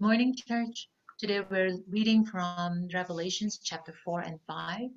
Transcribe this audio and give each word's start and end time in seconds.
Morning, 0.00 0.32
church. 0.36 0.88
Today 1.18 1.40
we're 1.40 1.76
reading 1.88 2.24
from 2.24 2.86
Revelations 2.94 3.58
chapter 3.58 3.92
4 4.04 4.20
and 4.20 4.40
5. 4.46 4.90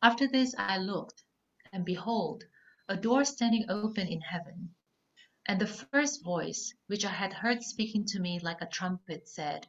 After 0.00 0.28
this 0.28 0.54
I 0.56 0.78
looked, 0.78 1.24
and 1.72 1.84
behold, 1.84 2.44
a 2.88 2.96
door 2.96 3.24
standing 3.24 3.68
open 3.68 4.06
in 4.06 4.20
heaven. 4.20 4.76
And 5.48 5.60
the 5.60 5.66
first 5.66 6.22
voice, 6.22 6.72
which 6.86 7.04
I 7.04 7.10
had 7.10 7.32
heard 7.32 7.64
speaking 7.64 8.04
to 8.06 8.20
me 8.20 8.38
like 8.38 8.62
a 8.62 8.68
trumpet, 8.68 9.28
said, 9.28 9.66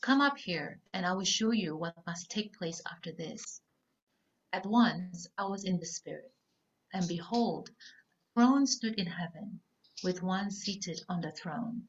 Come 0.00 0.20
up 0.20 0.38
here, 0.38 0.80
and 0.92 1.04
I 1.04 1.14
will 1.14 1.24
show 1.24 1.50
you 1.50 1.76
what 1.76 2.06
must 2.06 2.30
take 2.30 2.56
place 2.56 2.80
after 2.88 3.10
this. 3.10 3.60
At 4.52 4.64
once 4.64 5.26
I 5.36 5.46
was 5.46 5.64
in 5.64 5.80
the 5.80 5.86
Spirit, 5.86 6.32
and 6.92 7.08
behold, 7.08 7.70
a 7.70 7.74
throne 8.34 8.68
stood 8.68 8.94
in 8.94 9.08
heaven, 9.08 9.60
with 10.04 10.22
one 10.22 10.52
seated 10.52 11.00
on 11.08 11.20
the 11.20 11.32
throne. 11.32 11.88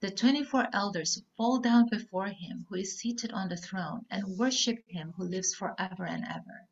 the 0.00 0.10
twenty-four 0.10 0.68
elders 0.72 1.22
fall 1.36 1.60
down 1.60 1.88
before 1.88 2.26
him 2.26 2.66
who 2.68 2.74
is 2.74 2.98
seated 2.98 3.32
on 3.32 3.48
the 3.48 3.56
throne 3.56 4.04
and 4.10 4.36
worship 4.36 4.78
him 4.88 5.12
who 5.12 5.24
lives 5.24 5.54
forever 5.54 6.04
and 6.04 6.24
ever. 6.24 6.68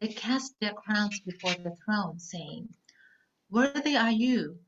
They 0.00 0.08
cast 0.08 0.58
their 0.60 0.74
crowns 0.74 1.18
before 1.20 1.54
the 1.54 1.74
throne, 1.84 2.18
saying, 2.18 2.74
Worthy 3.50 3.96
are 3.96 4.10
you, 4.10 4.60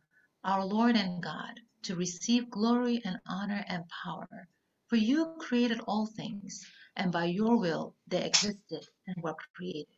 our 0.42 0.64
Lord 0.64 0.96
and 0.96 1.22
God, 1.22 1.60
to 1.82 1.94
receive 1.94 2.50
glory 2.50 3.03
and 3.04 3.20
honor 3.26 3.64
and 3.69 3.84
power. 3.88 4.48
For 4.86 4.97
you 4.97 5.36
created 5.38 5.80
all 5.80 6.06
things, 6.06 6.66
and 6.97 7.12
by 7.12 7.26
your 7.26 7.59
will 7.59 7.94
they 8.06 8.25
existed 8.25 8.86
and 9.06 9.22
were 9.22 9.36
created. 9.54 9.94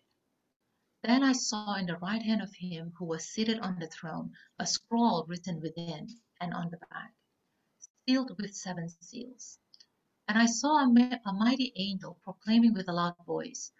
Then 1.03 1.23
I 1.23 1.33
saw 1.33 1.75
in 1.75 1.87
the 1.87 1.99
right 1.99 2.23
hand 2.23 2.43
of 2.43 2.53
him 2.55 2.93
who 2.99 3.05
was 3.05 3.29
seated 3.29 3.61
on 3.61 3.79
the 3.79 3.87
throne 3.87 4.33
a 4.59 4.67
scroll 4.67 5.25
written 5.29 5.61
within 5.61 6.09
and 6.41 6.53
on 6.53 6.71
the 6.71 6.79
back 6.79 7.13
sealed 8.09 8.31
with 8.39 8.55
seven 8.55 8.89
seals. 8.89 9.59
And 10.29 10.39
I 10.39 10.47
saw 10.47 10.77
a, 10.77 11.21
a 11.27 11.33
mighty 11.33 11.73
angel 11.75 12.19
proclaiming 12.23 12.73
with 12.73 12.89
a 12.89 12.93
loud 12.93 13.17
voice, 13.27 13.73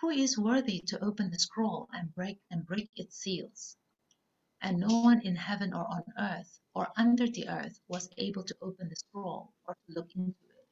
Who 0.00 0.08
is 0.08 0.38
worthy 0.38 0.80
to 0.86 1.04
open 1.04 1.30
the 1.30 1.38
scroll 1.38 1.88
and 1.92 2.14
break 2.14 2.40
and 2.50 2.64
break 2.64 2.90
its 2.96 3.18
seals? 3.18 3.76
And 4.62 4.78
no 4.78 5.00
one 5.00 5.20
in 5.20 5.36
heaven 5.36 5.74
or 5.74 5.86
on 5.86 6.04
earth 6.18 6.58
or 6.74 6.88
under 6.96 7.26
the 7.26 7.48
earth 7.48 7.78
was 7.86 8.08
able 8.16 8.44
to 8.44 8.56
open 8.62 8.88
the 8.88 8.96
scroll 8.96 9.52
or 9.66 9.74
to 9.74 9.92
look 9.92 10.10
into 10.16 10.30
it. 10.30 10.68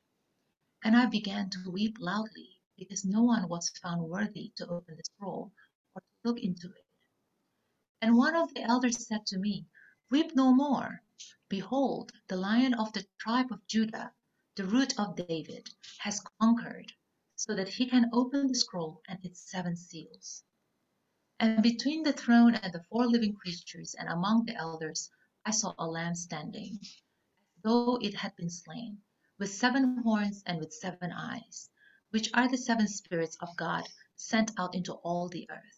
And 0.83 0.97
I 0.97 1.07
began 1.07 1.51
to 1.51 1.71
weep 1.71 1.97
loudly 2.01 2.61
because 2.79 3.05
no 3.05 3.23
one 3.23 3.49
was 3.49 3.69
found 3.83 4.03
worthy 4.03 4.53
to 4.57 4.67
open 4.67 4.97
the 4.97 5.05
scroll 5.05 5.53
or 5.95 6.01
to 6.01 6.29
look 6.29 6.39
into 6.41 6.69
it. 6.69 6.85
And 8.01 8.17
one 8.17 8.37
of 8.37 8.55
the 8.55 8.63
elders 8.63 9.07
said 9.07 9.27
to 9.27 9.39
me, 9.39 9.67
Weep 10.11 10.35
no 10.35 10.55
more. 10.55 11.03
Behold, 11.51 12.13
the 12.29 12.37
Lion 12.37 12.73
of 12.73 12.91
the 12.95 13.07
tribe 13.19 13.53
of 13.53 13.67
Judah, 13.67 14.15
the 14.57 14.65
root 14.65 14.99
of 14.99 15.17
David, 15.17 15.69
has 15.99 16.23
conquered, 16.41 16.91
so 17.37 17.55
that 17.55 17.69
he 17.69 17.87
can 17.87 18.09
open 18.15 18.47
the 18.47 18.55
scroll 18.55 19.03
and 19.07 19.23
its 19.23 19.51
seven 19.51 19.77
seals. 19.77 20.43
And 21.39 21.63
between 21.63 22.05
the 22.05 22.15
throne 22.15 22.55
and 22.55 22.73
the 22.73 22.83
four 22.85 23.07
living 23.07 23.35
creatures 23.35 23.95
and 23.95 24.09
among 24.09 24.47
the 24.47 24.55
elders, 24.57 25.11
I 25.45 25.51
saw 25.51 25.75
a 25.79 25.87
lamb 25.87 26.15
standing, 26.15 26.79
as 26.83 27.63
though 27.63 27.97
it 28.01 28.15
had 28.15 28.35
been 28.35 28.49
slain, 28.51 29.03
with 29.39 29.53
seven 29.53 29.99
horns 29.99 30.43
and 30.47 30.59
with 30.59 30.73
seven 30.73 31.13
eyes, 31.13 31.69
which 32.11 32.31
are 32.33 32.49
the 32.49 32.57
seven 32.57 32.89
spirits 32.89 33.37
of 33.43 33.55
God 33.59 33.87
sent 34.17 34.53
out 34.59 34.75
into 34.75 34.95
all 34.95 35.29
the 35.29 35.51
earth. 35.51 35.78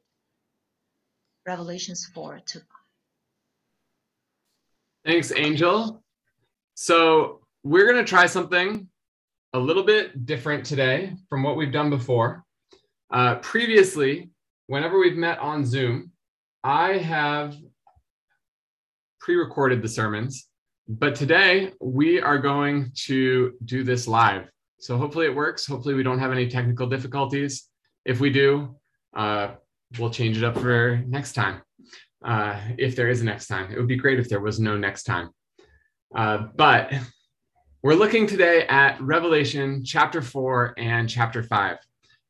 Revelations 1.45 2.09
4 2.13 2.39
to 2.45 2.59
5. 2.59 2.65
Thanks, 5.05 5.31
Angel. 5.35 6.03
So, 6.75 7.41
we're 7.63 7.91
going 7.91 8.03
to 8.03 8.09
try 8.09 8.25
something 8.25 8.87
a 9.53 9.59
little 9.59 9.83
bit 9.83 10.25
different 10.25 10.65
today 10.65 11.13
from 11.29 11.43
what 11.43 11.57
we've 11.57 11.71
done 11.71 11.89
before. 11.89 12.43
Uh, 13.11 13.35
previously, 13.35 14.29
whenever 14.67 14.99
we've 14.99 15.17
met 15.17 15.39
on 15.39 15.65
Zoom, 15.65 16.11
I 16.63 16.97
have 16.97 17.55
pre 19.19 19.35
recorded 19.35 19.81
the 19.81 19.89
sermons, 19.89 20.47
but 20.87 21.15
today 21.15 21.73
we 21.81 22.21
are 22.21 22.37
going 22.37 22.91
to 23.07 23.53
do 23.65 23.83
this 23.83 24.07
live. 24.07 24.49
So 24.79 24.97
hopefully 24.97 25.25
it 25.25 25.35
works. 25.35 25.65
Hopefully 25.65 25.93
we 25.93 26.03
don't 26.03 26.19
have 26.19 26.31
any 26.31 26.47
technical 26.47 26.87
difficulties. 26.87 27.67
If 28.05 28.19
we 28.19 28.31
do, 28.31 28.75
uh, 29.15 29.55
we'll 29.97 30.09
change 30.09 30.37
it 30.37 30.43
up 30.43 30.57
for 30.57 31.03
next 31.07 31.33
time. 31.33 31.61
Uh, 32.23 32.59
if 32.77 32.95
there 32.95 33.09
is 33.09 33.21
a 33.21 33.25
next 33.25 33.47
time, 33.47 33.71
it 33.71 33.77
would 33.77 33.87
be 33.87 33.95
great 33.95 34.19
if 34.19 34.29
there 34.29 34.39
was 34.39 34.59
no 34.59 34.77
next 34.77 35.03
time. 35.03 35.29
Uh, 36.15 36.47
but 36.55 36.93
we're 37.83 37.95
looking 37.95 38.27
today 38.27 38.67
at 38.67 39.01
Revelation 39.01 39.83
chapter 39.83 40.21
4 40.21 40.75
and 40.77 41.09
chapter 41.09 41.41
5. 41.41 41.77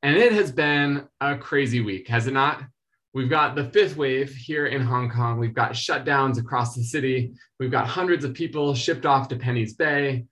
And 0.03 0.15
it 0.15 0.31
has 0.31 0.51
been 0.51 1.07
a 1.19 1.37
crazy 1.37 1.81
week, 1.81 2.07
has 2.07 2.27
it 2.27 2.33
not? 2.33 2.63
We've 3.13 3.29
got 3.29 3.55
the 3.55 3.65
fifth 3.65 3.97
wave 3.97 4.33
here 4.33 4.67
in 4.67 4.81
Hong 4.81 5.09
Kong. 5.09 5.37
We've 5.37 5.53
got 5.53 5.73
shutdowns 5.73 6.39
across 6.39 6.75
the 6.75 6.83
city. 6.83 7.33
We've 7.59 7.69
got 7.69 7.85
hundreds 7.85 8.23
of 8.23 8.33
people 8.33 8.73
shipped 8.73 9.05
off 9.05 9.27
to 9.27 9.35
Penny's 9.35 9.73
Bay. 9.73 10.25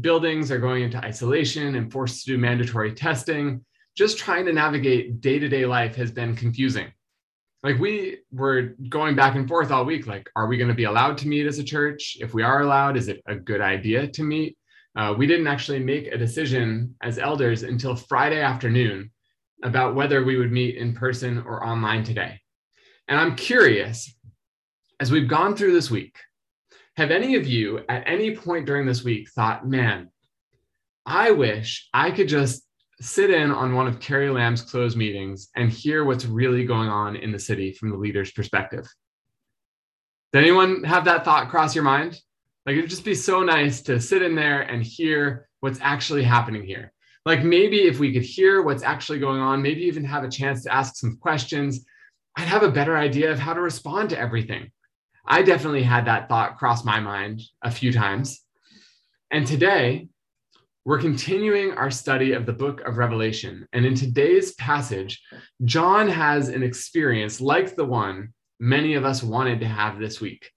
Buildings 0.00 0.50
are 0.50 0.58
going 0.58 0.84
into 0.84 0.96
isolation 0.96 1.74
and 1.74 1.92
forced 1.92 2.24
to 2.24 2.32
do 2.32 2.38
mandatory 2.38 2.94
testing. 2.94 3.62
Just 3.96 4.18
trying 4.18 4.46
to 4.46 4.52
navigate 4.52 5.20
day 5.20 5.38
to 5.38 5.48
day 5.48 5.66
life 5.66 5.96
has 5.96 6.10
been 6.10 6.34
confusing. 6.34 6.92
Like, 7.62 7.78
we 7.78 8.18
were 8.32 8.74
going 8.88 9.14
back 9.14 9.36
and 9.36 9.46
forth 9.46 9.70
all 9.70 9.84
week. 9.84 10.06
Like, 10.06 10.28
are 10.34 10.46
we 10.46 10.56
going 10.56 10.68
to 10.68 10.74
be 10.74 10.84
allowed 10.84 11.18
to 11.18 11.28
meet 11.28 11.46
as 11.46 11.58
a 11.58 11.64
church? 11.64 12.16
If 12.20 12.34
we 12.34 12.42
are 12.42 12.62
allowed, 12.62 12.96
is 12.96 13.08
it 13.08 13.22
a 13.26 13.36
good 13.36 13.60
idea 13.60 14.08
to 14.08 14.22
meet? 14.22 14.56
Uh, 14.96 15.14
we 15.16 15.26
didn't 15.26 15.46
actually 15.46 15.78
make 15.78 16.06
a 16.06 16.18
decision 16.18 16.94
as 17.02 17.18
elders 17.18 17.62
until 17.62 17.94
Friday 17.94 18.40
afternoon 18.40 19.10
about 19.62 19.94
whether 19.94 20.24
we 20.24 20.36
would 20.36 20.50
meet 20.52 20.76
in 20.76 20.94
person 20.94 21.38
or 21.38 21.64
online 21.64 22.02
today. 22.02 22.40
And 23.08 23.18
I'm 23.18 23.36
curious, 23.36 24.12
as 25.00 25.10
we've 25.10 25.28
gone 25.28 25.56
through 25.56 25.72
this 25.72 25.90
week, 25.90 26.16
have 26.96 27.10
any 27.10 27.36
of 27.36 27.46
you 27.46 27.80
at 27.88 28.04
any 28.06 28.36
point 28.36 28.66
during 28.66 28.86
this 28.86 29.04
week 29.04 29.30
thought, 29.30 29.66
man, 29.66 30.10
I 31.06 31.30
wish 31.30 31.88
I 31.94 32.10
could 32.10 32.28
just 32.28 32.61
sit 33.02 33.30
in 33.30 33.50
on 33.50 33.74
one 33.74 33.88
of 33.88 34.00
Carrie 34.00 34.30
Lam's 34.30 34.62
closed 34.62 34.96
meetings 34.96 35.48
and 35.56 35.70
hear 35.70 36.04
what's 36.04 36.24
really 36.24 36.64
going 36.64 36.88
on 36.88 37.16
in 37.16 37.32
the 37.32 37.38
city 37.38 37.72
from 37.72 37.90
the 37.90 37.96
leader's 37.96 38.30
perspective? 38.30 38.86
Did 40.32 40.42
anyone 40.42 40.84
have 40.84 41.04
that 41.06 41.24
thought 41.24 41.50
cross 41.50 41.74
your 41.74 41.84
mind? 41.84 42.20
Like 42.64 42.76
it'd 42.76 42.90
just 42.90 43.04
be 43.04 43.14
so 43.14 43.42
nice 43.42 43.82
to 43.82 44.00
sit 44.00 44.22
in 44.22 44.34
there 44.34 44.62
and 44.62 44.82
hear 44.82 45.48
what's 45.60 45.80
actually 45.82 46.22
happening 46.22 46.64
here. 46.64 46.92
Like 47.26 47.44
maybe 47.44 47.82
if 47.82 47.98
we 47.98 48.12
could 48.12 48.22
hear 48.22 48.62
what's 48.62 48.82
actually 48.82 49.18
going 49.18 49.40
on, 49.40 49.62
maybe 49.62 49.82
even 49.82 50.04
have 50.04 50.24
a 50.24 50.30
chance 50.30 50.62
to 50.64 50.72
ask 50.72 50.96
some 50.96 51.16
questions, 51.16 51.84
I'd 52.36 52.48
have 52.48 52.62
a 52.62 52.70
better 52.70 52.96
idea 52.96 53.30
of 53.30 53.38
how 53.38 53.52
to 53.52 53.60
respond 53.60 54.10
to 54.10 54.18
everything. 54.18 54.70
I 55.26 55.42
definitely 55.42 55.82
had 55.82 56.06
that 56.06 56.28
thought 56.28 56.58
cross 56.58 56.84
my 56.84 57.00
mind 57.00 57.42
a 57.62 57.70
few 57.70 57.92
times. 57.92 58.40
And 59.30 59.46
today, 59.46 60.08
we're 60.84 60.98
continuing 60.98 61.72
our 61.72 61.90
study 61.90 62.32
of 62.32 62.44
the 62.44 62.52
book 62.52 62.80
of 62.80 62.98
Revelation. 62.98 63.68
And 63.72 63.86
in 63.86 63.94
today's 63.94 64.54
passage, 64.54 65.22
John 65.64 66.08
has 66.08 66.48
an 66.48 66.64
experience 66.64 67.40
like 67.40 67.76
the 67.76 67.84
one 67.84 68.32
many 68.58 68.94
of 68.94 69.04
us 69.04 69.22
wanted 69.22 69.60
to 69.60 69.66
have 69.66 69.98
this 69.98 70.20
week. 70.20 70.50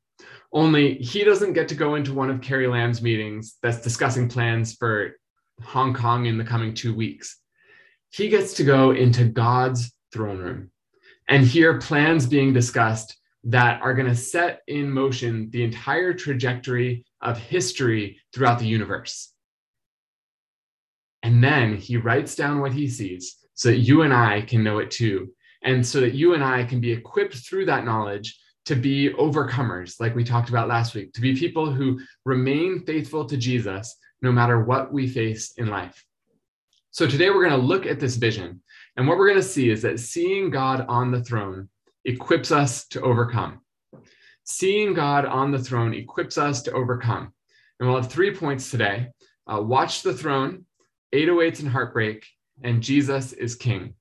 Only 0.52 0.96
he 0.96 1.24
doesn't 1.24 1.54
get 1.54 1.68
to 1.70 1.76
go 1.76 1.96
into 1.96 2.14
one 2.14 2.32
of 2.32 2.42
Carrie 2.42 2.68
Lam's 2.68 3.02
meetings 3.02 3.58
that's 3.62 3.82
discussing 3.82 4.28
plans 4.28 4.74
for 4.74 5.12
Hong 5.62 5.94
Kong 5.94 6.26
in 6.26 6.38
the 6.38 6.44
coming 6.44 6.74
two 6.74 6.96
weeks. 6.96 7.38
He 8.10 8.30
gets 8.30 8.56
to 8.56 8.64
go 8.64 8.92
into 8.92 9.26
God's 9.26 9.94
throne 10.12 10.40
room 10.40 10.72
and 11.28 11.46
hear 11.46 11.80
plans 11.80 12.26
being 12.26 12.54
discussed 12.54 13.16
that 13.44 13.82
are 13.82 13.94
going 13.94 14.08
to 14.08 14.16
set 14.16 14.62
in 14.68 14.90
motion 14.90 15.50
the 15.52 15.64
entire 15.64 16.14
trajectory 16.14 17.06
of 17.22 17.38
history 17.38 18.20
throughout 18.34 18.58
the 18.58 18.68
universe. 18.68 19.35
And 21.26 21.44
then 21.44 21.76
he 21.76 21.98
writes 21.98 22.36
down 22.36 22.60
what 22.60 22.72
he 22.72 22.88
sees 22.88 23.38
so 23.56 23.70
that 23.70 23.80
you 23.80 24.04
and 24.04 24.14
I 24.14 24.42
can 24.42 24.64
know 24.64 24.78
it 24.78 24.92
too. 24.92 25.34
And 25.64 25.84
so 25.84 26.00
that 26.02 26.14
you 26.14 26.36
and 26.36 26.44
I 26.44 26.64
can 26.64 26.80
be 26.80 26.92
equipped 26.92 27.34
through 27.34 27.66
that 27.66 27.84
knowledge 27.84 28.40
to 28.66 28.76
be 28.76 29.10
overcomers, 29.10 30.00
like 30.00 30.16
we 30.16 30.24
talked 30.24 30.50
about 30.50 30.68
last 30.68 30.94
week, 30.94 31.14
to 31.14 31.22
be 31.22 31.36
people 31.36 31.72
who 31.72 32.00
remain 32.26 32.86
faithful 32.86 33.26
to 33.26 33.38
Jesus 33.38 33.98
no 34.22 34.32
matter 34.32 34.64
what 34.66 34.94
we 34.94 35.08
face 35.08 35.54
in 35.58 35.68
life. 35.68 36.06
So 36.92 37.08
today 37.08 37.32
we're 37.32 37.50
going 37.50 37.60
to 37.60 37.68
look 37.68 37.88
at 37.88 38.00
this 38.00 38.18
vision. 38.18 38.62
And 38.96 39.08
what 39.08 39.18
we're 39.18 39.30
going 39.30 39.42
to 39.42 39.48
see 39.48 39.72
is 39.72 39.82
that 39.82 40.00
seeing 40.00 40.52
God 40.52 40.86
on 40.88 41.10
the 41.10 41.24
throne 41.24 41.70
equips 42.06 42.52
us 42.52 42.86
to 42.90 43.02
overcome. 43.02 43.62
Seeing 44.44 44.94
God 44.94 45.26
on 45.26 45.50
the 45.50 45.58
throne 45.58 45.96
equips 45.96 46.38
us 46.38 46.62
to 46.62 46.72
overcome. 46.74 47.34
And 47.80 47.90
we'll 47.90 48.00
have 48.00 48.12
three 48.12 48.32
points 48.32 48.70
today 48.70 49.08
uh, 49.52 49.62
watch 49.62 50.04
the 50.04 50.14
throne, 50.14 50.66
808s 51.14 51.60
and 51.60 51.70
heartbreak, 51.70 52.26
and 52.64 52.82
Jesus 52.82 53.34
is 53.34 53.56
king. 53.56 53.94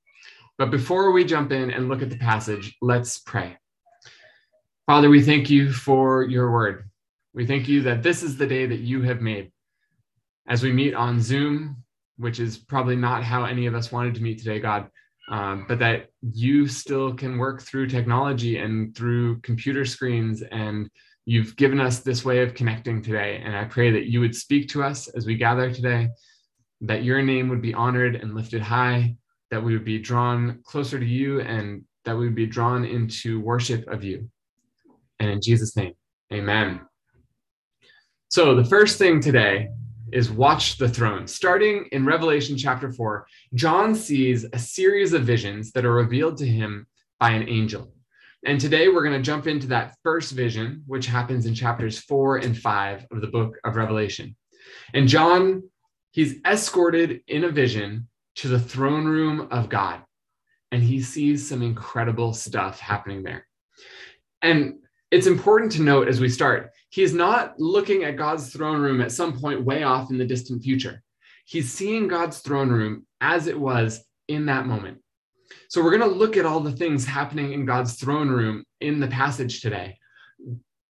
But 0.59 0.71
before 0.71 1.11
we 1.11 1.25
jump 1.25 1.53
in 1.53 1.71
and 1.71 1.89
look 1.89 2.03
at 2.03 2.11
the 2.11 2.19
passage, 2.19 2.77
let's 2.81 3.19
pray. 3.19 3.57
Father, 4.87 5.11
we 5.11 5.23
thank 5.23 5.51
you 5.51 5.73
for 5.73 6.23
your 6.23 6.53
word. 6.53 6.89
We 7.33 7.47
thank 7.47 7.69
you 7.69 7.83
that 7.83 8.03
this 8.03 8.23
is 8.23 8.37
the 8.37 8.47
day 8.47 8.67
that 8.67 8.81
you 8.81 9.03
have 9.03 9.21
made 9.21 9.51
as 10.47 10.63
we 10.63 10.73
meet 10.73 10.95
on 10.95 11.21
Zoom, 11.21 11.83
which 12.17 12.39
is 12.39 12.59
probably 12.59 12.97
not 12.97 13.25
how 13.25 13.45
any 13.45 13.67
of 13.67 13.75
us 13.75 13.91
wanted 13.91 14.15
to 14.15 14.23
meet 14.23 14.39
today, 14.39 14.61
God, 14.61 14.89
um, 15.31 15.65
but 15.67 15.79
that 15.79 16.11
you 16.21 16.69
still 16.69 17.15
can 17.15 17.39
work 17.39 17.63
through 17.63 17.89
technology 17.89 18.59
and 18.59 18.95
through 18.95 19.41
computer 19.41 19.85
screens. 19.85 20.43
And 20.43 20.89
you've 21.25 21.57
given 21.57 21.81
us 21.81 22.01
this 22.01 22.25
way 22.25 22.43
of 22.43 22.55
connecting 22.55 23.03
today. 23.03 23.41
And 23.45 23.57
I 23.57 23.65
pray 23.65 23.91
that 23.91 24.11
you 24.11 24.21
would 24.21 24.37
speak 24.37 24.69
to 24.69 24.83
us 24.83 25.09
as 25.09 25.27
we 25.27 25.37
gather 25.37 25.73
today, 25.73 26.11
that 26.87 27.03
your 27.03 27.23
name 27.23 27.49
would 27.49 27.63
be 27.63 27.75
honored 27.75 28.17
and 28.17 28.35
lifted 28.35 28.61
high, 28.61 29.17
that 29.51 29.63
we 29.63 29.73
would 29.73 29.85
be 29.85 29.99
drawn 29.99 30.61
closer 30.65 30.99
to 30.99 31.07
you, 31.07 31.41
and 31.41 31.85
that 32.05 32.17
we 32.17 32.27
would 32.27 32.35
be 32.35 32.47
drawn 32.47 32.85
into 32.85 33.41
worship 33.41 33.87
of 33.89 34.05
you. 34.05 34.29
And 35.19 35.31
in 35.31 35.41
Jesus' 35.43 35.77
name, 35.77 35.95
amen. 36.33 36.81
So, 38.29 38.55
the 38.55 38.65
first 38.65 38.99
thing 38.99 39.21
today 39.21 39.69
is 40.13 40.31
watch 40.31 40.77
the 40.77 40.89
throne. 40.89 41.27
Starting 41.27 41.89
in 41.93 42.05
Revelation 42.05 42.57
chapter 42.57 42.93
4, 42.93 43.27
John 43.55 43.95
sees 43.95 44.45
a 44.53 44.59
series 44.59 45.13
of 45.13 45.25
visions 45.25 45.73
that 45.73 45.85
are 45.85 45.95
revealed 45.95 46.37
to 46.39 46.47
him 46.47 46.87
by 47.19 47.31
an 47.31 47.49
angel. 47.49 47.93
And 48.47 48.61
today 48.61 48.89
we're 48.89 49.03
going 49.03 49.17
to 49.17 49.23
jump 49.23 49.47
into 49.47 49.67
that 49.69 49.97
first 50.03 50.33
vision, 50.33 50.83
which 50.87 51.07
happens 51.07 51.47
in 51.47 51.55
chapters 51.55 51.99
4 52.01 52.39
and 52.39 52.57
5 52.57 53.07
of 53.11 53.21
the 53.23 53.29
book 53.29 53.57
of 53.65 53.77
Revelation. 53.77 54.37
And 54.93 55.09
John, 55.09 55.63
he's 56.15 56.37
escorted 56.47 57.21
in 57.27 57.45
a 57.45 57.51
vision 57.51 58.09
to 58.37 58.49
the 58.49 58.61
throne 58.61 59.05
room 59.05 59.49
of 59.51 59.69
God, 59.69 60.01
and 60.71 60.83
he 60.83 61.03
sees 61.03 61.49
some 61.49 61.63
incredible 61.63 62.33
stuff 62.33 62.81
happening 62.81 63.23
there. 63.23 63.47
And 64.41 64.77
it's 65.11 65.27
important 65.27 65.73
to 65.73 65.83
note 65.83 66.09
as 66.09 66.21
we 66.21 66.29
start 66.29 66.71
He's 66.95 67.13
not 67.13 67.59
looking 67.59 68.05
at 68.05 68.17
God's 68.17 68.53
throne 68.53 68.81
room 68.81 69.01
at 69.01 69.11
some 69.11 69.37
point 69.37 69.65
way 69.65 69.83
off 69.83 70.13
in 70.13 70.17
the 70.17 70.25
distant 70.25 70.63
future. 70.63 71.03
He's 71.45 71.73
seeing 71.73 72.07
God's 72.07 72.39
throne 72.39 72.71
room 72.71 73.05
as 73.21 73.49
it 73.49 73.59
was 73.59 74.05
in 74.29 74.47
that 74.47 74.67
moment. 74.67 74.99
So 75.69 75.83
we're 75.83 75.99
going 75.99 76.09
to 76.09 76.17
look 76.17 76.37
at 76.37 76.47
all 76.47 76.61
the 76.61 76.71
things 76.71 77.05
happening 77.05 77.53
in 77.53 77.67
God's 77.67 77.95
throne 77.95 78.29
room 78.29 78.65
in 78.81 79.01
the 79.01 79.09
passage 79.09 79.61
today. 79.61 79.99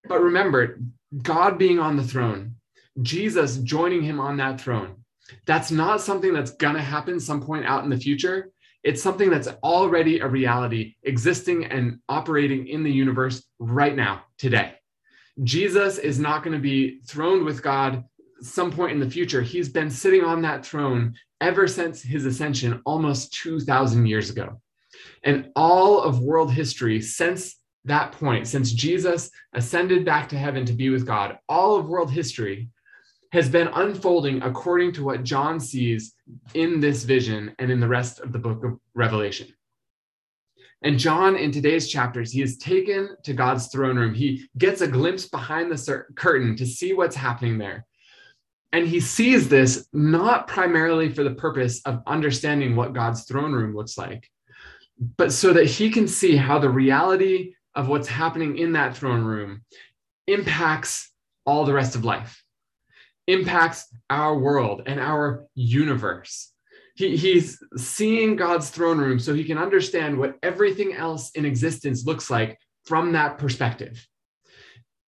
But 0.07 0.21
remember, 0.21 0.79
God 1.23 1.57
being 1.57 1.79
on 1.79 1.97
the 1.97 2.05
throne, 2.05 2.57
Jesus 3.01 3.57
joining 3.57 4.03
him 4.03 4.21
on 4.21 4.37
that 4.37 4.61
throne, 4.61 5.04
that's 5.47 5.71
not 5.71 6.01
something 6.01 6.33
that's 6.33 6.53
going 6.53 6.75
to 6.75 6.83
happen 6.83 7.19
some 7.19 7.41
point 7.41 7.65
out 7.67 7.85
in 7.85 7.91
the 7.91 7.97
future. 7.97 8.51
It's 8.83 9.03
something 9.03 9.31
that's 9.31 9.49
already 9.63 10.21
a 10.21 10.29
reality 10.29 10.97
existing 11.03 11.65
and 11.67 11.99
operating 12.09 12.69
in 12.69 12.83
the 12.83 12.93
universe 12.93 13.43
right 13.59 13.97
now, 13.97 14.25
today. 14.37 14.75
Jesus 15.43 15.99
is 15.99 16.19
not 16.19 16.43
going 16.43 16.55
to 16.55 16.63
be 16.63 17.01
throned 17.07 17.45
with 17.45 17.63
God 17.63 18.05
some 18.41 18.71
point 18.71 18.93
in 18.93 19.01
the 19.01 19.11
future. 19.11 19.43
He's 19.43 19.71
been 19.71 19.91
sitting 19.91 20.23
on 20.23 20.43
that 20.43 20.67
throne 20.67 21.15
ever 21.41 21.67
since 21.67 22.03
his 22.03 22.27
ascension 22.27 22.83
almost 22.85 23.33
2,000 23.35 24.07
years 24.07 24.31
ago. 24.31 24.61
And 25.23 25.51
all 25.57 26.01
of 26.01 26.21
world 26.21 26.53
history 26.53 27.01
since 27.01 27.57
that 27.87 28.13
point, 28.13 28.47
since 28.47 28.73
Jesus 28.73 29.31
ascended 29.55 30.05
back 30.05 30.29
to 30.29 30.39
heaven 30.39 30.65
to 30.67 30.73
be 30.73 30.91
with 30.91 31.07
God, 31.07 31.39
all 31.49 31.77
of 31.77 31.89
world 31.89 32.11
history 32.11 32.69
has 33.35 33.49
been 33.49 33.67
unfolding 33.67 34.41
according 34.43 34.93
to 34.93 35.05
what 35.05 35.25
John 35.25 35.59
sees 35.59 36.15
in 36.55 36.79
this 36.79 37.03
vision 37.03 37.53
and 37.59 37.69
in 37.69 37.81
the 37.81 37.89
rest 37.89 38.21
of 38.21 38.31
the 38.31 38.39
book 38.39 38.63
of 38.63 38.79
Revelation. 38.95 39.49
And 40.83 41.01
John, 41.01 41.35
in 41.35 41.51
today's 41.51 41.89
chapters, 41.89 42.31
he 42.31 42.43
is 42.43 42.59
taken 42.59 43.17
to 43.25 43.33
God's 43.33 43.67
throne 43.67 43.97
room. 43.97 44.15
He 44.15 44.47
gets 44.57 44.83
a 44.83 44.87
glimpse 44.87 45.27
behind 45.27 45.69
the 45.69 46.05
curtain 46.15 46.55
to 46.55 46.65
see 46.65 46.93
what's 46.93 47.17
happening 47.17 47.59
there. 47.59 47.85
And 48.73 48.87
he 48.87 49.01
sees 49.01 49.49
this 49.49 49.89
not 49.93 50.47
primarily 50.47 51.09
for 51.09 51.25
the 51.25 51.35
purpose 51.35 51.81
of 51.87 52.05
understanding 52.07 52.77
what 52.77 52.93
God's 52.93 53.25
throne 53.25 53.53
room 53.53 53.75
looks 53.75 53.99
like, 53.99 54.31
but 55.17 55.33
so 55.33 55.53
that 55.55 55.67
he 55.67 55.91
can 55.91 56.07
see 56.07 56.37
how 56.37 56.61
the 56.61 56.71
reality 56.71 57.55
of 57.75 57.89
what's 57.89 58.07
happening 58.07 58.59
in 58.59 58.75
that 58.75 58.97
throne 58.97 59.25
room 59.25 59.65
impacts 60.29 61.11
all 61.45 61.65
the 61.65 61.75
rest 61.75 61.97
of 61.97 62.05
life, 62.05 62.44
impacts 63.27 63.87
our 64.11 64.39
world 64.39 64.83
and 64.87 65.01
our 65.01 65.47
universe. 65.55 66.53
He, 66.97 67.17
he's 67.17 67.59
seeing 67.77 68.37
God's 68.37 68.71
throne 68.71 68.99
room 68.99 69.19
so 69.19 69.35
he 69.35 69.45
can 69.45 69.59
understand 69.59 70.17
what 70.17 70.37
everything 70.43 70.95
else 70.95 71.31
in 71.33 71.45
existence 71.45 72.05
looks 72.07 72.31
like 72.31 72.59
from 72.85 73.13
that 73.13 73.39
perspective. 73.39 74.07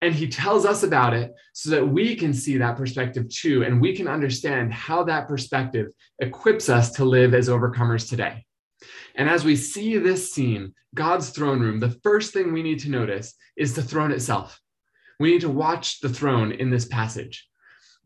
And 0.03 0.15
he 0.15 0.29
tells 0.29 0.67
us 0.67 0.83
about 0.83 1.15
it 1.15 1.33
so 1.55 1.71
that 1.71 1.87
we 1.87 2.17
can 2.17 2.35
see 2.35 2.59
that 2.59 2.77
perspective 2.77 3.29
too, 3.29 3.65
and 3.65 3.81
we 3.81 3.97
can 3.97 4.09
understand 4.09 4.73
how 4.73 5.05
that 5.05 5.27
perspective 5.27 5.89
equips 6.19 6.69
us 6.69 6.91
to 6.93 7.05
live 7.05 7.35
as 7.35 7.49
overcomers 7.49 8.09
today. 8.09 8.45
And 9.15 9.29
as 9.29 9.45
we 9.45 9.57
see 9.57 9.97
this 9.97 10.33
scene, 10.33 10.75
God's 10.95 11.31
throne 11.31 11.61
room, 11.61 11.81
the 11.81 11.97
first 12.03 12.33
thing 12.33 12.53
we 12.53 12.63
need 12.63 12.81
to 12.81 12.91
notice 12.91 13.35
is 13.57 13.75
the 13.75 13.83
throne 13.83 14.13
itself. 14.13 14.61
We 15.19 15.31
need 15.31 15.41
to 15.43 15.49
watch 15.49 16.01
the 16.01 16.11
throne 16.11 16.53
in 16.53 16.69
this 16.71 16.85
passage. 16.85 17.49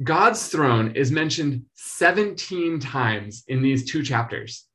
God's 0.03 0.49
throne 0.49 0.93
is 0.97 1.13
mentioned 1.13 1.65
17 1.75 2.81
times 2.81 3.45
in 3.49 3.63
these 3.63 3.91
two 3.91 4.03
chapters. 4.03 4.67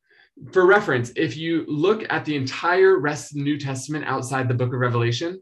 For 0.51 0.65
reference, 0.65 1.11
if 1.15 1.35
you 1.35 1.65
look 1.67 2.03
at 2.11 2.25
the 2.25 2.35
entire 2.35 2.99
rest 2.99 3.31
of 3.31 3.37
the 3.37 3.43
New 3.43 3.57
Testament 3.57 4.05
outside 4.05 4.47
the 4.47 4.53
book 4.53 4.73
of 4.73 4.79
Revelation, 4.79 5.41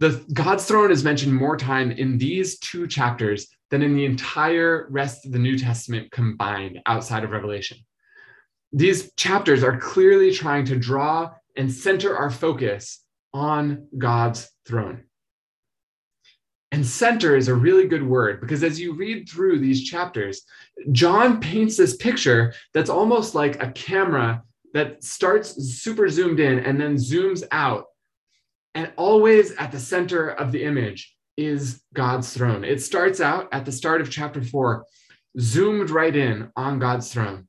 the 0.00 0.24
God's 0.32 0.64
throne 0.64 0.90
is 0.90 1.04
mentioned 1.04 1.34
more 1.34 1.56
time 1.56 1.92
in 1.92 2.18
these 2.18 2.58
two 2.58 2.88
chapters 2.88 3.46
than 3.70 3.82
in 3.82 3.94
the 3.94 4.04
entire 4.04 4.88
rest 4.90 5.24
of 5.24 5.32
the 5.32 5.38
New 5.38 5.56
Testament 5.56 6.10
combined 6.10 6.80
outside 6.86 7.22
of 7.22 7.30
Revelation. 7.30 7.78
These 8.72 9.12
chapters 9.14 9.62
are 9.62 9.78
clearly 9.78 10.32
trying 10.32 10.64
to 10.64 10.76
draw 10.76 11.30
and 11.56 11.70
center 11.70 12.16
our 12.16 12.30
focus 12.30 13.04
on 13.32 13.86
God's 13.96 14.50
throne. 14.66 15.04
And 16.72 16.86
center 16.86 17.36
is 17.36 17.48
a 17.48 17.54
really 17.54 17.86
good 17.86 18.02
word 18.02 18.40
because 18.40 18.64
as 18.64 18.80
you 18.80 18.94
read 18.94 19.28
through 19.28 19.58
these 19.58 19.84
chapters, 19.84 20.42
John 20.90 21.38
paints 21.38 21.76
this 21.76 21.96
picture 21.96 22.54
that's 22.72 22.90
almost 22.90 23.34
like 23.34 23.62
a 23.62 23.70
camera 23.72 24.42
that 24.72 25.04
starts 25.04 25.54
super 25.62 26.08
zoomed 26.08 26.40
in 26.40 26.60
and 26.60 26.80
then 26.80 26.96
zooms 26.96 27.44
out 27.52 27.86
and 28.74 28.90
always 28.96 29.52
at 29.52 29.70
the 29.70 29.78
center 29.78 30.30
of 30.30 30.50
the 30.50 30.64
image 30.64 31.14
is 31.36 31.82
God's 31.94 32.32
throne. 32.32 32.64
It 32.64 32.80
starts 32.82 33.20
out 33.20 33.48
at 33.52 33.64
the 33.64 33.72
start 33.72 34.00
of 34.00 34.10
chapter 34.10 34.42
four, 34.42 34.86
zoomed 35.38 35.90
right 35.90 36.14
in 36.14 36.50
on 36.56 36.78
God's 36.78 37.12
throne. 37.12 37.48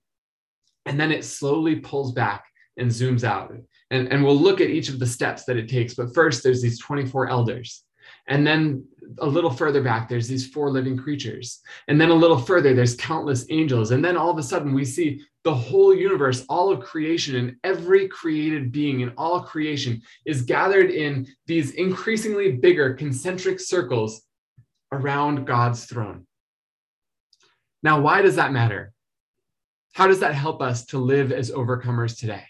And 0.85 0.99
then 0.99 1.11
it 1.11 1.23
slowly 1.23 1.77
pulls 1.77 2.11
back 2.11 2.43
and 2.77 2.89
zooms 2.89 3.23
out. 3.23 3.53
And, 3.89 4.11
and 4.11 4.23
we'll 4.23 4.37
look 4.37 4.59
at 4.59 4.69
each 4.69 4.89
of 4.89 4.99
the 4.99 5.05
steps 5.05 5.45
that 5.45 5.57
it 5.57 5.69
takes. 5.69 5.93
But 5.93 6.13
first, 6.13 6.43
there's 6.43 6.61
these 6.61 6.79
24 6.79 7.29
elders. 7.29 7.83
And 8.27 8.47
then 8.47 8.85
a 9.19 9.27
little 9.27 9.49
further 9.49 9.83
back, 9.83 10.07
there's 10.07 10.27
these 10.27 10.47
four 10.47 10.69
living 10.69 10.97
creatures. 10.97 11.59
And 11.87 11.99
then 11.99 12.09
a 12.09 12.15
little 12.15 12.37
further, 12.37 12.73
there's 12.73 12.95
countless 12.95 13.45
angels. 13.49 13.91
And 13.91 14.03
then 14.03 14.15
all 14.15 14.29
of 14.29 14.37
a 14.37 14.43
sudden, 14.43 14.73
we 14.73 14.85
see 14.85 15.21
the 15.43 15.53
whole 15.53 15.93
universe, 15.93 16.45
all 16.47 16.71
of 16.71 16.79
creation, 16.79 17.35
and 17.35 17.55
every 17.63 18.07
created 18.07 18.71
being 18.71 19.01
in 19.01 19.11
all 19.17 19.41
creation 19.41 20.01
is 20.25 20.43
gathered 20.43 20.89
in 20.89 21.27
these 21.47 21.71
increasingly 21.71 22.53
bigger 22.53 22.93
concentric 22.93 23.59
circles 23.59 24.21
around 24.91 25.45
God's 25.45 25.85
throne. 25.85 26.25
Now, 27.81 27.99
why 27.99 28.21
does 28.21 28.37
that 28.37 28.53
matter? 28.53 28.93
How 29.93 30.07
does 30.07 30.21
that 30.21 30.33
help 30.33 30.61
us 30.61 30.85
to 30.87 30.97
live 30.97 31.31
as 31.33 31.51
overcomers 31.51 32.17
today? 32.17 32.43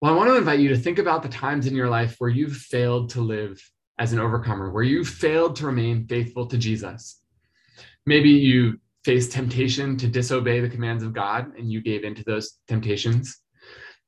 Well, 0.00 0.12
I 0.12 0.16
want 0.16 0.30
to 0.30 0.36
invite 0.36 0.58
you 0.58 0.70
to 0.70 0.76
think 0.76 0.98
about 0.98 1.22
the 1.22 1.28
times 1.28 1.68
in 1.68 1.76
your 1.76 1.88
life 1.88 2.16
where 2.18 2.28
you've 2.28 2.56
failed 2.56 3.10
to 3.10 3.20
live 3.20 3.62
as 3.98 4.12
an 4.12 4.18
overcomer, 4.18 4.70
where 4.70 4.82
you 4.82 5.04
failed 5.04 5.56
to 5.56 5.66
remain 5.66 6.06
faithful 6.06 6.46
to 6.46 6.58
Jesus. 6.58 7.20
Maybe 8.06 8.30
you 8.30 8.80
faced 9.04 9.32
temptation 9.32 9.96
to 9.96 10.06
disobey 10.06 10.60
the 10.60 10.68
commands 10.68 11.02
of 11.02 11.12
God 11.12 11.56
and 11.56 11.70
you 11.70 11.80
gave 11.80 12.04
in 12.04 12.14
to 12.14 12.24
those 12.24 12.58
temptations. 12.68 13.38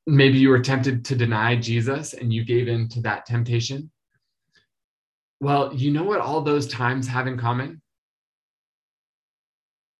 Maybe 0.06 0.38
you 0.38 0.50
were 0.50 0.60
tempted 0.60 1.04
to 1.06 1.16
deny 1.16 1.56
Jesus 1.56 2.12
and 2.14 2.32
you 2.32 2.44
gave 2.44 2.68
in 2.68 2.88
to 2.90 3.00
that 3.02 3.26
temptation. 3.26 3.90
Well, 5.40 5.74
you 5.74 5.90
know 5.90 6.04
what 6.04 6.20
all 6.20 6.42
those 6.42 6.66
times 6.66 7.08
have 7.08 7.26
in 7.26 7.38
common? 7.38 7.82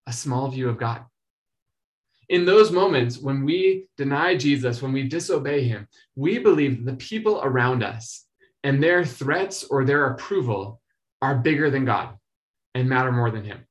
A 0.06 0.12
small 0.12 0.48
view 0.48 0.68
of 0.68 0.78
God. 0.78 1.04
In 2.28 2.44
those 2.44 2.70
moments 2.70 3.18
when 3.18 3.44
we 3.44 3.86
deny 3.96 4.36
Jesus, 4.36 4.80
when 4.80 4.92
we 4.92 5.08
disobey 5.08 5.64
him, 5.64 5.88
we 6.14 6.38
believe 6.38 6.84
that 6.84 6.90
the 6.92 6.96
people 6.96 7.40
around 7.42 7.82
us 7.82 8.23
and 8.64 8.82
their 8.82 9.04
threats 9.04 9.64
or 9.64 9.84
their 9.84 10.06
approval 10.06 10.80
are 11.22 11.36
bigger 11.36 11.70
than 11.70 11.84
God 11.84 12.16
and 12.74 12.88
matter 12.88 13.12
more 13.12 13.30
than 13.30 13.44
Him. 13.44 13.64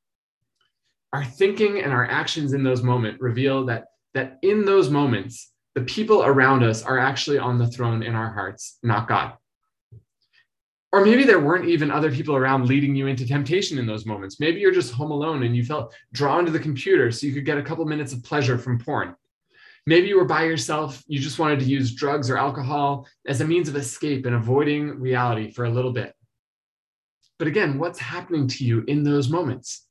Our 1.11 1.25
thinking 1.25 1.81
and 1.81 1.91
our 1.91 2.05
actions 2.05 2.53
in 2.53 2.63
those 2.63 2.81
moments 2.81 3.21
reveal 3.21 3.65
that, 3.65 3.87
that 4.13 4.37
in 4.43 4.63
those 4.65 4.89
moments, 4.89 5.51
the 5.75 5.81
people 5.81 6.23
around 6.23 6.63
us 6.63 6.83
are 6.83 6.99
actually 6.99 7.39
on 7.39 7.57
the 7.57 7.67
throne 7.67 8.03
in 8.03 8.15
our 8.15 8.31
hearts, 8.31 8.77
not 8.83 9.07
God. 9.07 9.33
Or 10.91 11.03
maybe 11.03 11.23
there 11.23 11.39
weren't 11.39 11.65
even 11.65 11.89
other 11.89 12.11
people 12.11 12.35
around 12.35 12.67
leading 12.67 12.95
you 12.95 13.07
into 13.07 13.25
temptation 13.25 13.79
in 13.79 13.87
those 13.87 14.05
moments. 14.05 14.39
Maybe 14.39 14.59
you're 14.59 14.71
just 14.71 14.93
home 14.93 15.09
alone 15.09 15.41
and 15.41 15.55
you 15.55 15.65
felt 15.65 15.95
drawn 16.13 16.45
to 16.45 16.51
the 16.51 16.59
computer 16.59 17.11
so 17.11 17.25
you 17.25 17.33
could 17.33 17.45
get 17.45 17.57
a 17.57 17.63
couple 17.63 17.83
minutes 17.85 18.13
of 18.13 18.23
pleasure 18.23 18.59
from 18.59 18.77
porn. 18.77 19.15
Maybe 19.85 20.07
you 20.07 20.17
were 20.17 20.25
by 20.25 20.43
yourself, 20.43 21.03
you 21.07 21.19
just 21.19 21.39
wanted 21.39 21.59
to 21.59 21.65
use 21.65 21.93
drugs 21.93 22.29
or 22.29 22.37
alcohol 22.37 23.05
as 23.27 23.41
a 23.41 23.47
means 23.47 23.67
of 23.67 23.75
escape 23.75 24.25
and 24.25 24.35
avoiding 24.35 24.99
reality 24.99 25.51
for 25.51 25.65
a 25.65 25.69
little 25.69 25.91
bit. 25.91 26.13
But 27.37 27.47
again, 27.47 27.77
what's 27.77 27.99
happening 27.99 28.47
to 28.47 28.63
you 28.63 28.83
in 28.87 29.03
those 29.03 29.29
moments? 29.29 29.85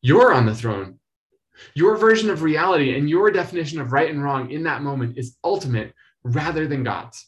You're 0.00 0.32
on 0.32 0.46
the 0.46 0.54
throne. 0.54 0.98
Your 1.74 1.96
version 1.96 2.30
of 2.30 2.42
reality 2.42 2.96
and 2.96 3.10
your 3.10 3.30
definition 3.30 3.80
of 3.80 3.92
right 3.92 4.10
and 4.10 4.22
wrong 4.22 4.50
in 4.50 4.62
that 4.64 4.82
moment 4.82 5.18
is 5.18 5.36
ultimate 5.44 5.92
rather 6.22 6.66
than 6.66 6.84
God's. 6.84 7.26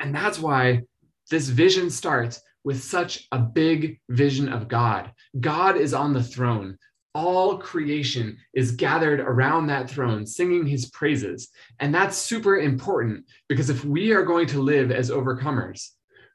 And 0.00 0.14
that's 0.14 0.38
why 0.38 0.82
this 1.30 1.48
vision 1.48 1.90
starts 1.90 2.40
with 2.64 2.82
such 2.82 3.26
a 3.32 3.38
big 3.38 4.00
vision 4.08 4.50
of 4.52 4.68
God. 4.68 5.12
God 5.38 5.76
is 5.76 5.94
on 5.94 6.12
the 6.12 6.22
throne 6.22 6.76
all 7.14 7.58
creation 7.58 8.38
is 8.54 8.72
gathered 8.72 9.20
around 9.20 9.66
that 9.66 9.90
throne 9.90 10.26
singing 10.26 10.66
his 10.66 10.90
praises. 10.90 11.48
And 11.78 11.94
that's 11.94 12.16
super 12.16 12.58
important 12.58 13.24
because 13.48 13.70
if 13.70 13.84
we 13.84 14.12
are 14.12 14.22
going 14.22 14.46
to 14.48 14.62
live 14.62 14.90
as 14.90 15.10
overcomers, 15.10 15.88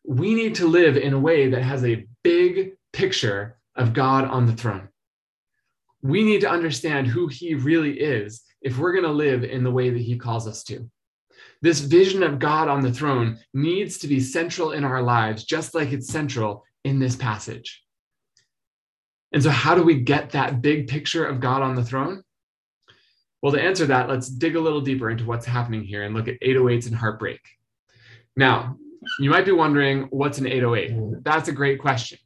we 0.05 0.35
need 0.35 0.55
to 0.55 0.67
live 0.67 0.97
in 0.97 1.13
a 1.13 1.19
way 1.19 1.49
that 1.49 1.63
has 1.63 1.83
a 1.83 2.05
big 2.23 2.73
picture 2.93 3.57
of 3.75 3.93
God 3.93 4.25
on 4.25 4.45
the 4.45 4.53
throne. 4.53 4.89
We 6.01 6.23
need 6.23 6.41
to 6.41 6.49
understand 6.49 7.07
who 7.07 7.27
he 7.27 7.55
really 7.55 7.99
is 7.99 8.43
if 8.61 8.77
we're 8.77 8.93
going 8.93 9.05
to 9.05 9.11
live 9.11 9.43
in 9.43 9.63
the 9.63 9.71
way 9.71 9.89
that 9.89 10.01
he 10.01 10.17
calls 10.17 10.47
us 10.47 10.63
to. 10.65 10.89
This 11.61 11.79
vision 11.79 12.21
of 12.21 12.37
God 12.37 12.67
on 12.67 12.81
the 12.81 12.91
throne 12.91 13.39
needs 13.53 13.97
to 13.99 14.07
be 14.07 14.19
central 14.19 14.71
in 14.71 14.83
our 14.83 15.01
lives, 15.01 15.45
just 15.45 15.73
like 15.73 15.91
it's 15.93 16.07
central 16.07 16.63
in 16.83 16.99
this 16.99 17.15
passage. 17.15 17.84
And 19.35 19.43
so, 19.43 19.49
how 19.49 19.75
do 19.75 19.83
we 19.83 19.99
get 19.99 20.29
that 20.29 20.61
big 20.61 20.87
picture 20.87 21.25
of 21.25 21.41
God 21.41 21.61
on 21.61 21.75
the 21.75 21.83
throne? 21.83 22.23
Well, 23.41 23.51
to 23.51 23.61
answer 23.61 23.85
that, 23.87 24.07
let's 24.07 24.29
dig 24.29 24.55
a 24.55 24.61
little 24.61 24.79
deeper 24.79 25.09
into 25.09 25.25
what's 25.25 25.45
happening 25.45 25.83
here 25.83 26.03
and 26.03 26.15
look 26.15 26.29
at 26.29 26.39
808s 26.39 26.87
and 26.87 26.95
heartbreak. 26.95 27.41
Now, 28.37 28.77
you 29.19 29.29
might 29.29 29.43
be 29.45 29.51
wondering, 29.51 30.03
what's 30.03 30.37
an 30.37 30.47
808? 30.47 31.21
That's 31.25 31.49
a 31.49 31.51
great 31.51 31.81
question. 31.81 32.17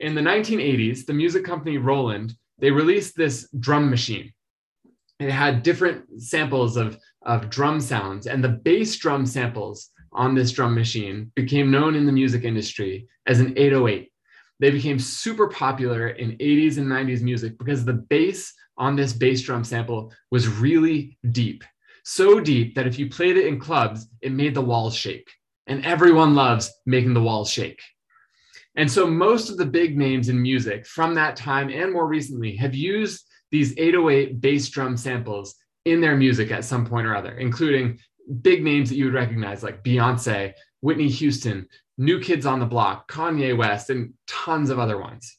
In 0.00 0.14
the 0.14 0.22
1980s, 0.22 1.04
the 1.04 1.12
music 1.12 1.44
company 1.44 1.76
Roland, 1.76 2.32
they 2.58 2.70
released 2.70 3.14
this 3.14 3.46
drum 3.60 3.90
machine. 3.90 4.32
It 5.20 5.30
had 5.30 5.62
different 5.62 6.22
samples 6.22 6.78
of, 6.78 6.96
of 7.26 7.50
drum 7.50 7.78
sounds, 7.78 8.26
and 8.26 8.42
the 8.42 8.48
bass 8.48 8.96
drum 8.96 9.26
samples 9.26 9.90
on 10.12 10.34
this 10.34 10.50
drum 10.52 10.74
machine 10.74 11.30
became 11.36 11.70
known 11.70 11.94
in 11.94 12.06
the 12.06 12.12
music 12.12 12.44
industry 12.44 13.06
as 13.26 13.38
an 13.38 13.52
808. 13.58 14.07
They 14.60 14.70
became 14.70 14.98
super 14.98 15.48
popular 15.48 16.08
in 16.08 16.32
80s 16.38 16.78
and 16.78 16.86
90s 16.86 17.22
music 17.22 17.58
because 17.58 17.84
the 17.84 17.92
bass 17.92 18.52
on 18.76 18.96
this 18.96 19.12
bass 19.12 19.42
drum 19.42 19.64
sample 19.64 20.12
was 20.30 20.48
really 20.48 21.18
deep. 21.30 21.64
So 22.04 22.40
deep 22.40 22.74
that 22.74 22.86
if 22.86 22.98
you 22.98 23.08
played 23.08 23.36
it 23.36 23.46
in 23.46 23.60
clubs, 23.60 24.08
it 24.20 24.32
made 24.32 24.54
the 24.54 24.62
walls 24.62 24.94
shake. 24.94 25.28
And 25.66 25.84
everyone 25.84 26.34
loves 26.34 26.72
making 26.86 27.14
the 27.14 27.22
walls 27.22 27.50
shake. 27.50 27.80
And 28.76 28.90
so 28.90 29.06
most 29.06 29.50
of 29.50 29.56
the 29.56 29.66
big 29.66 29.98
names 29.98 30.28
in 30.28 30.40
music 30.40 30.86
from 30.86 31.14
that 31.14 31.36
time 31.36 31.68
and 31.68 31.92
more 31.92 32.06
recently 32.06 32.56
have 32.56 32.74
used 32.74 33.26
these 33.50 33.76
808 33.76 34.40
bass 34.40 34.68
drum 34.68 34.96
samples 34.96 35.56
in 35.84 36.00
their 36.00 36.16
music 36.16 36.50
at 36.50 36.64
some 36.64 36.86
point 36.86 37.06
or 37.06 37.16
other, 37.16 37.38
including 37.38 37.98
big 38.42 38.62
names 38.62 38.88
that 38.88 38.96
you 38.96 39.06
would 39.06 39.14
recognize 39.14 39.62
like 39.62 39.82
Beyonce, 39.82 40.52
Whitney 40.80 41.08
Houston, 41.08 41.66
New 41.98 42.20
Kids 42.20 42.46
on 42.46 42.60
the 42.60 42.66
Block, 42.66 43.10
Kanye 43.10 43.56
West, 43.56 43.90
and 43.90 44.14
tons 44.26 44.70
of 44.70 44.78
other 44.78 44.98
ones. 44.98 45.36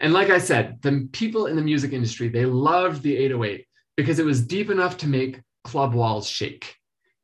And 0.00 0.12
like 0.12 0.30
I 0.30 0.38
said, 0.38 0.80
the 0.82 1.08
people 1.12 1.46
in 1.46 1.56
the 1.56 1.62
music 1.62 1.92
industry, 1.92 2.28
they 2.28 2.46
loved 2.46 3.02
the 3.02 3.16
808 3.16 3.66
because 3.96 4.18
it 4.18 4.26
was 4.26 4.46
deep 4.46 4.70
enough 4.70 4.96
to 4.98 5.08
make 5.08 5.42
club 5.64 5.94
walls 5.94 6.28
shake. 6.28 6.74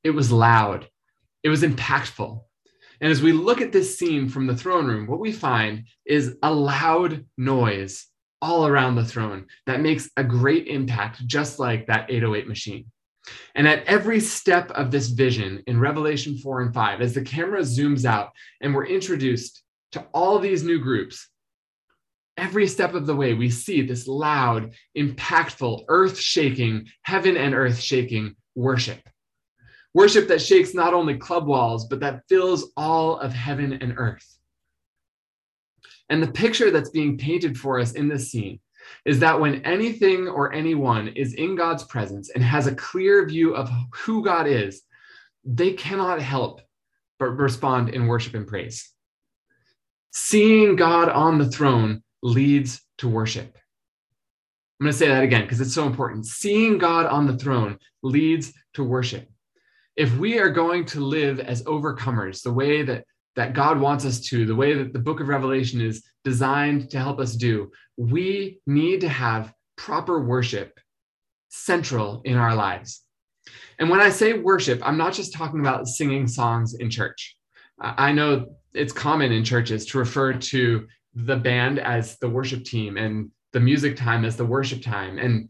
It 0.05 0.11
was 0.11 0.31
loud. 0.31 0.89
It 1.43 1.49
was 1.49 1.63
impactful. 1.63 2.43
And 3.01 3.11
as 3.11 3.21
we 3.21 3.33
look 3.33 3.61
at 3.61 3.73
this 3.73 3.99
scene 3.99 4.29
from 4.29 4.47
the 4.47 4.57
throne 4.57 4.87
room, 4.87 5.07
what 5.07 5.19
we 5.19 5.33
find 5.33 5.87
is 6.07 6.37
a 6.43 6.53
loud 6.53 7.25
noise 7.37 8.07
all 8.41 8.67
around 8.67 8.97
the 8.97 9.05
throne 9.05 9.47
that 9.67 9.81
makes 9.81 10.11
a 10.17 10.25
great 10.25 10.67
impact, 10.67 11.27
just 11.27 11.59
like 11.59 11.87
that 11.87 12.11
808 12.11 12.49
machine. 12.49 12.87
And 13.55 13.69
at 13.69 13.85
every 13.85 14.21
step 14.21 14.71
of 14.73 14.91
this 14.91 15.09
vision 15.09 15.63
in 15.67 15.79
Revelation 15.79 16.39
4 16.39 16.63
and 16.63 16.75
5, 16.75 17.01
as 17.01 17.15
the 17.15 17.23
camera 17.23 17.61
zooms 17.61 18.05
out 18.05 18.31
and 18.61 18.75
we're 18.75 18.87
introduced 18.87 19.63
to 19.93 20.05
all 20.13 20.39
these 20.39 20.65
new 20.65 20.81
groups, 20.81 21.29
every 22.37 22.67
step 22.67 22.95
of 22.95 23.07
the 23.07 23.15
way, 23.15 23.35
we 23.35 23.51
see 23.51 23.83
this 23.83 24.09
loud, 24.09 24.73
impactful, 24.97 25.85
earth 25.89 26.19
shaking, 26.19 26.89
heaven 27.03 27.37
and 27.37 27.55
earth 27.55 27.79
shaking 27.79 28.35
worship. 28.55 29.01
Worship 29.95 30.27
that 30.29 30.41
shakes 30.41 30.75
not 30.75 30.95
only 30.95 31.17
club 31.17 31.47
walls, 31.47 31.87
but 31.87 32.01
that 32.01 32.23
fills 32.29 32.73
all 32.77 33.19
of 33.19 33.33
heaven 33.33 33.75
and 33.75 33.95
earth. 33.99 34.27
And 36.09 36.23
the 36.23 36.33
picture 36.33 36.71
that's 36.71 36.91
being 36.91 37.19
painted 37.19 37.59
for 37.59 37.79
us 37.79 37.93
in 37.93 38.09
this 38.09 38.31
scene 38.31 38.59
is 39.05 39.21
that 39.21 39.41
when 39.41 39.65
anything 39.65 40.29
or 40.29 40.53
anyone 40.53 41.09
is 41.09 41.35
in 41.35 41.57
God's 41.57 41.85
presence 41.85 42.31
and 42.31 42.43
has 42.43 42.67
a 42.67 42.75
clear 42.75 43.27
view 43.27 43.55
of 43.55 43.71
who 43.93 44.25
God 44.25 44.47
is, 44.47 44.83
they 45.45 45.73
cannot 45.73 46.21
help 46.21 46.61
but 47.19 47.31
respond 47.31 47.91
in 47.91 48.07
worship 48.07 48.35
and 48.35 48.47
praise. 48.47 48.91
Seeing 50.13 50.77
God 50.77 51.09
on 51.09 51.39
the 51.39 51.51
throne 51.51 52.03
leads 52.23 52.83
to 52.99 53.09
worship. 53.09 53.57
I'm 54.81 54.87
going 54.87 54.93
to 54.93 54.99
say 54.99 55.09
that 55.09 55.23
again 55.23 55.43
because 55.43 55.61
it's 55.61 55.75
so 55.75 55.87
important. 55.87 56.27
Seeing 56.27 56.79
God 56.79 57.07
on 57.07 57.27
the 57.27 57.37
throne 57.37 57.79
leads 58.03 58.53
to 58.75 58.85
worship. 58.85 59.29
If 59.97 60.17
we 60.17 60.39
are 60.39 60.51
going 60.51 60.87
to 60.87 61.01
live 61.01 61.39
as 61.39 61.63
overcomers, 61.65 62.43
the 62.43 62.53
way 62.53 62.83
that 62.83 63.05
that 63.37 63.55
God 63.55 63.81
wants 63.81 64.05
us 64.05 64.21
to, 64.29 64.45
the 64.45 64.55
way 64.55 64.75
that 64.75 64.93
the 64.93 64.99
book 64.99 65.21
of 65.21 65.29
Revelation 65.29 65.81
is 65.81 66.05
designed 66.25 66.91
to 66.91 66.99
help 66.99 67.19
us 67.19 67.35
do, 67.35 67.71
we 67.97 68.61
need 68.67 69.01
to 69.03 69.09
have 69.09 69.53
proper 69.77 70.23
worship 70.23 70.79
central 71.49 72.23
in 72.25 72.37
our 72.37 72.55
lives. 72.55 73.03
And 73.79 73.91
when 73.91 74.01
I 74.01 74.11
say 74.11 74.35
worship, 74.35 74.81
I'm 74.85 74.97
not 74.97 75.13
just 75.13 75.33
talking 75.33 75.61
about 75.61 75.89
singing 75.89 76.27
songs 76.27 76.75
in 76.75 76.91
church. 76.91 77.37
I 77.81 78.13
know 78.13 78.55
it's 78.75 78.93
common 78.93 79.33
in 79.33 79.45
churches 79.45 79.85
to 79.87 79.99
refer 79.99 80.35
to 80.35 80.87
the 81.15 81.37
band 81.37 81.79
as 81.79 82.17
the 82.19 82.29
worship 82.29 82.65
team 82.65 82.97
and 82.97 83.31
the 83.53 83.61
music 83.61 83.97
time 83.97 84.25
as 84.25 84.37
the 84.37 84.47
worship 84.47 84.83
time. 84.83 85.19
And 85.19 85.49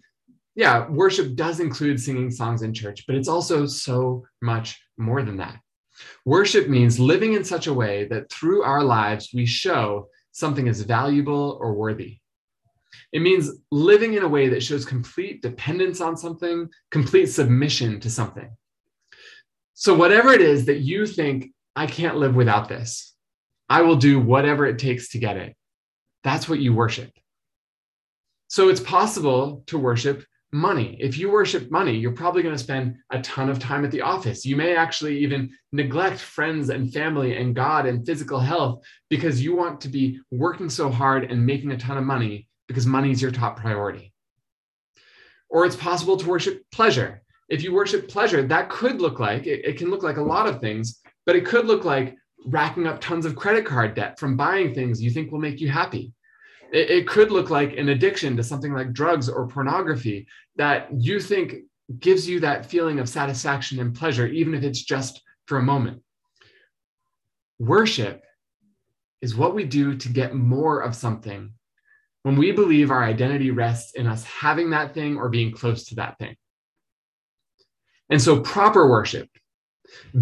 yeah, 0.54 0.88
worship 0.88 1.34
does 1.34 1.60
include 1.60 2.00
singing 2.00 2.30
songs 2.30 2.62
in 2.62 2.74
church, 2.74 3.04
but 3.06 3.16
it's 3.16 3.28
also 3.28 3.66
so 3.66 4.24
much 4.40 4.80
more 4.96 5.22
than 5.22 5.36
that. 5.36 5.56
Worship 6.24 6.68
means 6.68 6.98
living 6.98 7.34
in 7.34 7.44
such 7.44 7.66
a 7.66 7.74
way 7.74 8.06
that 8.06 8.30
through 8.30 8.62
our 8.62 8.82
lives 8.82 9.30
we 9.32 9.46
show 9.46 10.08
something 10.32 10.66
is 10.66 10.82
valuable 10.82 11.58
or 11.60 11.74
worthy. 11.74 12.18
It 13.12 13.22
means 13.22 13.50
living 13.70 14.14
in 14.14 14.22
a 14.22 14.28
way 14.28 14.48
that 14.48 14.62
shows 14.62 14.84
complete 14.84 15.42
dependence 15.42 16.00
on 16.00 16.16
something, 16.16 16.68
complete 16.90 17.26
submission 17.26 18.00
to 18.00 18.10
something. 18.10 18.50
So, 19.74 19.94
whatever 19.94 20.32
it 20.32 20.40
is 20.40 20.66
that 20.66 20.80
you 20.80 21.06
think, 21.06 21.52
I 21.74 21.86
can't 21.86 22.16
live 22.16 22.34
without 22.34 22.68
this, 22.68 23.14
I 23.68 23.82
will 23.82 23.96
do 23.96 24.20
whatever 24.20 24.66
it 24.66 24.78
takes 24.78 25.10
to 25.10 25.18
get 25.18 25.36
it. 25.36 25.56
That's 26.24 26.48
what 26.48 26.60
you 26.60 26.74
worship. 26.74 27.10
So, 28.48 28.68
it's 28.68 28.80
possible 28.80 29.64
to 29.66 29.78
worship 29.78 30.24
money. 30.52 30.96
If 31.00 31.16
you 31.16 31.30
worship 31.30 31.70
money, 31.70 31.96
you're 31.96 32.12
probably 32.12 32.42
going 32.42 32.54
to 32.54 32.62
spend 32.62 32.96
a 33.10 33.22
ton 33.22 33.48
of 33.48 33.58
time 33.58 33.84
at 33.84 33.90
the 33.90 34.02
office. 34.02 34.44
You 34.44 34.54
may 34.54 34.76
actually 34.76 35.18
even 35.18 35.50
neglect 35.72 36.20
friends 36.20 36.68
and 36.68 36.92
family 36.92 37.36
and 37.36 37.54
God 37.54 37.86
and 37.86 38.04
physical 38.04 38.38
health 38.38 38.84
because 39.08 39.42
you 39.42 39.56
want 39.56 39.80
to 39.80 39.88
be 39.88 40.20
working 40.30 40.68
so 40.68 40.90
hard 40.90 41.30
and 41.30 41.44
making 41.44 41.72
a 41.72 41.78
ton 41.78 41.96
of 41.96 42.04
money 42.04 42.48
because 42.68 42.86
money 42.86 43.10
is 43.10 43.22
your 43.22 43.30
top 43.30 43.58
priority. 43.58 44.12
Or 45.48 45.64
it's 45.64 45.76
possible 45.76 46.18
to 46.18 46.28
worship 46.28 46.62
pleasure. 46.70 47.22
If 47.48 47.62
you 47.62 47.72
worship 47.72 48.08
pleasure, 48.08 48.42
that 48.42 48.68
could 48.68 49.00
look 49.00 49.18
like, 49.18 49.46
it, 49.46 49.64
it 49.64 49.78
can 49.78 49.90
look 49.90 50.02
like 50.02 50.18
a 50.18 50.22
lot 50.22 50.46
of 50.46 50.60
things, 50.60 51.00
but 51.24 51.36
it 51.36 51.46
could 51.46 51.66
look 51.66 51.84
like 51.84 52.16
racking 52.46 52.86
up 52.86 53.00
tons 53.00 53.24
of 53.24 53.36
credit 53.36 53.64
card 53.64 53.94
debt 53.94 54.18
from 54.18 54.36
buying 54.36 54.74
things 54.74 55.00
you 55.00 55.10
think 55.10 55.30
will 55.30 55.38
make 55.38 55.60
you 55.60 55.68
happy 55.68 56.12
it, 56.72 56.90
it 56.90 57.06
could 57.06 57.30
look 57.30 57.50
like 57.50 57.76
an 57.76 57.90
addiction 57.90 58.36
to 58.36 58.42
something 58.42 58.72
like 58.72 58.92
drugs 58.92 59.28
or 59.28 59.46
pornography 59.46 60.26
that 60.56 60.88
you 60.92 61.20
think 61.20 61.56
gives 61.98 62.28
you 62.28 62.40
that 62.40 62.66
feeling 62.66 62.98
of 62.98 63.08
satisfaction 63.08 63.78
and 63.78 63.94
pleasure, 63.94 64.26
even 64.26 64.54
if 64.54 64.62
it's 64.62 64.82
just 64.82 65.22
for 65.46 65.58
a 65.58 65.62
moment. 65.62 66.02
Worship 67.58 68.24
is 69.20 69.36
what 69.36 69.54
we 69.54 69.64
do 69.64 69.96
to 69.96 70.08
get 70.08 70.34
more 70.34 70.80
of 70.80 70.96
something 70.96 71.52
when 72.22 72.36
we 72.36 72.52
believe 72.52 72.90
our 72.90 73.04
identity 73.04 73.50
rests 73.50 73.94
in 73.94 74.06
us 74.06 74.24
having 74.24 74.70
that 74.70 74.94
thing 74.94 75.16
or 75.16 75.28
being 75.28 75.52
close 75.52 75.84
to 75.86 75.96
that 75.96 76.18
thing. 76.18 76.36
And 78.10 78.20
so, 78.20 78.40
proper 78.40 78.88
worship, 78.88 79.28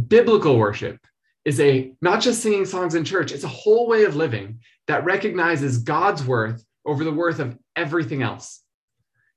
biblical 0.08 0.58
worship, 0.58 0.98
is 1.44 1.60
a 1.60 1.92
not 2.00 2.20
just 2.20 2.42
singing 2.42 2.64
songs 2.64 2.94
in 2.94 3.04
church, 3.04 3.32
it's 3.32 3.44
a 3.44 3.48
whole 3.48 3.88
way 3.88 4.04
of 4.04 4.16
living 4.16 4.60
that 4.90 5.04
recognizes 5.04 5.78
God's 5.78 6.24
worth 6.26 6.64
over 6.84 7.04
the 7.04 7.12
worth 7.12 7.38
of 7.38 7.56
everything 7.76 8.24
else. 8.24 8.64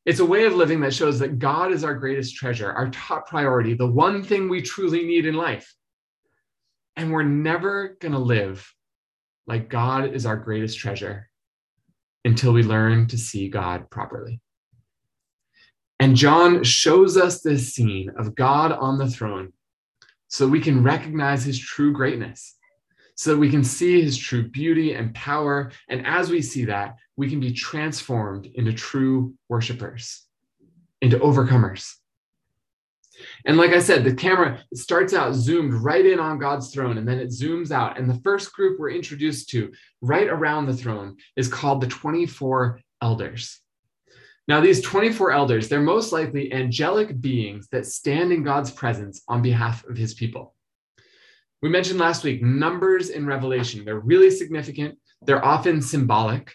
It's 0.03 0.19
a 0.19 0.25
way 0.25 0.45
of 0.45 0.55
living 0.55 0.79
that 0.79 0.95
shows 0.95 1.19
that 1.19 1.37
God 1.37 1.71
is 1.71 1.83
our 1.83 1.93
greatest 1.93 2.35
treasure, 2.35 2.71
our 2.71 2.89
top 2.89 3.27
priority, 3.27 3.75
the 3.75 3.85
one 3.85 4.23
thing 4.23 4.49
we 4.49 4.63
truly 4.63 5.05
need 5.05 5.27
in 5.27 5.35
life. 5.35 5.71
And 6.95 7.11
we're 7.11 7.21
never 7.21 7.95
going 8.01 8.13
to 8.13 8.17
live 8.17 8.67
like 9.45 9.69
God 9.69 10.15
is 10.15 10.25
our 10.25 10.37
greatest 10.37 10.79
treasure 10.79 11.29
until 12.25 12.51
we 12.51 12.63
learn 12.63 13.05
to 13.09 13.17
see 13.19 13.47
God 13.47 13.91
properly. 13.91 14.41
And 15.99 16.15
John 16.15 16.63
shows 16.63 17.15
us 17.15 17.41
this 17.41 17.75
scene 17.75 18.09
of 18.17 18.33
God 18.33 18.71
on 18.71 18.97
the 18.97 19.07
throne 19.07 19.53
so 20.29 20.47
we 20.47 20.61
can 20.61 20.81
recognize 20.81 21.43
his 21.43 21.59
true 21.59 21.93
greatness, 21.93 22.55
so 23.15 23.31
that 23.31 23.39
we 23.39 23.49
can 23.49 23.63
see 23.63 24.01
his 24.01 24.17
true 24.17 24.49
beauty 24.49 24.93
and 24.93 25.13
power. 25.13 25.71
And 25.89 26.05
as 26.05 26.29
we 26.29 26.41
see 26.41 26.65
that, 26.65 26.95
we 27.15 27.29
can 27.29 27.39
be 27.39 27.51
transformed 27.51 28.47
into 28.47 28.73
true 28.73 29.33
worshipers, 29.49 30.25
into 31.01 31.19
overcomers. 31.19 31.93
And 33.45 33.57
like 33.57 33.71
I 33.71 33.79
said, 33.79 34.03
the 34.03 34.13
camera 34.13 34.59
starts 34.73 35.13
out 35.13 35.33
zoomed 35.33 35.73
right 35.73 36.05
in 36.05 36.19
on 36.19 36.39
God's 36.39 36.73
throne, 36.73 36.97
and 36.97 37.07
then 37.07 37.19
it 37.19 37.29
zooms 37.29 37.71
out. 37.71 37.99
And 37.99 38.09
the 38.09 38.19
first 38.23 38.53
group 38.53 38.79
we're 38.79 38.89
introduced 38.89 39.49
to 39.49 39.71
right 40.01 40.27
around 40.27 40.65
the 40.65 40.73
throne 40.73 41.17
is 41.35 41.47
called 41.47 41.81
the 41.81 41.87
24 41.87 42.81
elders. 43.01 43.59
Now, 44.47 44.59
these 44.59 44.81
24 44.81 45.31
elders, 45.31 45.69
they're 45.69 45.81
most 45.81 46.11
likely 46.11 46.51
angelic 46.51 47.21
beings 47.21 47.67
that 47.71 47.85
stand 47.85 48.33
in 48.33 48.43
God's 48.43 48.71
presence 48.71 49.21
on 49.29 49.41
behalf 49.41 49.85
of 49.85 49.95
his 49.95 50.13
people. 50.13 50.52
We 51.63 51.69
mentioned 51.69 51.97
last 51.97 52.25
week 52.25 52.43
numbers 52.43 53.09
in 53.09 53.25
Revelation. 53.25 53.85
They're 53.85 54.01
really 54.01 54.29
significant, 54.29 54.97
they're 55.21 55.43
often 55.43 55.81
symbolic. 55.81 56.53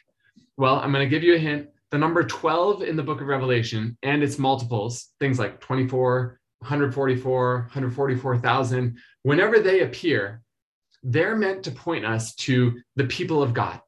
Well, 0.59 0.75
I'm 0.75 0.93
going 0.93 1.03
to 1.03 1.09
give 1.09 1.23
you 1.23 1.35
a 1.35 1.39
hint. 1.39 1.69
The 1.91 1.97
number 1.97 2.23
12 2.23 2.83
in 2.83 2.95
the 2.95 3.03
book 3.03 3.23
of 3.23 3.27
Revelation 3.27 3.97
and 4.03 4.23
its 4.23 4.39
multiples, 4.39 5.09
things 5.19 5.39
like 5.39 5.61
24, 5.61 6.39
144, 6.59 7.59
144,000, 7.59 8.99
whenever 9.23 9.61
they 9.61 9.81
appear, 9.81 10.43
they're 11.03 11.37
meant 11.37 11.63
to 11.63 11.71
point 11.71 12.05
us 12.05 12.35
to 12.35 12.79
the 12.97 13.07
people 13.07 13.43
of 13.43 13.55
God. 13.55 13.81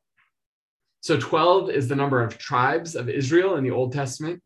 So 1.02 1.20
12 1.20 1.68
is 1.68 1.86
the 1.86 1.96
number 1.96 2.24
of 2.24 2.38
tribes 2.38 2.96
of 2.96 3.10
Israel 3.10 3.56
in 3.56 3.64
the 3.64 3.72
Old 3.72 3.92
Testament. 3.92 4.42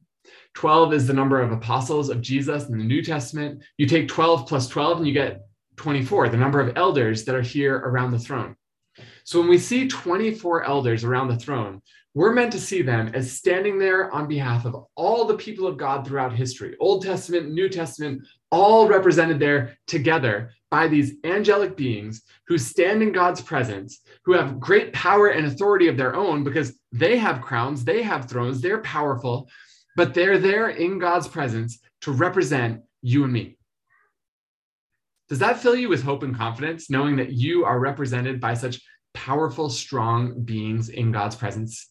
12 0.54 0.92
is 0.92 1.06
the 1.06 1.14
number 1.14 1.40
of 1.40 1.52
apostles 1.52 2.08
of 2.08 2.20
Jesus 2.20 2.68
in 2.68 2.78
the 2.78 2.84
New 2.84 3.00
Testament. 3.00 3.62
You 3.78 3.87
take 3.87 4.08
12 4.08 4.48
plus 4.48 4.66
12 4.66 4.98
and 4.98 5.06
you 5.06 5.14
get 5.14 5.42
24, 5.76 6.28
the 6.28 6.37
number 6.37 6.60
of 6.60 6.76
elders 6.76 7.24
that 7.24 7.34
are 7.34 7.42
here 7.42 7.76
around 7.76 8.10
the 8.10 8.18
throne. 8.18 8.56
So 9.24 9.40
when 9.40 9.48
we 9.48 9.58
see 9.58 9.88
24 9.88 10.64
elders 10.64 11.04
around 11.04 11.28
the 11.28 11.37
throne, 11.37 11.82
we're 12.14 12.32
meant 12.32 12.52
to 12.52 12.60
see 12.60 12.80
them 12.80 13.10
as 13.12 13.32
standing 13.32 13.76
there 13.76 14.12
on 14.12 14.28
behalf 14.28 14.64
of 14.64 14.87
all 14.94 15.24
the 15.24 15.37
people 15.37 15.66
of 15.66 15.76
God 15.76 16.06
throughout 16.06 16.32
history, 16.32 16.76
Old 16.78 17.02
Testament, 17.02 17.50
New 17.50 17.68
Testament, 17.68 18.22
all 18.52 18.87
represented 18.87 19.40
there 19.40 19.76
together 19.88 20.52
by 20.70 20.87
these 20.87 21.14
angelic 21.24 21.76
beings 21.76 22.22
who 22.46 22.56
stand 22.56 23.02
in 23.02 23.10
God's 23.10 23.40
presence, 23.40 24.00
who 24.24 24.32
have 24.32 24.60
great 24.60 24.92
power 24.92 25.28
and 25.28 25.46
authority 25.46 25.88
of 25.88 25.96
their 25.96 26.14
own 26.14 26.44
because 26.44 26.78
they 26.92 27.18
have 27.18 27.40
crowns, 27.40 27.84
they 27.84 28.02
have 28.02 28.28
thrones, 28.28 28.60
they're 28.60 28.82
powerful, 28.82 29.48
but 29.96 30.14
they're 30.14 30.38
there 30.38 30.70
in 30.70 31.00
God's 31.00 31.26
presence 31.26 31.80
to 32.02 32.12
represent 32.12 32.82
you 33.02 33.24
and 33.24 33.32
me. 33.32 33.56
Does 35.34 35.40
that 35.40 35.58
fill 35.58 35.74
you 35.74 35.88
with 35.88 36.04
hope 36.04 36.22
and 36.22 36.32
confidence, 36.32 36.88
knowing 36.88 37.16
that 37.16 37.32
you 37.32 37.64
are 37.64 37.80
represented 37.80 38.40
by 38.40 38.54
such 38.54 38.80
powerful, 39.14 39.68
strong 39.68 40.44
beings 40.44 40.90
in 40.90 41.10
God's 41.10 41.34
presence? 41.34 41.90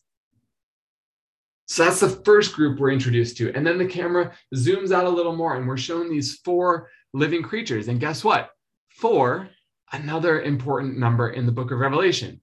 So 1.66 1.84
that's 1.84 2.00
the 2.00 2.08
first 2.24 2.54
group 2.54 2.80
we're 2.80 2.94
introduced 2.94 3.36
to. 3.40 3.54
And 3.54 3.68
then 3.68 3.78
the 3.78 3.86
camera 3.86 4.32
zooms 4.56 4.94
out 4.94 5.04
a 5.04 5.10
little 5.10 5.36
more 5.36 5.58
and 5.58 5.68
we're 5.68 5.76
shown 5.76 6.10
these 6.10 6.38
four 6.46 6.90
living 7.14 7.44
creatures. 7.44 7.90
And 7.90 8.00
guess 8.00 8.24
what? 8.24 8.50
Four 8.88 9.50
another 9.92 10.42
important 10.44 10.98
number 10.98 11.32
in 11.32 11.46
the 11.46 11.52
book 11.52 11.72
of 11.72 11.80
Revelation. 11.80 12.40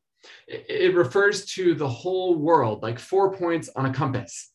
It 0.47 0.95
refers 0.95 1.47
to 1.55 1.75
the 1.75 1.89
whole 1.89 2.35
world, 2.35 2.83
like 2.83 2.99
four 2.99 3.33
points 3.33 3.71
on 3.75 3.87
a 3.87 3.95
compass. 3.95 4.51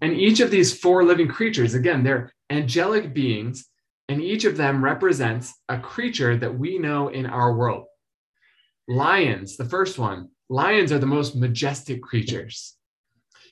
And 0.00 0.14
each 0.14 0.40
of 0.40 0.50
these 0.50 0.74
four 0.74 1.04
living 1.04 1.28
creatures, 1.28 1.74
again, 1.74 2.02
they're 2.02 2.32
angelic 2.48 3.12
beings, 3.12 3.68
and 4.08 4.22
each 4.22 4.44
of 4.44 4.56
them 4.56 4.84
represents 4.84 5.54
a 5.68 5.78
creature 5.78 6.36
that 6.36 6.58
we 6.58 6.78
know 6.78 7.08
in 7.08 7.26
our 7.26 7.54
world. 7.54 7.86
Lions, 8.88 9.56
the 9.56 9.64
first 9.64 9.98
one, 9.98 10.28
lions 10.48 10.92
are 10.92 10.98
the 10.98 11.06
most 11.06 11.34
majestic 11.34 12.02
creatures. 12.02 12.76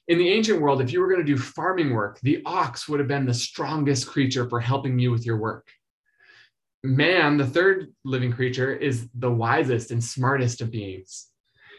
In 0.06 0.18
the 0.18 0.28
ancient 0.28 0.60
world, 0.60 0.80
if 0.80 0.92
you 0.92 1.00
were 1.00 1.08
going 1.08 1.24
to 1.24 1.34
do 1.34 1.36
farming 1.36 1.92
work, 1.92 2.20
the 2.20 2.42
ox 2.44 2.88
would 2.88 3.00
have 3.00 3.08
been 3.08 3.26
the 3.26 3.34
strongest 3.34 4.06
creature 4.06 4.48
for 4.48 4.60
helping 4.60 4.98
you 4.98 5.10
with 5.10 5.24
your 5.24 5.38
work. 5.38 5.66
Man, 6.84 7.38
the 7.38 7.46
third 7.46 7.92
living 8.04 8.30
creature, 8.30 8.72
is 8.72 9.08
the 9.14 9.30
wisest 9.30 9.90
and 9.90 10.04
smartest 10.04 10.60
of 10.60 10.70
beings. 10.70 11.28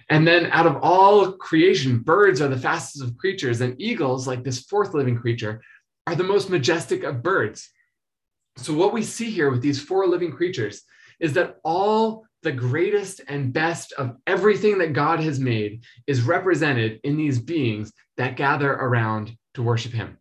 And 0.10 0.28
then 0.28 0.48
out 0.48 0.66
of 0.66 0.78
all 0.82 1.34
creation, 1.34 2.00
birds 2.00 2.42
are 2.42 2.48
the 2.48 2.58
fastest 2.58 3.04
of 3.04 3.18
creatures, 3.18 3.62
and 3.62 3.80
eagles, 3.80 4.28
like 4.28 4.44
this 4.44 4.62
fourth 4.62 4.94
living 4.94 5.18
creature, 5.18 5.62
are 6.08 6.16
the 6.16 6.24
most 6.24 6.50
majestic 6.50 7.04
of 7.04 7.24
birds. 7.24 7.70
So, 8.58 8.74
what 8.74 8.94
we 8.94 9.04
see 9.04 9.30
here 9.30 9.50
with 9.50 9.62
these 9.62 9.82
four 9.82 10.08
living 10.08 10.32
creatures 10.32 10.84
is 11.20 11.34
that 11.34 11.58
all 11.64 12.26
the 12.44 12.52
greatest 12.52 13.22
and 13.28 13.52
best 13.52 13.92
of 13.94 14.16
everything 14.28 14.78
that 14.78 14.94
God 14.94 15.20
has 15.20 15.40
made 15.40 15.84
is 16.08 16.22
represented 16.22 17.00
in 17.04 17.18
these 17.18 17.40
beings 17.40 17.92
that 18.18 18.38
gather 18.38 18.72
around 18.72 19.36
to 19.56 19.64
worship 19.64 19.92
Him. 19.92 20.18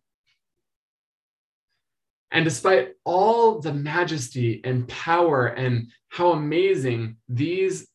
And 2.31 2.45
despite 2.45 2.95
all 3.05 3.61
the 3.61 3.73
majesty 3.73 4.61
and 4.65 4.89
power 4.89 5.47
and 5.47 5.89
how 6.09 6.33
amazing 6.33 7.17
these 7.29 7.87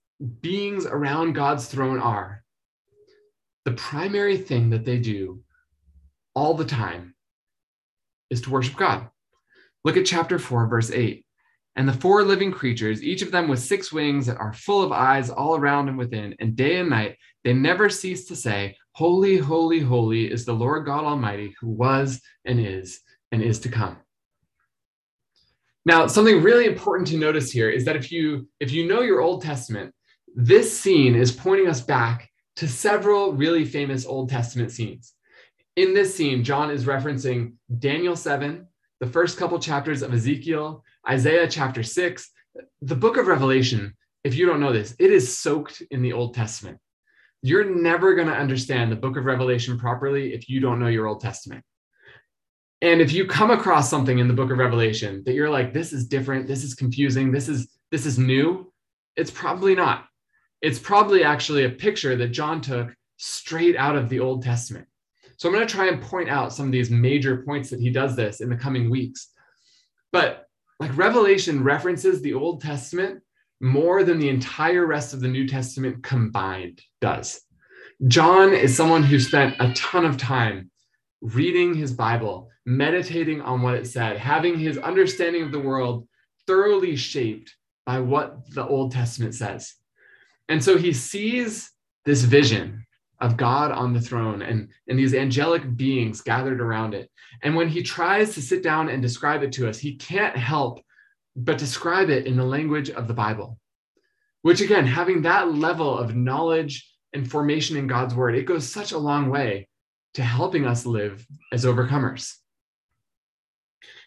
beings 0.41 0.85
around 0.85 1.33
God's 1.33 1.67
throne 1.67 1.99
are, 1.99 2.43
the 3.65 3.73
primary 3.73 4.37
thing 4.37 4.69
that 4.69 4.85
they 4.85 4.97
do 4.97 5.43
all 6.33 6.53
the 6.53 6.65
time 6.65 7.15
is 8.29 8.41
to 8.41 8.49
worship 8.49 8.77
God. 8.77 9.09
Look 9.83 9.97
at 9.97 10.05
chapter 10.05 10.39
4, 10.39 10.67
verse 10.67 10.91
8. 10.91 11.25
And 11.75 11.87
the 11.87 11.93
four 11.93 12.23
living 12.23 12.51
creatures, 12.51 13.03
each 13.03 13.21
of 13.21 13.31
them 13.31 13.47
with 13.47 13.59
six 13.59 13.93
wings 13.93 14.25
that 14.25 14.37
are 14.37 14.51
full 14.51 14.83
of 14.83 14.91
eyes 14.91 15.29
all 15.29 15.55
around 15.55 15.87
and 15.87 15.97
within, 15.97 16.35
and 16.39 16.55
day 16.55 16.77
and 16.77 16.89
night, 16.89 17.17
they 17.43 17.53
never 17.53 17.89
cease 17.89 18.25
to 18.25 18.35
say, 18.35 18.75
Holy, 18.93 19.37
holy, 19.37 19.79
holy 19.79 20.29
is 20.29 20.43
the 20.43 20.53
Lord 20.53 20.85
God 20.85 21.05
Almighty, 21.05 21.55
who 21.61 21.69
was 21.69 22.21
and 22.43 22.59
is 22.59 22.99
and 23.31 23.41
is 23.41 23.59
to 23.59 23.69
come. 23.69 23.97
Now, 25.85 26.07
something 26.07 26.43
really 26.43 26.65
important 26.65 27.07
to 27.09 27.17
notice 27.17 27.51
here 27.51 27.69
is 27.69 27.85
that 27.85 27.95
if 27.95 28.11
you 28.11 28.49
if 28.59 28.71
you 28.71 28.87
know 28.87 29.01
your 29.01 29.21
Old 29.21 29.41
Testament, 29.41 29.93
this 30.35 30.77
scene 30.77 31.15
is 31.15 31.31
pointing 31.31 31.67
us 31.67 31.81
back 31.81 32.29
to 32.57 32.67
several 32.67 33.33
really 33.33 33.63
famous 33.63 34.05
Old 34.05 34.29
Testament 34.29 34.71
scenes. 34.71 35.13
In 35.77 35.93
this 35.93 36.13
scene, 36.13 36.43
John 36.43 36.69
is 36.69 36.83
referencing 36.83 37.53
Daniel 37.79 38.17
7, 38.17 38.67
the 38.99 39.07
first 39.07 39.37
couple 39.37 39.59
chapters 39.59 40.01
of 40.01 40.13
Ezekiel, 40.13 40.83
Isaiah 41.07 41.47
chapter 41.47 41.83
6. 41.83 42.29
The 42.81 42.95
book 42.95 43.17
of 43.17 43.27
Revelation, 43.27 43.95
if 44.23 44.35
you 44.35 44.45
don't 44.45 44.59
know 44.59 44.73
this, 44.73 44.95
it 44.99 45.11
is 45.11 45.37
soaked 45.37 45.81
in 45.91 46.01
the 46.01 46.13
Old 46.13 46.33
Testament. 46.33 46.77
You're 47.41 47.63
never 47.63 48.15
going 48.15 48.27
to 48.27 48.33
understand 48.33 48.91
the 48.91 48.97
book 48.97 49.15
of 49.15 49.25
Revelation 49.25 49.79
properly 49.79 50.33
if 50.33 50.49
you 50.49 50.59
don't 50.59 50.79
know 50.79 50.87
your 50.87 51.07
Old 51.07 51.21
Testament. 51.21 51.63
And 52.81 53.01
if 53.01 53.11
you 53.11 53.25
come 53.25 53.51
across 53.51 53.89
something 53.89 54.19
in 54.19 54.27
the 54.27 54.33
book 54.33 54.51
of 54.51 54.57
Revelation 54.57 55.23
that 55.25 55.33
you're 55.33 55.49
like, 55.49 55.73
this 55.73 55.93
is 55.93 56.07
different, 56.07 56.47
this 56.47 56.63
is 56.63 56.73
confusing, 56.73 57.31
this 57.31 57.49
is 57.49 57.77
this 57.91 58.05
is 58.05 58.19
new, 58.19 58.71
it's 59.15 59.31
probably 59.31 59.75
not 59.75 60.05
it's 60.61 60.79
probably 60.79 61.23
actually 61.23 61.63
a 61.63 61.69
picture 61.69 62.15
that 62.17 62.29
John 62.29 62.61
took 62.61 62.93
straight 63.17 63.75
out 63.77 63.95
of 63.95 64.09
the 64.09 64.19
Old 64.19 64.43
Testament. 64.43 64.87
So 65.39 65.47
I'm 65.47 65.55
going 65.55 65.65
to 65.65 65.73
try 65.73 65.87
and 65.87 66.01
point 66.01 66.27
out 66.27 66.51
some 66.51 66.65
of 66.65 66.73
these 66.73 66.91
major 66.91 67.37
points 67.43 67.69
that 67.69 67.79
he 67.79 67.89
does 67.89 68.13
this 68.13 68.41
in 68.41 68.49
the 68.49 68.57
coming 68.57 68.89
weeks. 68.89 69.29
But 70.11 70.45
like 70.81 70.97
Revelation 70.97 71.63
references 71.63 72.21
the 72.21 72.33
Old 72.33 72.61
Testament 72.61 73.21
more 73.61 74.03
than 74.03 74.19
the 74.19 74.27
entire 74.27 74.85
rest 74.85 75.13
of 75.13 75.21
the 75.21 75.29
New 75.29 75.47
Testament 75.47 76.03
combined 76.03 76.81
does. 76.99 77.39
John 78.07 78.53
is 78.53 78.75
someone 78.75 79.01
who 79.01 79.17
spent 79.17 79.55
a 79.61 79.71
ton 79.75 80.03
of 80.03 80.17
time 80.17 80.71
reading 81.21 81.73
his 81.73 81.93
Bible, 81.93 82.49
meditating 82.65 83.39
on 83.39 83.61
what 83.61 83.75
it 83.75 83.87
said, 83.87 84.17
having 84.17 84.59
his 84.59 84.77
understanding 84.77 85.43
of 85.43 85.53
the 85.53 85.59
world 85.59 86.05
thoroughly 86.47 86.97
shaped 86.97 87.55
by 87.85 87.99
what 87.99 88.53
the 88.53 88.67
Old 88.67 88.91
Testament 88.91 89.35
says. 89.35 89.73
And 90.49 90.61
so 90.61 90.77
he 90.77 90.91
sees 90.91 91.71
this 92.03 92.23
vision 92.23 92.85
of 93.21 93.37
God 93.37 93.71
on 93.71 93.93
the 93.93 94.01
throne 94.01 94.41
and, 94.41 94.69
and 94.87 94.97
these 94.97 95.13
angelic 95.13 95.75
beings 95.75 96.21
gathered 96.21 96.61
around 96.61 96.93
it. 96.93 97.09
And 97.43 97.55
when 97.55 97.67
he 97.67 97.83
tries 97.83 98.33
to 98.33 98.41
sit 98.41 98.63
down 98.63 98.89
and 98.89 99.01
describe 99.01 99.43
it 99.43 99.51
to 99.53 99.67
us, 99.67 99.77
he 99.77 99.95
can't 99.95 100.35
help 100.37 100.81
but 101.35 101.57
describe 101.57 102.09
it 102.09 102.27
in 102.27 102.37
the 102.37 102.43
language 102.43 102.89
of 102.89 103.07
the 103.07 103.13
Bible. 103.13 103.59
Which, 104.41 104.61
again, 104.61 104.85
having 104.85 105.23
that 105.23 105.53
level 105.53 105.97
of 105.97 106.15
knowledge 106.15 106.89
and 107.13 107.29
formation 107.29 107.75
in 107.75 107.87
God's 107.87 108.15
word, 108.15 108.35
it 108.35 108.45
goes 108.45 108.67
such 108.67 108.93
a 108.93 108.97
long 108.97 109.29
way 109.29 109.67
to 110.13 110.23
helping 110.23 110.65
us 110.65 110.85
live 110.85 111.25
as 111.51 111.65
overcomers. 111.65 112.35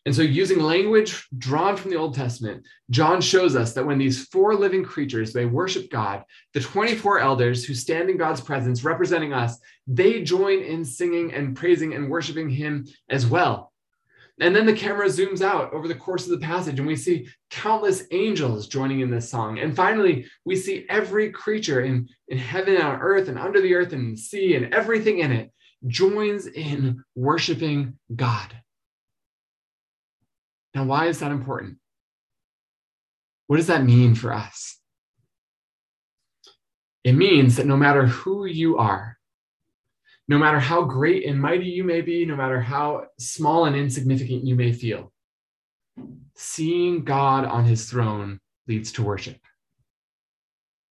And 0.04 0.14
so, 0.14 0.22
using 0.22 0.58
language 0.58 1.28
drawn 1.38 1.76
from 1.76 1.92
the 1.92 1.96
Old 1.96 2.14
Testament, 2.14 2.66
John 2.90 3.20
shows 3.20 3.54
us 3.54 3.72
that 3.74 3.86
when 3.86 3.98
these 3.98 4.26
four 4.26 4.54
living 4.56 4.82
creatures 4.82 5.32
they 5.32 5.46
worship 5.46 5.90
God, 5.90 6.24
the 6.54 6.60
24 6.60 7.20
elders 7.20 7.64
who 7.64 7.74
stand 7.74 8.10
in 8.10 8.16
God's 8.16 8.40
presence 8.40 8.82
representing 8.82 9.32
us, 9.32 9.58
they 9.86 10.22
join 10.22 10.60
in 10.60 10.84
singing 10.84 11.32
and 11.32 11.56
praising 11.56 11.94
and 11.94 12.10
worshiping 12.10 12.50
Him 12.50 12.86
as 13.08 13.26
well. 13.26 13.72
And 14.40 14.56
then 14.56 14.66
the 14.66 14.72
camera 14.72 15.06
zooms 15.06 15.40
out 15.40 15.72
over 15.72 15.86
the 15.86 15.94
course 15.94 16.24
of 16.24 16.30
the 16.30 16.44
passage, 16.44 16.78
and 16.78 16.88
we 16.88 16.96
see 16.96 17.28
countless 17.50 18.04
angels 18.10 18.66
joining 18.66 19.00
in 19.00 19.10
this 19.10 19.30
song. 19.30 19.60
And 19.60 19.76
finally, 19.76 20.26
we 20.44 20.56
see 20.56 20.84
every 20.88 21.30
creature 21.30 21.82
in, 21.82 22.08
in 22.26 22.38
heaven 22.38 22.74
and 22.74 22.82
on 22.82 23.00
earth 23.00 23.28
and 23.28 23.38
under 23.38 23.60
the 23.60 23.74
earth 23.74 23.92
and 23.92 24.18
sea 24.18 24.56
and 24.56 24.74
everything 24.74 25.18
in 25.18 25.30
it 25.30 25.52
joins 25.86 26.46
in 26.46 27.04
worshiping 27.14 27.98
God. 28.16 28.56
Now, 30.74 30.84
why 30.84 31.06
is 31.06 31.20
that 31.20 31.32
important? 31.32 31.78
What 33.46 33.58
does 33.58 33.66
that 33.66 33.84
mean 33.84 34.14
for 34.14 34.32
us? 34.32 34.78
It 37.04 37.12
means 37.12 37.56
that 37.56 37.66
no 37.66 37.76
matter 37.76 38.06
who 38.06 38.46
you 38.46 38.78
are, 38.78 39.18
no 40.28 40.38
matter 40.38 40.60
how 40.60 40.82
great 40.82 41.26
and 41.26 41.40
mighty 41.40 41.66
you 41.66 41.84
may 41.84 42.00
be, 42.00 42.24
no 42.24 42.36
matter 42.36 42.60
how 42.60 43.06
small 43.18 43.64
and 43.64 43.76
insignificant 43.76 44.46
you 44.46 44.54
may 44.54 44.72
feel, 44.72 45.12
seeing 46.36 47.04
God 47.04 47.44
on 47.44 47.64
his 47.64 47.90
throne 47.90 48.40
leads 48.68 48.92
to 48.92 49.02
worship. 49.02 49.38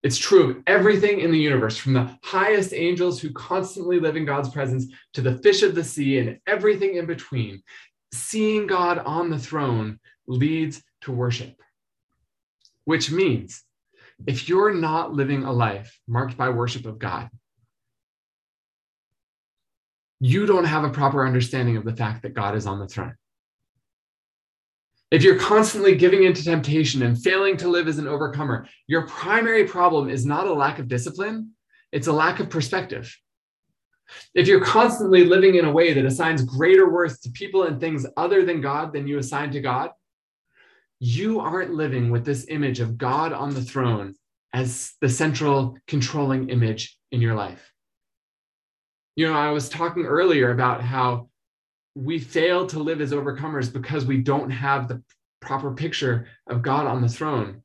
It's 0.04 0.18
true 0.18 0.50
of 0.50 0.58
everything 0.68 1.22
in 1.22 1.32
the 1.32 1.40
universe, 1.40 1.78
from 1.78 1.94
the 1.94 2.18
highest 2.24 2.74
angels 2.74 3.22
who 3.22 3.32
constantly 3.32 4.00
live 4.00 4.16
in 4.16 4.26
God's 4.26 4.50
presence 4.50 4.88
to 5.14 5.22
the 5.22 5.38
fish 5.38 5.64
of 5.64 5.76
the 5.76 5.84
sea 5.84 6.18
and 6.20 6.40
everything 6.48 6.96
in 6.96 7.06
between 7.06 7.62
seeing 8.14 8.68
God 8.68 8.98
on 9.00 9.30
the 9.30 9.40
throne 9.40 10.00
leads 10.28 10.82
to 11.02 11.12
worship, 11.12 11.56
which 12.86 13.12
means 13.12 13.64
if 14.28 14.48
you're 14.48 14.74
not 14.74 15.14
living 15.14 15.44
a 15.44 15.52
life 15.52 16.00
marked 16.08 16.38
by 16.38 16.50
worship 16.50 16.86
of 16.86 17.00
God, 17.00 17.30
you 20.20 20.46
don't 20.46 20.66
have 20.66 20.84
a 20.84 20.90
proper 20.90 21.26
understanding 21.26 21.78
of 21.78 21.84
the 21.84 21.96
fact 21.96 22.22
that 22.22 22.36
God 22.36 22.56
is 22.56 22.68
on 22.68 22.80
the 22.80 22.88
throne. 22.88 23.16
If 25.10 25.24
you're 25.24 25.40
constantly 25.40 25.96
giving 25.96 26.24
into 26.24 26.44
temptation 26.44 27.02
and 27.02 27.22
failing 27.22 27.58
to 27.58 27.68
live 27.68 27.88
as 27.88 27.98
an 27.98 28.08
overcomer, 28.08 28.68
your 28.88 29.08
primary 29.08 29.66
problem 29.68 30.10
is 30.10 30.26
not 30.26 30.48
a 30.48 30.54
lack 30.54 30.80
of 30.80 30.88
discipline, 30.88 31.52
it's 31.92 32.08
a 32.08 32.14
lack 32.14 32.40
of 32.40 32.50
perspective. 32.50 33.14
If 34.34 34.48
you're 34.48 34.64
constantly 34.64 35.24
living 35.26 35.56
in 35.56 35.66
a 35.66 35.72
way 35.72 35.94
that 35.94 36.06
assigns 36.06 36.44
greater 36.44 36.90
worth 36.90 37.22
to 37.22 37.32
people 37.32 37.64
and 37.64 37.80
things 37.80 38.06
other 38.18 38.46
than 38.46 38.62
God 38.62 38.94
than 38.94 39.08
you 39.08 39.18
assign 39.18 39.52
to 39.52 39.62
God, 39.62 39.92
you 41.00 41.40
aren't 41.40 41.74
living 41.74 42.12
with 42.12 42.26
this 42.26 42.46
image 42.50 42.80
of 42.80 42.98
God 42.98 43.34
on 43.34 43.54
the 43.54 43.62
throne 43.62 44.16
as 44.54 44.94
the 45.02 45.10
central 45.10 45.78
controlling 45.88 46.50
image 46.50 46.98
in 47.12 47.22
your 47.22 47.36
life. 47.36 47.74
You 49.16 49.28
know, 49.28 49.34
I 49.34 49.50
was 49.50 49.70
talking 49.70 50.06
earlier 50.06 50.52
about 50.52 50.82
how 50.82 51.30
we 51.96 52.20
fail 52.20 52.68
to 52.68 52.80
live 52.80 53.02
as 53.02 53.12
overcomers 53.12 53.72
because 53.72 54.06
we 54.06 54.18
don't 54.18 54.50
have 54.50 54.88
the 54.88 55.04
proper 55.42 55.72
picture 55.72 56.28
of 56.48 56.62
God 56.62 56.88
on 56.88 57.02
the 57.02 57.10
throne. 57.10 57.64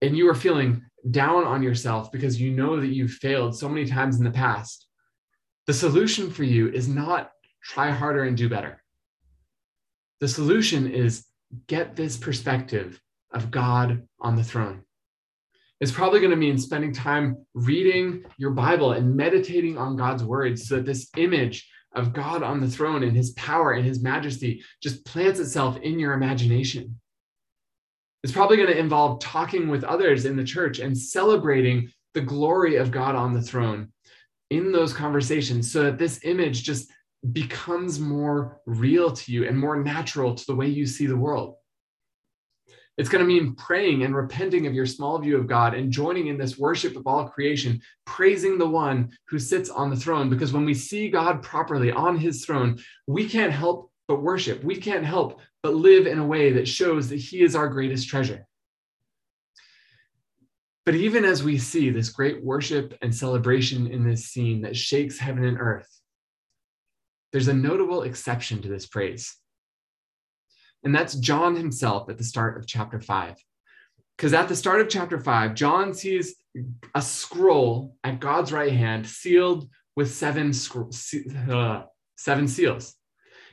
And 0.00 0.16
you 0.16 0.28
are 0.28 0.34
feeling 0.34 0.84
down 1.10 1.44
on 1.44 1.62
yourself 1.62 2.12
because 2.12 2.40
you 2.40 2.52
know 2.52 2.80
that 2.80 2.88
you've 2.88 3.12
failed 3.12 3.56
so 3.56 3.68
many 3.68 3.86
times 3.86 4.18
in 4.18 4.24
the 4.24 4.30
past. 4.30 4.86
The 5.66 5.74
solution 5.74 6.30
for 6.30 6.44
you 6.44 6.68
is 6.68 6.88
not 6.88 7.30
try 7.62 7.90
harder 7.90 8.24
and 8.24 8.36
do 8.36 8.48
better. 8.48 8.82
The 10.20 10.28
solution 10.28 10.90
is 10.90 11.24
get 11.66 11.94
this 11.94 12.16
perspective 12.16 13.00
of 13.32 13.50
God 13.50 14.06
on 14.20 14.36
the 14.36 14.44
throne. 14.44 14.82
It's 15.80 15.92
probably 15.92 16.20
going 16.20 16.30
to 16.30 16.36
mean 16.36 16.58
spending 16.58 16.92
time 16.92 17.44
reading 17.54 18.24
your 18.38 18.50
Bible 18.50 18.92
and 18.92 19.16
meditating 19.16 19.78
on 19.78 19.96
God's 19.96 20.22
words 20.22 20.68
so 20.68 20.76
that 20.76 20.86
this 20.86 21.08
image 21.16 21.68
of 21.94 22.12
God 22.12 22.42
on 22.42 22.60
the 22.60 22.70
throne 22.70 23.02
and 23.02 23.16
his 23.16 23.30
power 23.32 23.72
and 23.72 23.84
his 23.84 24.02
majesty 24.02 24.62
just 24.80 25.04
plants 25.04 25.40
itself 25.40 25.76
in 25.78 25.98
your 25.98 26.14
imagination. 26.14 27.00
It's 28.22 28.32
probably 28.32 28.56
going 28.56 28.68
to 28.68 28.78
involve 28.78 29.20
talking 29.20 29.68
with 29.68 29.84
others 29.84 30.24
in 30.24 30.36
the 30.36 30.44
church 30.44 30.78
and 30.78 30.96
celebrating 30.96 31.90
the 32.14 32.20
glory 32.20 32.76
of 32.76 32.90
God 32.90 33.16
on 33.16 33.32
the 33.32 33.42
throne 33.42 33.92
in 34.52 34.70
those 34.70 34.92
conversations 34.92 35.72
so 35.72 35.84
that 35.84 35.98
this 35.98 36.20
image 36.24 36.62
just 36.62 36.90
becomes 37.32 37.98
more 37.98 38.60
real 38.66 39.10
to 39.10 39.32
you 39.32 39.46
and 39.46 39.58
more 39.58 39.82
natural 39.82 40.34
to 40.34 40.44
the 40.46 40.54
way 40.54 40.66
you 40.66 40.86
see 40.86 41.06
the 41.06 41.16
world. 41.16 41.54
It's 42.98 43.08
going 43.08 43.24
to 43.24 43.28
mean 43.28 43.54
praying 43.54 44.02
and 44.02 44.14
repenting 44.14 44.66
of 44.66 44.74
your 44.74 44.84
small 44.84 45.18
view 45.18 45.38
of 45.38 45.46
God 45.46 45.74
and 45.74 45.90
joining 45.90 46.26
in 46.26 46.36
this 46.36 46.58
worship 46.58 46.94
of 46.94 47.06
all 47.06 47.26
creation, 47.26 47.80
praising 48.04 48.58
the 48.58 48.68
one 48.68 49.10
who 49.28 49.38
sits 49.38 49.70
on 49.70 49.88
the 49.88 49.96
throne. 49.96 50.28
Because 50.28 50.52
when 50.52 50.66
we 50.66 50.74
see 50.74 51.08
God 51.08 51.42
properly 51.42 51.90
on 51.90 52.18
his 52.18 52.44
throne, 52.44 52.78
we 53.06 53.26
can't 53.26 53.52
help 53.52 53.90
but 54.08 54.22
worship. 54.22 54.62
We 54.62 54.76
can't 54.76 55.06
help 55.06 55.40
but 55.62 55.74
live 55.74 56.06
in 56.06 56.18
a 56.18 56.26
way 56.26 56.52
that 56.52 56.68
shows 56.68 57.08
that 57.08 57.16
he 57.16 57.40
is 57.40 57.56
our 57.56 57.68
greatest 57.68 58.08
treasure. 58.08 58.46
But 60.84 60.96
even 60.96 61.24
as 61.24 61.44
we 61.44 61.58
see 61.58 61.90
this 61.90 62.08
great 62.08 62.42
worship 62.42 62.96
and 63.02 63.14
celebration 63.14 63.86
in 63.86 64.04
this 64.04 64.26
scene 64.26 64.62
that 64.62 64.76
shakes 64.76 65.18
heaven 65.18 65.44
and 65.44 65.58
earth, 65.60 65.88
there's 67.30 67.48
a 67.48 67.54
notable 67.54 68.02
exception 68.02 68.60
to 68.62 68.68
this 68.68 68.86
praise. 68.86 69.36
And 70.84 70.94
that's 70.94 71.14
John 71.14 71.54
himself 71.54 72.10
at 72.10 72.18
the 72.18 72.24
start 72.24 72.58
of 72.58 72.66
chapter 72.66 73.00
five. 73.00 73.36
Because 74.16 74.34
at 74.34 74.48
the 74.48 74.56
start 74.56 74.80
of 74.80 74.88
chapter 74.88 75.18
five, 75.18 75.54
John 75.54 75.94
sees 75.94 76.34
a 76.94 77.00
scroll 77.00 77.96
at 78.04 78.20
God's 78.20 78.52
right 78.52 78.72
hand 78.72 79.06
sealed 79.06 79.68
with 79.96 80.12
seven, 80.12 80.52
uh, 81.50 81.84
seven 82.16 82.48
seals. 82.48 82.94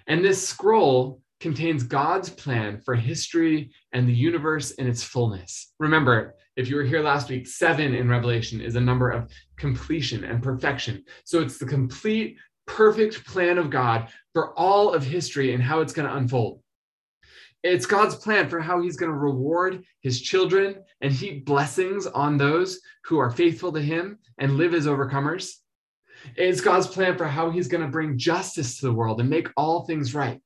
And 0.07 0.25
this 0.25 0.47
scroll 0.47 1.21
contains 1.39 1.83
God's 1.83 2.29
plan 2.29 2.81
for 2.81 2.95
history 2.95 3.71
and 3.93 4.07
the 4.07 4.13
universe 4.13 4.71
in 4.71 4.87
its 4.87 5.03
fullness. 5.03 5.73
Remember, 5.79 6.35
if 6.55 6.67
you 6.67 6.75
were 6.75 6.83
here 6.83 7.01
last 7.01 7.29
week, 7.29 7.47
seven 7.47 7.95
in 7.95 8.09
Revelation 8.09 8.59
is 8.59 8.75
a 8.75 8.81
number 8.81 9.09
of 9.09 9.31
completion 9.57 10.25
and 10.25 10.43
perfection. 10.43 11.03
So 11.23 11.41
it's 11.41 11.57
the 11.57 11.65
complete, 11.65 12.37
perfect 12.67 13.25
plan 13.25 13.57
of 13.57 13.69
God 13.69 14.09
for 14.33 14.57
all 14.59 14.93
of 14.93 15.03
history 15.03 15.53
and 15.53 15.63
how 15.63 15.79
it's 15.79 15.93
going 15.93 16.07
to 16.07 16.15
unfold. 16.15 16.61
It's 17.63 17.85
God's 17.85 18.15
plan 18.15 18.49
for 18.49 18.59
how 18.59 18.81
he's 18.81 18.95
going 18.95 19.11
to 19.11 19.17
reward 19.17 19.83
his 20.01 20.21
children 20.21 20.75
and 21.01 21.11
heap 21.11 21.45
blessings 21.45 22.07
on 22.07 22.37
those 22.37 22.79
who 23.05 23.17
are 23.19 23.31
faithful 23.31 23.71
to 23.73 23.81
him 23.81 24.19
and 24.37 24.55
live 24.55 24.73
as 24.73 24.85
overcomers. 24.85 25.55
It's 26.35 26.61
God's 26.61 26.87
plan 26.87 27.17
for 27.17 27.25
how 27.25 27.49
he's 27.49 27.67
going 27.67 27.83
to 27.83 27.89
bring 27.89 28.17
justice 28.17 28.79
to 28.79 28.85
the 28.85 28.93
world 28.93 29.19
and 29.19 29.29
make 29.29 29.49
all 29.57 29.85
things 29.85 30.13
right. 30.13 30.39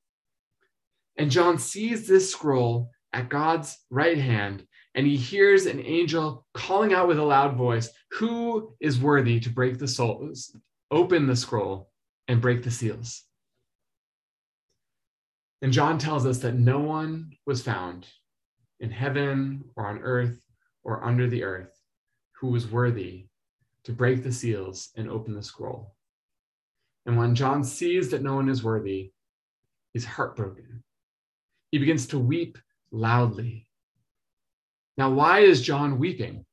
And 1.18 1.30
John 1.30 1.58
sees 1.58 2.08
this 2.08 2.32
scroll 2.32 2.90
at 3.14 3.30
God's 3.30 3.78
right 3.90 4.18
hand, 4.18 4.66
and 4.96 5.06
he 5.06 5.16
hears 5.16 5.66
an 5.66 5.80
angel 5.80 6.46
calling 6.54 6.94
out 6.94 7.08
with 7.08 7.20
a 7.20 7.24
loud 7.24 7.56
voice, 7.56 7.90
Who 8.14 8.76
is 8.80 9.00
worthy 9.00 9.40
to 9.40 9.50
break 9.50 9.78
the 9.78 9.88
souls, 9.88 10.56
open 10.90 11.28
the 11.28 11.36
scroll, 11.36 11.92
and 12.28 12.42
break 12.42 12.64
the 12.64 12.72
seals? 12.72 13.24
And 15.62 15.72
John 15.72 15.98
tells 15.98 16.26
us 16.26 16.40
that 16.40 16.56
no 16.56 16.80
one 16.80 17.32
was 17.46 17.62
found 17.62 18.08
in 18.80 18.92
heaven 18.92 19.64
or 19.76 19.88
on 19.88 20.00
earth 20.00 20.44
or 20.84 21.04
under 21.04 21.30
the 21.30 21.44
earth 21.44 21.80
who 22.34 22.48
was 22.48 22.68
worthy 22.68 23.28
to 23.86 23.94
break 23.94 24.24
the 24.24 24.32
seals 24.32 24.90
and 24.98 25.10
open 25.10 25.34
the 25.34 25.44
scroll. 25.44 25.96
And 27.06 27.18
when 27.18 27.36
John 27.36 27.64
sees 27.64 28.10
that 28.12 28.24
no 28.24 28.36
one 28.36 28.50
is 28.50 28.64
worthy, 28.64 29.14
he's 29.94 30.06
heartbroken 30.06 30.84
he 31.74 31.80
begins 31.80 32.06
to 32.06 32.20
weep 32.20 32.60
loudly. 32.92 33.68
Now, 34.96 35.10
why 35.10 35.40
is 35.40 35.60
John 35.60 35.98
weeping? 35.98 36.46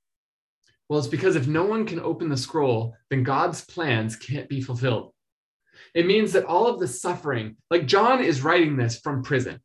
Well, 0.88 0.98
it's 0.98 1.09
because 1.09 1.37
if 1.37 1.46
no 1.46 1.64
one 1.64 1.85
can 1.85 2.00
open 2.00 2.30
the 2.30 2.38
scroll, 2.38 2.96
then 3.11 3.22
God's 3.22 3.62
plans 3.62 4.16
can't 4.16 4.48
be 4.48 4.62
fulfilled. 4.62 5.12
It 5.94 6.06
means 6.06 6.33
that 6.33 6.46
all 6.46 6.68
of 6.68 6.80
the 6.80 6.88
suffering, 6.88 7.59
like 7.70 7.85
John 7.85 8.24
is 8.24 8.40
writing 8.40 8.78
this 8.78 8.98
from 9.00 9.22
prison. 9.22 9.61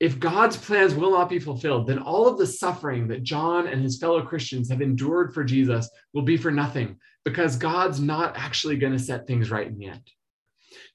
If 0.00 0.18
God's 0.18 0.56
plans 0.56 0.94
will 0.94 1.10
not 1.10 1.28
be 1.28 1.38
fulfilled, 1.38 1.86
then 1.86 1.98
all 1.98 2.26
of 2.26 2.38
the 2.38 2.46
suffering 2.46 3.08
that 3.08 3.24
John 3.24 3.66
and 3.66 3.82
his 3.82 3.98
fellow 3.98 4.22
Christians 4.22 4.70
have 4.70 4.80
endured 4.80 5.34
for 5.34 5.44
Jesus 5.44 5.86
will 6.14 6.22
be 6.22 6.38
for 6.38 6.50
nothing 6.50 6.96
because 7.26 7.56
God's 7.56 8.00
not 8.00 8.38
actually 8.38 8.78
going 8.78 8.94
to 8.94 8.98
set 8.98 9.26
things 9.26 9.50
right 9.50 9.66
in 9.66 9.76
the 9.76 9.88
end. 9.88 10.10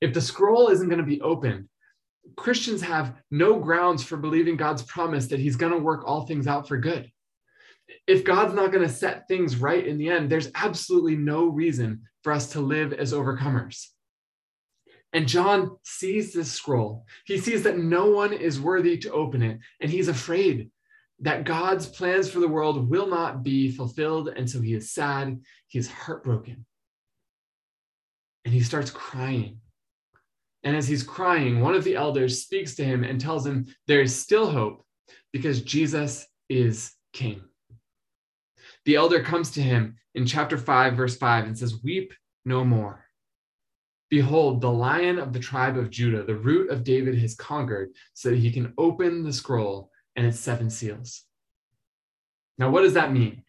If 0.02 0.16
the 0.16 0.22
scroll 0.22 0.70
isn't 0.70 0.90
going 0.90 0.98
to 0.98 1.06
be 1.06 1.22
opened, 1.22 1.70
Christians 2.36 2.82
have 2.82 3.16
no 3.32 3.60
grounds 3.60 4.04
for 4.04 4.18
believing 4.18 4.58
God's 4.58 4.84
promise 4.84 5.28
that 5.28 5.40
he's 5.40 5.56
going 5.56 5.72
to 5.72 5.78
work 5.78 6.04
all 6.06 6.26
things 6.26 6.48
out 6.48 6.68
for 6.68 6.78
good. 6.78 7.12
If 8.08 8.24
God's 8.24 8.54
not 8.54 8.72
going 8.72 8.88
to 8.88 8.94
set 8.94 9.28
things 9.28 9.58
right 9.58 9.86
in 9.86 9.98
the 9.98 10.10
end, 10.10 10.30
there's 10.30 10.50
absolutely 10.56 11.16
no 11.16 11.48
reason 11.48 12.04
for 12.24 12.32
us 12.32 12.52
to 12.54 12.62
live 12.62 12.94
as 12.94 13.14
overcomers. 13.14 13.88
And 15.12 15.28
John 15.28 15.78
sees 15.84 16.34
this 16.34 16.52
scroll. 16.52 17.06
He 17.26 17.38
sees 17.38 17.64
that 17.64 17.78
no 17.78 18.08
one 18.08 18.34
is 18.34 18.60
worthy 18.60 18.98
to 19.00 19.12
open 19.12 19.44
it, 19.44 19.60
and 19.80 19.92
he's 19.92 20.08
afraid 20.08 20.72
that 21.20 21.44
God's 21.44 21.86
plans 21.86 22.30
for 22.30 22.40
the 22.40 22.48
world 22.48 22.90
will 22.90 23.08
not 23.08 23.44
be 23.44 23.72
fulfilled. 23.72 24.30
And 24.30 24.50
so 24.50 24.60
he 24.60 24.74
is 24.74 24.92
sad, 24.92 25.40
he 25.68 25.78
is 25.78 25.90
heartbroken. 25.90 26.66
And 28.44 28.54
he 28.54 28.62
starts 28.62 28.90
crying. 28.90 29.60
And 30.64 30.76
as 30.76 30.88
he's 30.88 31.04
crying, 31.04 31.60
one 31.60 31.76
of 31.76 31.84
the 31.84 31.96
elders 31.96 32.42
speaks 32.42 32.76
to 32.76 32.86
him 32.86 33.04
and 33.04 33.20
tells 33.20 33.46
him 33.46 33.68
there 33.88 34.02
is 34.02 34.16
still 34.16 34.50
hope 34.50 34.86
because 35.32 35.62
Jesus 35.62 36.26
is 36.50 36.94
king. 37.12 37.42
The 38.86 38.96
elder 38.96 39.22
comes 39.22 39.52
to 39.52 39.62
him 39.62 39.98
in 40.16 40.26
chapter 40.26 40.58
5, 40.58 40.96
verse 40.96 41.18
5, 41.18 41.46
and 41.46 41.58
says, 41.58 41.84
Weep 41.84 42.14
no 42.46 42.64
more. 42.64 43.06
Behold, 44.10 44.62
the 44.62 44.72
lion 44.72 45.18
of 45.18 45.34
the 45.34 45.40
tribe 45.40 45.78
of 45.78 45.90
Judah, 45.90 46.24
the 46.24 46.36
root 46.36 46.70
of 46.70 46.84
David, 46.84 47.18
has 47.18 47.36
conquered 47.36 47.92
so 48.14 48.30
that 48.30 48.38
he 48.40 48.52
can 48.52 48.74
open 48.78 49.24
the 49.24 49.34
scroll 49.34 49.90
and 50.16 50.26
its 50.26 50.40
seven 50.40 50.70
seals. 50.70 51.24
Now, 52.58 52.70
what 52.70 52.82
does 52.82 52.94
that 52.94 53.12
mean? 53.12 53.44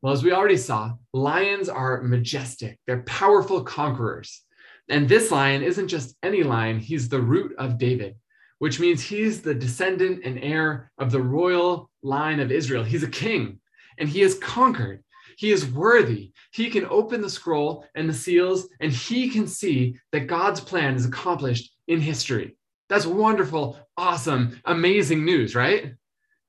Well, 0.00 0.12
as 0.12 0.22
we 0.22 0.32
already 0.32 0.56
saw, 0.56 0.94
lions 1.12 1.68
are 1.68 2.02
majestic, 2.02 2.78
they're 2.86 3.02
powerful 3.02 3.62
conquerors. 3.62 4.42
And 4.88 5.08
this 5.08 5.30
lion 5.30 5.62
isn't 5.62 5.88
just 5.88 6.16
any 6.22 6.42
lion, 6.42 6.78
he's 6.78 7.08
the 7.08 7.20
root 7.20 7.54
of 7.58 7.78
David, 7.78 8.16
which 8.58 8.80
means 8.80 9.02
he's 9.02 9.42
the 9.42 9.54
descendant 9.54 10.24
and 10.24 10.38
heir 10.38 10.90
of 10.98 11.10
the 11.10 11.22
royal 11.22 11.90
line 12.02 12.40
of 12.40 12.50
Israel. 12.50 12.84
He's 12.84 13.02
a 13.02 13.08
king 13.08 13.60
and 13.98 14.08
he 14.08 14.20
has 14.20 14.38
conquered. 14.38 15.02
He 15.36 15.50
is 15.50 15.70
worthy. 15.70 16.32
He 16.52 16.70
can 16.70 16.86
open 16.86 17.20
the 17.20 17.30
scroll 17.30 17.86
and 17.94 18.08
the 18.08 18.14
seals, 18.14 18.68
and 18.80 18.92
he 18.92 19.30
can 19.30 19.46
see 19.46 19.96
that 20.12 20.26
God's 20.26 20.60
plan 20.60 20.94
is 20.94 21.06
accomplished 21.06 21.72
in 21.88 22.00
history. 22.00 22.56
That's 22.88 23.06
wonderful, 23.06 23.78
awesome, 23.96 24.60
amazing 24.66 25.24
news, 25.24 25.54
right? 25.54 25.94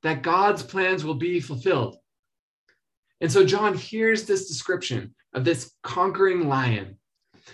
That 0.02 0.22
God's 0.22 0.64
plans 0.64 1.06
will 1.06 1.16
be 1.16 1.40
fulfilled. 1.40 1.98
And 3.22 3.32
so 3.32 3.46
John 3.46 3.74
hears 3.74 4.26
this 4.26 4.50
description 4.50 5.16
of 5.34 5.46
this 5.46 5.72
conquering 5.84 6.50
lion 6.50 6.98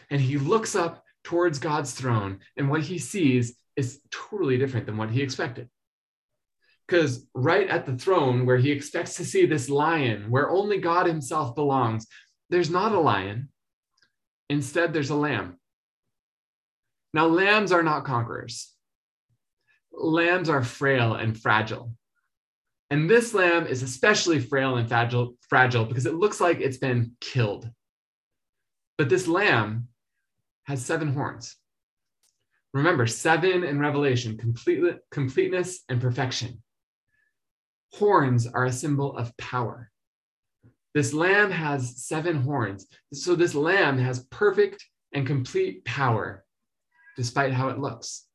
and 0.10 0.22
he 0.22 0.38
looks 0.38 0.76
up 0.76 1.04
towards 1.24 1.60
God's 1.60 1.94
throne, 1.94 2.40
and 2.58 2.70
what 2.70 2.82
he 2.82 2.98
sees 2.98 3.56
is 3.76 4.02
totally 4.12 4.58
different 4.58 4.86
than 4.86 4.98
what 4.98 5.10
he 5.10 5.22
expected. 5.22 5.70
Because 6.88 7.26
right 7.34 7.70
at 7.70 7.86
the 7.86 7.96
throne, 7.96 8.46
where 8.46 8.58
he 8.58 8.72
expects 8.72 9.16
to 9.16 9.26
see 9.26 9.46
this 9.46 9.70
lion, 9.70 10.32
where 10.32 10.50
only 10.50 10.80
God 10.80 11.06
himself 11.06 11.56
belongs, 11.56 12.08
there's 12.50 12.70
not 12.70 12.94
a 12.94 13.00
lion. 13.00 13.50
Instead, 14.50 14.92
there's 14.92 15.12
a 15.12 15.16
lamb. 15.16 15.60
Now, 17.14 17.28
lambs 17.28 17.72
are 17.72 17.84
not 17.84 18.06
conquerors. 18.06 18.74
Lambs 19.92 20.50
are 20.50 20.64
frail 20.64 21.14
and 21.14 21.40
fragile. 21.40 21.94
And 22.90 23.10
this 23.10 23.34
lamb 23.36 23.68
is 23.68 23.84
especially 23.84 24.40
frail 24.40 24.78
and 24.78 24.88
fragile, 24.88 25.36
fragile 25.48 25.86
because 25.86 26.08
it 26.08 26.16
looks 26.16 26.42
like 26.42 26.60
it's 26.60 26.78
been 26.78 27.12
killed. 27.22 27.70
But 29.00 29.08
this 29.08 29.30
lamb 29.30 29.88
has 30.66 30.86
seven 30.86 31.14
horns. 31.14 31.56
Remember, 32.74 33.08
seven 33.08 33.64
in 33.64 33.80
Revelation, 33.80 34.38
complete, 34.38 34.84
completeness 35.10 35.86
and 35.88 36.02
perfection. 36.02 36.62
Horns 37.94 38.46
are 38.46 38.66
a 38.66 38.74
symbol 38.74 39.16
of 39.16 39.36
power. 39.38 39.90
This 40.94 41.14
lamb 41.14 41.50
has 41.50 42.06
seven 42.06 42.42
horns. 42.42 42.88
So 43.14 43.36
this 43.36 43.56
lamb 43.56 43.98
has 44.00 44.26
perfect 44.32 44.86
and 45.14 45.26
complete 45.26 45.86
power, 45.86 46.44
despite 47.16 47.54
how 47.54 47.70
it 47.70 47.80
looks. 47.80 48.26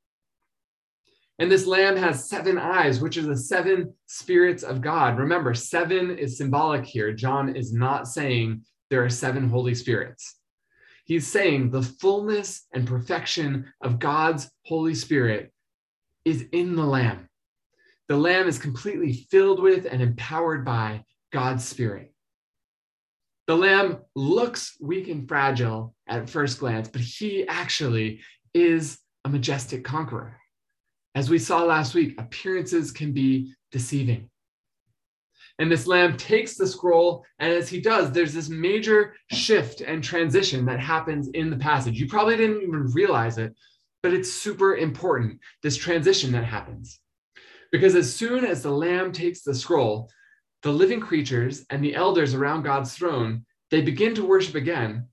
And 1.39 1.53
this 1.53 1.67
lamb 1.67 1.97
has 1.97 2.31
seven 2.31 2.57
eyes, 2.57 3.03
which 3.03 3.19
are 3.19 3.23
the 3.23 3.37
seven 3.37 3.93
spirits 4.07 4.63
of 4.63 4.81
God. 4.81 5.19
Remember, 5.19 5.53
seven 5.53 6.17
is 6.17 6.39
symbolic 6.39 6.87
here. 6.87 7.13
John 7.13 7.55
is 7.55 7.75
not 7.75 8.09
saying 8.09 8.65
there 8.89 9.05
are 9.05 9.11
seven 9.11 9.51
Holy 9.51 9.75
Spirits. 9.75 10.37
He's 11.05 11.27
saying 11.27 11.71
the 11.71 11.83
fullness 11.83 12.67
and 12.73 12.87
perfection 12.87 13.73
of 13.83 13.99
God's 13.99 14.51
Holy 14.65 14.95
Spirit 14.95 15.53
is 16.25 16.47
in 16.53 16.77
the 16.77 16.85
lamb. 16.85 17.29
The 18.09 18.17
lamb 18.17 18.49
is 18.49 18.59
completely 18.59 19.13
filled 19.31 19.61
with 19.61 19.87
and 19.91 20.01
empowered 20.03 20.65
by 20.65 21.05
God's 21.33 21.65
Spirit. 21.65 22.13
The 23.47 23.57
lamb 23.57 23.99
looks 24.15 24.77
weak 24.81 25.09
and 25.09 25.29
fragile 25.29 25.95
at 26.07 26.31
first 26.31 26.59
glance, 26.59 26.89
but 26.89 27.03
he 27.03 27.47
actually 27.47 28.21
is 28.55 28.99
a 29.25 29.29
majestic 29.29 29.85
conqueror. 29.85 30.39
As 31.15 31.29
we 31.29 31.39
saw 31.39 31.63
last 31.63 31.95
week, 31.95 32.19
appearances 32.19 32.91
can 32.91 33.13
be 33.13 33.55
deceiving. 33.71 34.31
And 35.59 35.71
this 35.71 35.87
lamb 35.87 36.17
takes 36.17 36.57
the 36.57 36.67
scroll, 36.67 37.25
and 37.39 37.53
as 37.53 37.69
he 37.69 37.81
does, 37.81 38.11
there's 38.11 38.35
this 38.35 38.49
major 38.49 39.15
shift 39.31 39.81
and 39.83 40.03
transition 40.03 40.65
that 40.67 40.81
happens 40.81 41.29
in 41.29 41.49
the 41.49 41.57
passage. 41.57 42.01
You 42.01 42.09
probably 42.09 42.37
didn't 42.37 42.63
even 42.63 42.91
realize 42.93 43.39
it, 43.39 43.55
but 44.03 44.13
it's 44.13 44.33
super 44.33 44.77
important 44.77 45.39
this 45.63 45.77
transition 45.77 46.33
that 46.33 46.45
happens. 46.45 46.99
Because 47.71 47.95
as 47.95 48.13
soon 48.13 48.45
as 48.45 48.63
the 48.63 48.71
lamb 48.71 49.13
takes 49.13 49.43
the 49.43 49.55
scroll, 49.55 50.11
the 50.63 50.73
living 50.73 51.01
creatures 51.01 51.65
and 51.71 51.85
the 51.85 51.95
elders 51.95 52.35
around 52.35 52.63
God's 52.63 52.95
throne, 52.95 53.45
they 53.71 53.81
begin 53.81 54.15
to 54.17 54.27
worship 54.27 54.57
again. 54.57 55.09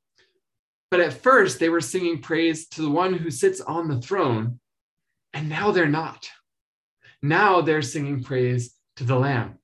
But 0.90 1.00
at 1.02 1.14
first, 1.14 1.60
they 1.60 1.70
were 1.70 1.82
singing 1.82 2.22
praise 2.22 2.68
to 2.70 2.82
the 2.82 2.90
one 2.90 3.14
who 3.14 3.30
sits 3.30 3.62
on 3.62 3.88
the 3.88 4.02
throne, 4.02 4.60
and 5.34 5.50
now 5.50 5.72
they're 5.72 5.88
not. 5.88 6.30
Now 7.22 7.62
they're 7.62 7.82
singing 7.82 8.24
praise 8.24 8.76
to 8.98 9.04
the 9.04 9.16
Lamb. 9.16 9.61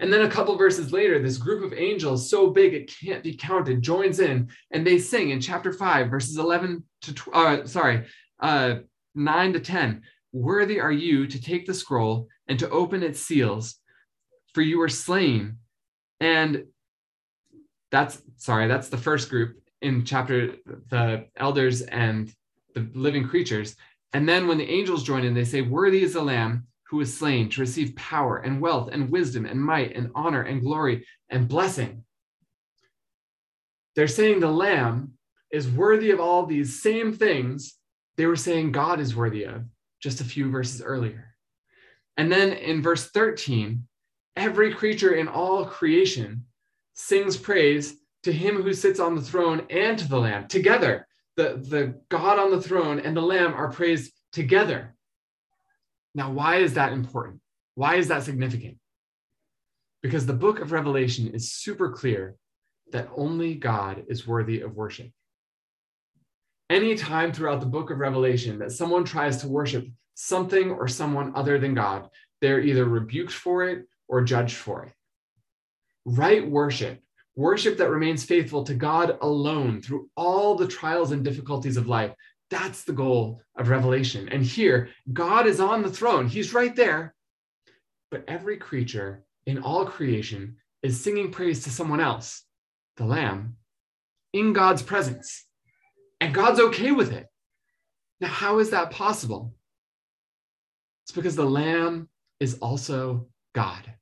And 0.00 0.12
then 0.12 0.22
a 0.22 0.30
couple 0.30 0.56
verses 0.56 0.92
later, 0.92 1.20
this 1.20 1.38
group 1.38 1.62
of 1.62 1.76
angels, 1.78 2.28
so 2.28 2.50
big 2.50 2.74
it 2.74 2.92
can't 3.00 3.22
be 3.22 3.34
counted, 3.34 3.82
joins 3.82 4.20
in 4.20 4.48
and 4.70 4.86
they 4.86 4.98
sing 4.98 5.30
in 5.30 5.40
chapter 5.40 5.72
5, 5.72 6.10
verses 6.10 6.38
11 6.38 6.84
to, 7.02 7.30
uh, 7.32 7.66
sorry, 7.66 8.06
uh, 8.40 8.76
9 9.14 9.52
to 9.52 9.60
10. 9.60 10.02
Worthy 10.32 10.80
are 10.80 10.92
you 10.92 11.26
to 11.26 11.40
take 11.40 11.66
the 11.66 11.74
scroll 11.74 12.28
and 12.48 12.58
to 12.58 12.70
open 12.70 13.02
its 13.02 13.20
seals, 13.20 13.76
for 14.54 14.62
you 14.62 14.78
were 14.78 14.88
slain. 14.88 15.58
And 16.20 16.64
that's 17.90 18.22
sorry, 18.36 18.68
that's 18.68 18.88
the 18.88 18.96
first 18.96 19.28
group 19.28 19.58
in 19.82 20.04
chapter 20.04 20.56
the 20.88 21.26
elders 21.36 21.82
and 21.82 22.32
the 22.74 22.88
living 22.94 23.28
creatures. 23.28 23.76
And 24.14 24.28
then 24.28 24.46
when 24.46 24.58
the 24.58 24.68
angels 24.68 25.02
join 25.02 25.24
in, 25.24 25.34
they 25.34 25.44
say, 25.44 25.60
Worthy 25.60 26.02
is 26.02 26.14
the 26.14 26.22
Lamb 26.22 26.66
who 26.92 26.98
was 26.98 27.16
slain 27.16 27.48
to 27.48 27.62
receive 27.62 27.96
power 27.96 28.36
and 28.36 28.60
wealth 28.60 28.90
and 28.92 29.08
wisdom 29.08 29.46
and 29.46 29.58
might 29.58 29.96
and 29.96 30.10
honor 30.14 30.42
and 30.42 30.60
glory 30.60 31.06
and 31.30 31.48
blessing. 31.48 32.04
They're 33.96 34.06
saying 34.06 34.40
the 34.40 34.50
Lamb 34.50 35.14
is 35.50 35.70
worthy 35.70 36.10
of 36.10 36.20
all 36.20 36.44
these 36.44 36.82
same 36.82 37.14
things 37.14 37.78
they 38.18 38.26
were 38.26 38.36
saying 38.36 38.72
God 38.72 39.00
is 39.00 39.16
worthy 39.16 39.44
of 39.44 39.64
just 40.02 40.20
a 40.20 40.24
few 40.24 40.50
verses 40.50 40.82
earlier. 40.82 41.34
And 42.18 42.30
then 42.30 42.52
in 42.52 42.82
verse 42.82 43.08
13, 43.08 43.86
every 44.36 44.74
creature 44.74 45.14
in 45.14 45.28
all 45.28 45.64
creation 45.64 46.44
sings 46.92 47.38
praise 47.38 47.94
to 48.24 48.32
him 48.34 48.62
who 48.62 48.74
sits 48.74 49.00
on 49.00 49.14
the 49.14 49.22
throne 49.22 49.66
and 49.70 49.98
to 49.98 50.06
the 50.06 50.20
Lamb 50.20 50.46
together. 50.46 51.06
The, 51.38 51.64
the 51.66 52.02
God 52.10 52.38
on 52.38 52.50
the 52.50 52.60
throne 52.60 53.00
and 53.00 53.16
the 53.16 53.22
Lamb 53.22 53.54
are 53.54 53.72
praised 53.72 54.12
together. 54.30 54.94
Now, 56.14 56.30
why 56.30 56.56
is 56.56 56.74
that 56.74 56.92
important? 56.92 57.40
Why 57.74 57.96
is 57.96 58.08
that 58.08 58.22
significant? 58.24 58.78
Because 60.02 60.26
the 60.26 60.32
book 60.32 60.60
of 60.60 60.72
Revelation 60.72 61.28
is 61.28 61.52
super 61.52 61.90
clear 61.90 62.36
that 62.90 63.08
only 63.16 63.54
God 63.54 64.04
is 64.08 64.26
worthy 64.26 64.60
of 64.60 64.74
worship. 64.74 65.10
Any 66.68 66.94
time 66.94 67.32
throughout 67.32 67.60
the 67.60 67.66
book 67.66 67.90
of 67.90 67.98
Revelation 67.98 68.58
that 68.58 68.72
someone 68.72 69.04
tries 69.04 69.38
to 69.38 69.48
worship 69.48 69.86
something 70.14 70.70
or 70.70 70.88
someone 70.88 71.32
other 71.34 71.58
than 71.58 71.74
God, 71.74 72.08
they're 72.40 72.60
either 72.60 72.84
rebuked 72.84 73.32
for 73.32 73.64
it 73.64 73.86
or 74.08 74.22
judged 74.22 74.56
for 74.56 74.84
it. 74.84 74.92
Right 76.04 76.48
worship, 76.48 77.00
worship 77.36 77.78
that 77.78 77.90
remains 77.90 78.24
faithful 78.24 78.64
to 78.64 78.74
God 78.74 79.16
alone 79.22 79.80
through 79.80 80.10
all 80.16 80.54
the 80.54 80.66
trials 80.66 81.12
and 81.12 81.24
difficulties 81.24 81.76
of 81.76 81.86
life, 81.86 82.12
that's 82.52 82.84
the 82.84 82.92
goal 82.92 83.40
of 83.56 83.70
Revelation. 83.70 84.28
And 84.28 84.44
here, 84.44 84.90
God 85.10 85.46
is 85.46 85.58
on 85.58 85.82
the 85.82 85.90
throne, 85.90 86.28
He's 86.28 86.52
right 86.52 86.76
there. 86.76 87.14
But 88.10 88.24
every 88.28 88.58
creature 88.58 89.24
in 89.46 89.62
all 89.62 89.86
creation 89.86 90.56
is 90.82 91.00
singing 91.00 91.32
praise 91.32 91.64
to 91.64 91.70
someone 91.70 92.00
else, 92.00 92.44
the 92.98 93.06
Lamb, 93.06 93.56
in 94.34 94.52
God's 94.52 94.82
presence. 94.82 95.46
And 96.20 96.34
God's 96.34 96.60
okay 96.60 96.92
with 96.92 97.10
it. 97.10 97.26
Now, 98.20 98.28
how 98.28 98.58
is 98.58 98.70
that 98.70 98.90
possible? 98.90 99.54
It's 101.04 101.12
because 101.12 101.34
the 101.34 101.44
Lamb 101.44 102.10
is 102.38 102.58
also 102.58 103.28
God. 103.54 103.94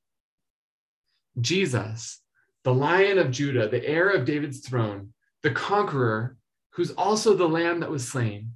Jesus, 1.41 2.21
the 2.65 2.75
Lion 2.75 3.19
of 3.19 3.31
Judah, 3.31 3.69
the 3.69 3.87
heir 3.87 4.11
of 4.11 4.25
David's 4.25 4.61
throne, 4.61 5.13
the 5.45 5.53
conqueror, 5.53 6.37
who's 6.81 6.93
also 6.93 7.35
the 7.35 7.47
lamb 7.47 7.79
that 7.79 7.91
was 7.91 8.09
slain, 8.09 8.51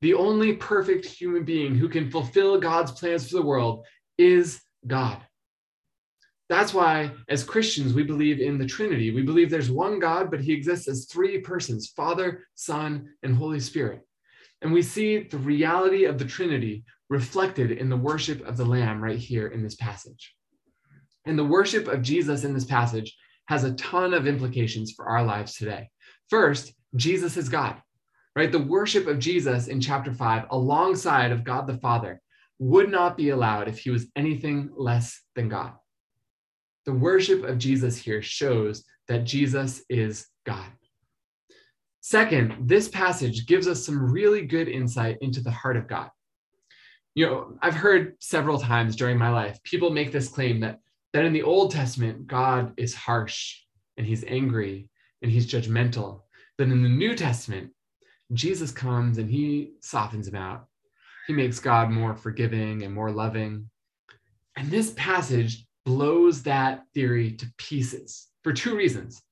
the 0.00 0.14
only 0.14 0.52
perfect 0.52 1.04
human 1.04 1.42
being 1.44 1.74
who 1.74 1.88
can 1.88 2.08
fulfill 2.08 2.60
God's 2.60 2.92
plans 2.92 3.28
for 3.28 3.34
the 3.34 3.42
world 3.42 3.84
is 4.16 4.60
God. 4.86 5.20
That's 6.48 6.72
why, 6.72 7.10
as 7.28 7.42
Christians, 7.42 7.94
we 7.94 8.04
believe 8.04 8.38
in 8.38 8.58
the 8.58 8.66
Trinity. 8.66 9.10
We 9.10 9.22
believe 9.22 9.50
there's 9.50 9.72
one 9.72 9.98
God, 9.98 10.30
but 10.30 10.40
he 10.40 10.52
exists 10.52 10.86
as 10.86 11.06
three 11.06 11.40
persons 11.40 11.88
Father, 11.96 12.44
Son, 12.54 13.08
and 13.24 13.34
Holy 13.34 13.58
Spirit. 13.58 14.02
And 14.62 14.72
we 14.72 14.80
see 14.80 15.24
the 15.24 15.38
reality 15.38 16.04
of 16.04 16.16
the 16.16 16.26
Trinity 16.26 16.84
reflected 17.10 17.72
in 17.72 17.88
the 17.88 17.96
worship 17.96 18.46
of 18.46 18.56
the 18.56 18.64
Lamb 18.64 19.02
right 19.02 19.18
here 19.18 19.48
in 19.48 19.64
this 19.64 19.74
passage. 19.74 20.32
And 21.26 21.36
the 21.36 21.44
worship 21.44 21.88
of 21.88 22.02
Jesus 22.02 22.44
in 22.44 22.54
this 22.54 22.66
passage 22.66 23.16
has 23.46 23.64
a 23.64 23.74
ton 23.74 24.14
of 24.14 24.28
implications 24.28 24.92
for 24.92 25.06
our 25.06 25.24
lives 25.24 25.56
today. 25.56 25.90
First, 26.30 26.72
Jesus 26.96 27.36
is 27.36 27.48
God, 27.48 27.76
right? 28.34 28.50
The 28.50 28.58
worship 28.58 29.06
of 29.06 29.18
Jesus 29.18 29.68
in 29.68 29.80
chapter 29.80 30.12
five, 30.12 30.46
alongside 30.50 31.32
of 31.32 31.44
God 31.44 31.66
the 31.66 31.78
Father, 31.78 32.20
would 32.58 32.90
not 32.90 33.16
be 33.16 33.30
allowed 33.30 33.68
if 33.68 33.78
he 33.78 33.90
was 33.90 34.06
anything 34.16 34.70
less 34.76 35.20
than 35.36 35.48
God. 35.48 35.72
The 36.86 36.92
worship 36.92 37.44
of 37.44 37.58
Jesus 37.58 37.96
here 37.96 38.22
shows 38.22 38.84
that 39.08 39.24
Jesus 39.24 39.82
is 39.88 40.26
God. 40.44 40.66
Second, 42.00 42.68
this 42.68 42.88
passage 42.88 43.46
gives 43.46 43.68
us 43.68 43.84
some 43.84 44.10
really 44.10 44.46
good 44.46 44.68
insight 44.68 45.18
into 45.20 45.40
the 45.40 45.50
heart 45.50 45.76
of 45.76 45.86
God. 45.86 46.10
You 47.14 47.26
know, 47.26 47.58
I've 47.60 47.74
heard 47.74 48.14
several 48.20 48.58
times 48.58 48.96
during 48.96 49.18
my 49.18 49.28
life 49.28 49.62
people 49.62 49.90
make 49.90 50.12
this 50.12 50.28
claim 50.28 50.60
that, 50.60 50.78
that 51.12 51.24
in 51.24 51.32
the 51.32 51.42
Old 51.42 51.72
Testament, 51.72 52.26
God 52.26 52.72
is 52.76 52.94
harsh 52.94 53.56
and 53.96 54.06
he's 54.06 54.24
angry 54.26 54.88
and 55.20 55.30
he's 55.30 55.46
judgmental 55.46 56.22
then 56.58 56.72
in 56.72 56.82
the 56.82 56.88
New 56.88 57.14
Testament, 57.14 57.70
Jesus 58.32 58.72
comes 58.72 59.18
and 59.18 59.30
he 59.30 59.72
softens 59.80 60.28
him 60.28 60.34
out. 60.34 60.66
He 61.26 61.32
makes 61.32 61.60
God 61.60 61.90
more 61.90 62.14
forgiving 62.14 62.82
and 62.82 62.92
more 62.92 63.10
loving. 63.10 63.70
And 64.56 64.70
this 64.70 64.92
passage 64.96 65.66
blows 65.86 66.42
that 66.42 66.82
theory 66.94 67.32
to 67.32 67.46
pieces 67.56 68.26
for 68.42 68.52
two 68.52 68.76
reasons. 68.76 69.22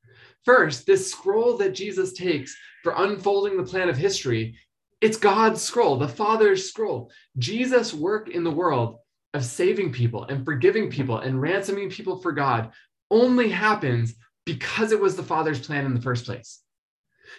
First, 0.44 0.86
this 0.86 1.10
scroll 1.10 1.56
that 1.56 1.74
Jesus 1.74 2.12
takes 2.12 2.56
for 2.82 2.94
unfolding 2.96 3.56
the 3.56 3.68
plan 3.68 3.88
of 3.88 3.96
history, 3.96 4.56
it's 5.00 5.16
God's 5.16 5.60
scroll, 5.60 5.96
the 5.96 6.08
Father's 6.08 6.68
scroll. 6.68 7.10
Jesus' 7.36 7.92
work 7.92 8.28
in 8.28 8.44
the 8.44 8.50
world 8.50 8.98
of 9.34 9.44
saving 9.44 9.92
people 9.92 10.24
and 10.24 10.44
forgiving 10.44 10.90
people 10.90 11.18
and 11.18 11.40
ransoming 11.40 11.90
people 11.90 12.20
for 12.20 12.32
God 12.32 12.70
only 13.10 13.50
happens 13.50 14.14
because 14.46 14.92
it 14.92 15.00
was 15.00 15.16
the 15.16 15.22
Father's 15.22 15.66
plan 15.66 15.84
in 15.84 15.94
the 15.94 16.00
first 16.00 16.24
place. 16.24 16.60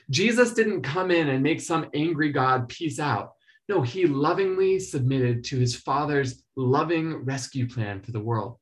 Jesus 0.10 0.54
didn't 0.54 0.82
come 0.82 1.12
in 1.12 1.30
and 1.30 1.44
make 1.44 1.62
some 1.62 1.88
angry 1.94 2.32
God 2.32 2.70
peace 2.70 3.00
out. 3.00 3.34
No, 3.70 3.82
he 3.82 4.06
lovingly 4.06 4.80
submitted 4.80 5.44
to 5.46 5.58
his 5.58 5.76
father's 5.76 6.44
loving 6.56 7.26
rescue 7.26 7.68
plan 7.68 8.02
for 8.02 8.12
the 8.12 8.20
world. 8.20 8.58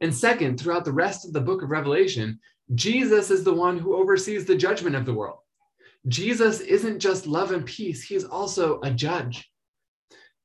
And 0.00 0.14
second, 0.14 0.60
throughout 0.60 0.84
the 0.84 0.92
rest 0.92 1.26
of 1.26 1.32
the 1.32 1.40
book 1.40 1.62
of 1.62 1.70
Revelation, 1.70 2.38
Jesus 2.74 3.30
is 3.30 3.44
the 3.44 3.54
one 3.54 3.78
who 3.78 3.96
oversees 3.96 4.44
the 4.44 4.56
judgment 4.56 4.96
of 4.96 5.06
the 5.06 5.14
world. 5.14 5.38
Jesus 6.08 6.60
isn't 6.60 7.00
just 7.00 7.26
love 7.26 7.50
and 7.50 7.64
peace, 7.64 8.02
he 8.02 8.14
is 8.14 8.24
also 8.24 8.80
a 8.82 8.90
judge. 8.90 9.50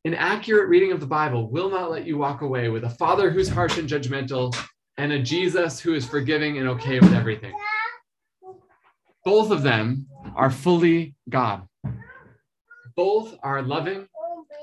An 0.05 0.15
accurate 0.15 0.69
reading 0.69 0.91
of 0.91 0.99
the 0.99 1.05
Bible 1.05 1.51
will 1.51 1.69
not 1.69 1.91
let 1.91 2.07
you 2.07 2.17
walk 2.17 2.41
away 2.41 2.69
with 2.69 2.85
a 2.85 2.89
father 2.89 3.29
who's 3.29 3.49
harsh 3.49 3.77
and 3.77 3.87
judgmental 3.87 4.55
and 4.97 5.11
a 5.11 5.21
Jesus 5.21 5.79
who 5.79 5.93
is 5.93 6.07
forgiving 6.07 6.57
and 6.57 6.67
okay 6.69 6.99
with 6.99 7.13
everything. 7.13 7.53
Both 9.23 9.51
of 9.51 9.63
them 9.63 10.07
are 10.35 10.49
fully 10.49 11.15
God. 11.29 11.67
Both 12.95 13.37
are 13.43 13.61
loving 13.61 14.07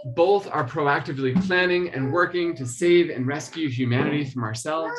both 0.04 0.48
are 0.50 0.66
proactively 0.66 1.40
planning 1.46 1.90
and 1.90 2.12
working 2.12 2.54
to 2.56 2.66
save 2.66 3.10
and 3.10 3.26
rescue 3.26 3.68
humanity 3.68 4.24
from 4.24 4.44
ourselves, 4.44 4.98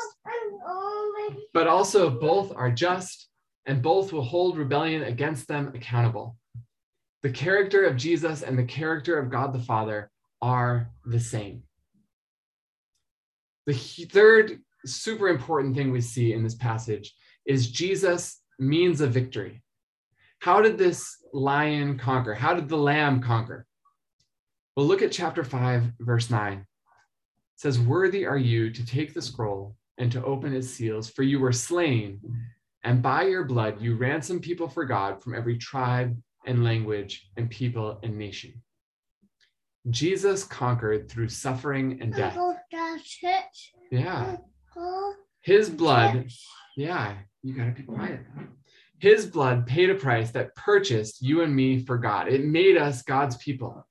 but 1.53 1.67
also 1.67 2.09
both 2.09 2.53
are 2.55 2.71
just 2.71 3.29
and 3.65 3.81
both 3.81 4.11
will 4.11 4.23
hold 4.23 4.57
rebellion 4.57 5.03
against 5.03 5.47
them 5.47 5.71
accountable. 5.75 6.35
The 7.21 7.29
character 7.29 7.85
of 7.85 7.97
Jesus 7.97 8.41
and 8.41 8.57
the 8.57 8.63
character 8.63 9.19
of 9.19 9.29
God 9.29 9.53
the 9.53 9.59
Father 9.59 10.09
are 10.41 10.89
the 11.05 11.19
same. 11.19 11.63
The 13.67 13.73
third 13.73 14.61
super 14.85 15.27
important 15.27 15.75
thing 15.75 15.91
we 15.91 16.01
see 16.01 16.33
in 16.33 16.43
this 16.43 16.55
passage 16.55 17.13
is 17.45 17.71
Jesus 17.71 18.41
means 18.59 19.01
of 19.01 19.11
victory. 19.11 19.61
How 20.39 20.61
did 20.61 20.77
this 20.77 21.17
lion 21.33 21.97
conquer? 21.97 22.33
How 22.33 22.53
did 22.53 22.69
the 22.69 22.77
lamb 22.77 23.21
conquer? 23.21 23.65
Well, 24.75 24.85
look 24.85 25.01
at 25.01 25.11
chapter 25.11 25.43
5, 25.43 25.93
verse 25.99 26.29
9. 26.29 26.53
It 26.53 26.65
says, 27.55 27.79
Worthy 27.79 28.25
are 28.25 28.37
you 28.37 28.69
to 28.71 28.85
take 28.85 29.13
the 29.13 29.21
scroll 29.21 29.75
and 29.97 30.11
to 30.11 30.23
open 30.23 30.53
its 30.53 30.69
seals, 30.69 31.09
for 31.09 31.23
you 31.23 31.39
were 31.39 31.51
slain, 31.51 32.21
and 32.83 33.01
by 33.01 33.23
your 33.23 33.43
blood 33.43 33.81
you 33.81 33.95
ransomed 33.97 34.41
people 34.41 34.69
for 34.69 34.85
God 34.85 35.21
from 35.21 35.35
every 35.35 35.57
tribe 35.57 36.15
and 36.45 36.63
language 36.63 37.29
and 37.35 37.49
people 37.49 37.99
and 38.03 38.17
nation. 38.17 38.53
Jesus 39.89 40.43
conquered 40.45 41.09
through 41.09 41.29
suffering 41.29 41.99
and 42.01 42.13
death. 42.13 42.35
Yeah. 43.91 44.37
His 45.41 45.69
blood, 45.69 46.29
yeah, 46.77 47.15
you 47.43 47.53
got 47.53 47.65
to 47.65 47.71
be 47.71 47.83
quiet. 47.83 48.21
His 48.99 49.25
blood 49.25 49.65
paid 49.65 49.89
a 49.89 49.95
price 49.95 50.31
that 50.31 50.55
purchased 50.55 51.21
you 51.21 51.41
and 51.41 51.55
me 51.55 51.83
for 51.85 51.97
God. 51.97 52.27
It 52.27 52.43
made 52.43 52.77
us 52.77 53.01
God's 53.01 53.37
people. 53.37 53.87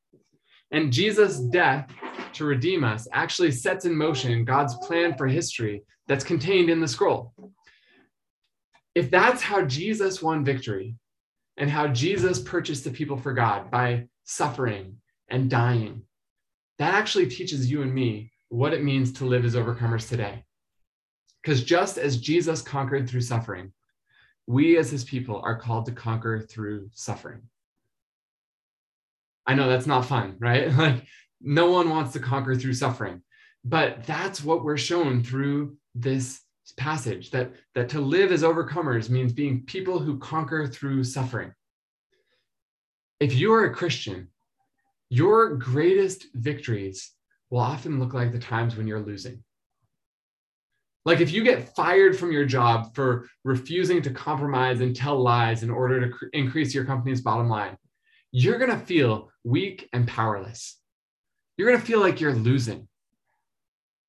And 0.71 0.93
Jesus' 0.93 1.41
death 1.41 1.91
to 2.35 2.45
redeem 2.45 2.85
us 2.85 3.09
actually 3.13 3.53
sets 3.53 3.87
in 3.87 3.97
motion 3.97 4.45
God's 4.45 4.77
plan 4.87 5.17
for 5.17 5.27
history 5.27 5.83
that's 6.07 6.25
contained 6.25 6.69
in 6.69 6.81
the 6.81 6.89
scroll. 6.89 7.33
If 8.95 9.11
that's 9.11 9.43
how 9.43 9.63
Jesus 9.65 10.23
won 10.23 10.45
victory 10.45 10.97
and 11.57 11.71
how 11.71 11.89
Jesus 11.89 12.41
purchased 12.41 12.85
the 12.85 12.91
people 12.91 13.17
for 13.17 13.33
God 13.33 13.71
by 13.71 14.09
suffering 14.25 14.97
and 15.29 15.49
dying, 15.49 16.03
that 16.79 16.95
actually 16.95 17.29
teaches 17.29 17.71
you 17.71 17.83
and 17.83 17.95
me 17.95 18.31
what 18.51 18.75
it 18.75 18.85
means 18.85 19.13
to 19.13 19.25
live 19.25 19.45
as 19.45 19.55
overcomers 19.55 20.09
today. 20.09 20.45
Because 21.49 21.65
just 21.65 21.97
as 21.97 22.19
Jesus 22.19 22.61
conquered 22.61 23.09
through 23.09 23.23
suffering, 23.23 23.73
we 24.47 24.77
as 24.77 24.91
his 24.91 25.03
people 25.03 25.41
are 25.43 25.59
called 25.59 25.87
to 25.87 25.93
conquer 25.93 26.43
through 26.43 26.91
suffering. 26.93 27.41
I 29.47 29.55
know 29.55 29.67
that's 29.67 29.87
not 29.87 30.05
fun, 30.05 30.37
right? 30.41 30.71
Like, 30.77 31.07
no 31.41 31.71
one 31.71 31.89
wants 31.89 32.13
to 32.13 32.21
conquer 32.21 32.55
through 32.55 32.75
suffering, 32.75 33.23
but 33.65 34.05
that's 34.05 34.45
what 34.45 34.63
we're 34.63 34.77
shown 34.77 35.23
through 35.23 35.79
this 35.95 36.43
passage 36.77 37.31
that, 37.31 37.53
that 37.75 37.89
to 37.89 38.01
live 38.03 38.31
as 38.31 38.43
overcomers 38.43 39.09
means 39.09 39.33
being 39.33 39.63
people 39.63 39.99
who 39.99 40.19
conquer 40.19 40.67
through 40.67 41.03
suffering. 41.03 41.55
If 43.21 43.35
you 43.35 43.55
are 43.55 43.65
a 43.65 43.75
Christian, 43.75 44.29
your 45.09 45.57
greatest 45.57 46.27
victories 46.35 47.11
will 47.49 47.61
often 47.61 47.99
look 47.99 48.13
like 48.13 48.33
the 48.33 48.39
times 48.39 48.77
when 48.77 48.87
you're 48.87 49.01
losing. 49.01 49.43
Like 51.09 51.23
if 51.23 51.33
you 51.33 51.43
get 51.43 51.75
fired 51.75 52.19
from 52.19 52.33
your 52.33 52.45
job 52.45 52.95
for 52.95 53.31
refusing 53.43 54.03
to 54.03 54.11
compromise 54.11 54.83
and 54.83 54.95
tell 54.95 55.19
lies 55.19 55.63
in 55.63 55.71
order 55.71 56.03
to 56.03 56.11
cr- 56.11 56.27
increase 56.35 56.75
your 56.75 56.85
company's 56.85 57.23
bottom 57.23 57.49
line, 57.49 57.79
you're 58.31 58.59
going 58.59 58.79
to 58.79 58.85
feel 58.85 59.31
weak 59.43 59.89
and 59.95 60.07
powerless. 60.07 60.79
You're 61.57 61.67
going 61.67 61.81
to 61.81 61.87
feel 61.87 62.01
like 62.01 62.21
you're 62.21 62.35
losing. 62.35 62.89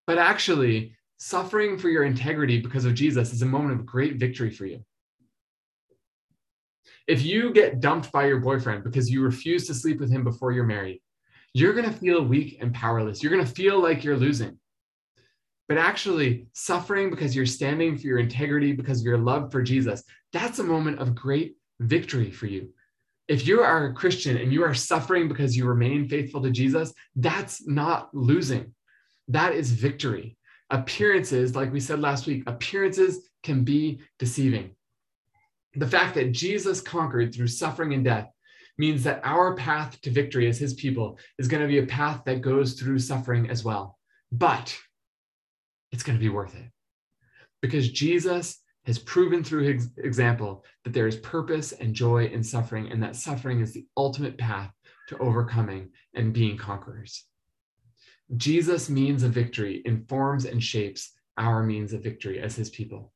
But 0.07 0.17
actually, 0.17 0.97
suffering 1.19 1.77
for 1.77 1.87
your 1.87 2.03
integrity 2.03 2.59
because 2.59 2.83
of 2.83 2.95
Jesus 2.95 3.31
is 3.31 3.43
a 3.43 3.45
moment 3.45 3.79
of 3.79 3.85
great 3.85 4.17
victory 4.17 4.51
for 4.51 4.65
you. 4.65 4.83
If 7.07 7.23
you 7.23 7.53
get 7.53 7.79
dumped 7.79 8.11
by 8.11 8.27
your 8.27 8.41
boyfriend 8.41 8.83
because 8.83 9.09
you 9.09 9.21
refuse 9.23 9.65
to 9.67 9.73
sleep 9.73 10.01
with 10.01 10.11
him 10.11 10.25
before 10.25 10.51
you're 10.51 10.65
married, 10.65 10.99
you're 11.53 11.73
going 11.73 11.89
to 11.89 11.97
feel 11.97 12.25
weak 12.25 12.57
and 12.59 12.73
powerless. 12.73 13.23
You're 13.23 13.31
going 13.31 13.45
to 13.45 13.49
feel 13.49 13.81
like 13.81 14.03
you're 14.03 14.17
losing. 14.17 14.59
But 15.69 15.77
actually, 15.77 16.47
suffering 16.53 17.11
because 17.11 17.35
you're 17.35 17.45
standing 17.45 17.95
for 17.95 18.07
your 18.07 18.17
integrity, 18.17 18.73
because 18.73 18.99
of 18.99 19.05
your 19.05 19.19
love 19.19 19.51
for 19.51 19.61
Jesus, 19.61 20.03
that's 20.33 20.57
a 20.57 20.63
moment 20.63 20.97
of 20.97 21.13
great 21.13 21.57
victory 21.79 22.31
for 22.31 22.47
you. 22.47 22.69
If 23.27 23.45
you 23.45 23.61
are 23.61 23.85
a 23.85 23.93
Christian 23.93 24.37
and 24.37 24.51
you 24.51 24.63
are 24.63 24.73
suffering 24.73 25.27
because 25.27 25.55
you 25.55 25.65
remain 25.65 26.09
faithful 26.09 26.41
to 26.41 26.49
Jesus, 26.49 26.91
that's 27.15 27.67
not 27.67 28.09
losing. 28.15 28.73
That 29.27 29.53
is 29.53 29.71
victory. 29.71 30.37
Appearances, 30.71 31.55
like 31.55 31.71
we 31.71 31.79
said 31.79 31.99
last 31.99 32.25
week, 32.25 32.43
appearances 32.47 33.29
can 33.43 33.63
be 33.63 34.01
deceiving. 34.17 34.71
The 35.75 35.87
fact 35.87 36.15
that 36.15 36.31
Jesus 36.31 36.81
conquered 36.81 37.31
through 37.31 37.47
suffering 37.47 37.93
and 37.93 38.03
death 38.03 38.27
means 38.79 39.03
that 39.03 39.21
our 39.23 39.55
path 39.55 40.01
to 40.01 40.09
victory 40.09 40.47
as 40.47 40.57
his 40.57 40.73
people 40.73 41.19
is 41.37 41.47
going 41.47 41.61
to 41.61 41.67
be 41.67 41.77
a 41.77 41.85
path 41.85 42.23
that 42.25 42.41
goes 42.41 42.73
through 42.73 42.97
suffering 42.97 43.51
as 43.51 43.63
well. 43.63 43.99
But 44.31 44.75
it's 45.91 46.03
going 46.03 46.17
to 46.17 46.23
be 46.23 46.29
worth 46.29 46.55
it 46.55 46.69
because 47.61 47.89
Jesus 47.89 48.59
has 48.85 48.97
proven 48.97 49.43
through 49.43 49.63
his 49.63 49.89
example 49.97 50.63
that 50.83 50.93
there 50.93 51.07
is 51.07 51.17
purpose 51.17 51.73
and 51.73 51.93
joy 51.93 52.25
in 52.25 52.43
suffering, 52.43 52.91
and 52.91 53.03
that 53.03 53.15
suffering 53.15 53.59
is 53.59 53.73
the 53.73 53.85
ultimate 53.97 54.37
path 54.37 54.71
to 55.09 55.17
overcoming 55.17 55.89
and 56.15 56.33
being 56.33 56.57
conquerors. 56.57 57.25
Jesus' 58.37 58.89
means 58.89 59.23
of 59.23 59.31
victory 59.31 59.81
informs 59.85 60.45
and 60.45 60.63
shapes 60.63 61.11
our 61.37 61.63
means 61.63 61.93
of 61.93 62.03
victory 62.03 62.39
as 62.39 62.55
his 62.55 62.69
people. 62.69 63.11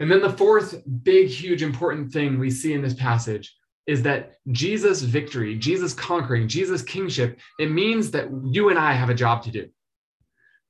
And 0.00 0.10
then 0.10 0.20
the 0.20 0.32
fourth 0.32 0.82
big, 1.04 1.28
huge, 1.28 1.62
important 1.62 2.12
thing 2.12 2.38
we 2.38 2.50
see 2.50 2.72
in 2.72 2.82
this 2.82 2.94
passage 2.94 3.54
is 3.86 4.02
that 4.02 4.34
Jesus' 4.50 5.02
victory, 5.02 5.56
Jesus 5.56 5.92
conquering, 5.92 6.48
Jesus' 6.48 6.82
kingship, 6.82 7.38
it 7.58 7.70
means 7.70 8.10
that 8.12 8.28
you 8.44 8.68
and 8.68 8.78
I 8.78 8.92
have 8.94 9.10
a 9.10 9.14
job 9.14 9.42
to 9.44 9.50
do. 9.50 9.68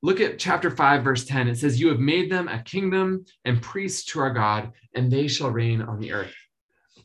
Look 0.03 0.19
at 0.19 0.37
chapter 0.37 0.69
5, 0.69 1.01
verse 1.01 1.23
10. 1.23 1.47
It 1.47 1.57
says, 1.57 1.79
You 1.79 1.87
have 1.87 1.99
made 1.99 2.29
them 2.29 2.49
a 2.49 2.61
kingdom 2.61 3.25
and 3.45 3.61
priests 3.61 4.03
to 4.11 4.19
our 4.19 4.31
God, 4.31 4.73
and 4.93 5.09
they 5.09 5.29
shall 5.29 5.49
reign 5.49 5.81
on 5.81 6.01
the 6.01 6.11
earth. 6.11 6.35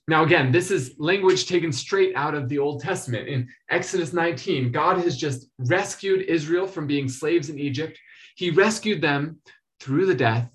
Now, 0.08 0.24
again, 0.24 0.50
this 0.50 0.72
is 0.72 0.96
language 0.98 1.46
taken 1.46 1.70
straight 1.70 2.16
out 2.16 2.34
of 2.34 2.48
the 2.48 2.58
Old 2.58 2.80
Testament. 2.80 3.28
In 3.28 3.48
Exodus 3.70 4.12
19, 4.12 4.72
God 4.72 4.98
has 4.98 5.16
just 5.16 5.46
rescued 5.58 6.22
Israel 6.22 6.66
from 6.66 6.88
being 6.88 7.08
slaves 7.08 7.50
in 7.50 7.58
Egypt. 7.58 7.96
He 8.34 8.50
rescued 8.50 9.00
them 9.00 9.38
through 9.78 10.06
the 10.06 10.14
death 10.14 10.50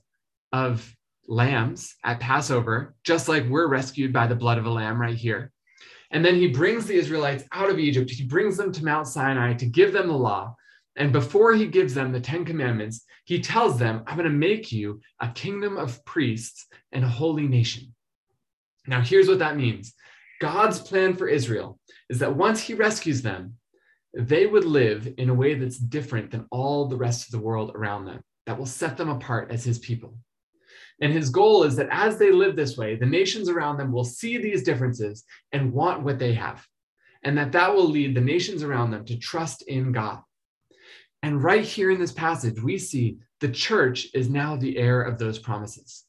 of 0.52 0.94
lambs 1.30 1.96
at 2.04 2.20
Passover, 2.20 2.94
just 3.06 3.30
like 3.30 3.48
we're 3.48 3.68
rescued 3.68 4.12
by 4.12 4.28
the 4.28 4.36
blood 4.36 4.58
of 4.58 4.66
a 4.66 4.70
lamb 4.70 5.00
right 5.00 5.16
here. 5.16 5.54
And 6.12 6.26
then 6.26 6.36
he 6.36 6.48
brings 6.48 6.88
the 6.88 6.96
Israelites 6.96 7.46
out 7.54 7.70
of 7.70 7.80
Egypt. 7.80 8.10
He 8.10 8.26
brings 8.26 8.58
them 8.58 8.74
to 8.74 8.84
Mount 8.84 9.08
Sinai 9.08 9.54
to 9.54 9.66
give 9.66 9.94
them 9.94 10.08
the 10.08 10.14
law. 10.14 10.58
And 10.96 11.12
before 11.12 11.54
he 11.54 11.66
gives 11.66 11.94
them 11.94 12.12
the 12.12 12.20
Ten 12.20 12.46
Commandments, 12.46 13.06
he 13.26 13.40
tells 13.40 13.80
them, 13.80 14.04
I'm 14.06 14.18
going 14.18 14.30
to 14.30 14.36
make 14.36 14.72
you 14.72 15.02
a 15.20 15.30
kingdom 15.30 15.78
of 15.78 16.04
priests 16.06 16.68
and 16.92 17.04
a 17.04 17.10
holy 17.10 17.48
nation. 17.48 17.96
Now, 18.86 19.02
here's 19.02 19.28
what 19.28 19.40
that 19.40 19.58
means 19.58 19.94
God's 20.42 20.80
plan 20.80 21.16
for 21.16 21.28
Israel 21.28 21.80
is 22.10 22.20
that 22.20 22.36
once 22.36 22.62
he 22.62 22.74
rescues 22.74 23.22
them, 23.22 23.56
they 24.14 24.46
would 24.46 24.66
live 24.66 25.12
in 25.18 25.30
a 25.30 25.34
way 25.34 25.56
that's 25.56 25.78
different 25.78 26.30
than 26.32 26.46
all 26.52 26.88
the 26.88 26.98
rest 26.98 27.26
of 27.26 27.32
the 27.32 27.46
world 27.46 27.72
around 27.74 28.06
them, 28.06 28.22
that 28.46 28.58
will 28.58 28.68
set 28.68 28.98
them 28.98 29.10
apart 29.10 29.52
as 29.52 29.64
his 29.64 29.80
people. 29.80 30.16
And 31.02 31.12
his 31.12 31.30
goal 31.30 31.64
is 31.64 31.76
that 31.78 31.90
as 31.92 32.20
they 32.20 32.32
live 32.32 32.56
this 32.56 32.78
way, 32.78 32.96
the 32.96 33.06
nations 33.06 33.50
around 33.50 33.78
them 33.78 33.92
will 33.92 34.04
see 34.04 34.38
these 34.38 34.64
differences 34.64 35.24
and 35.52 35.74
want 35.74 36.04
what 36.04 36.20
they 36.20 36.34
have. 36.34 36.66
And 37.24 37.38
that 37.38 37.54
that 37.54 37.74
will 37.74 37.90
lead 37.90 38.16
the 38.16 38.22
nations 38.22 38.62
around 38.62 38.92
them 38.92 39.06
to 39.06 39.18
trust 39.18 39.64
in 39.64 39.92
God. 39.92 40.20
And 41.24 41.42
right 41.42 41.64
here 41.64 41.90
in 41.90 42.00
this 42.00 42.12
passage, 42.12 42.62
we 42.62 42.78
see 42.78 43.18
the 43.40 43.50
church 43.50 44.10
is 44.14 44.30
now 44.30 44.58
the 44.58 44.78
heir 44.78 45.02
of 45.02 45.18
those 45.18 45.40
promises. 45.40 46.04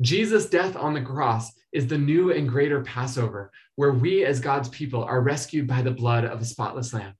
Jesus' 0.00 0.48
death 0.48 0.76
on 0.76 0.94
the 0.94 1.02
cross 1.02 1.50
is 1.72 1.88
the 1.88 1.98
new 1.98 2.32
and 2.32 2.48
greater 2.48 2.82
Passover, 2.82 3.50
where 3.74 3.92
we 3.92 4.24
as 4.24 4.38
God's 4.38 4.68
people 4.68 5.02
are 5.02 5.22
rescued 5.22 5.66
by 5.66 5.82
the 5.82 5.90
blood 5.90 6.24
of 6.24 6.40
a 6.40 6.44
spotless 6.44 6.94
lamb. 6.94 7.14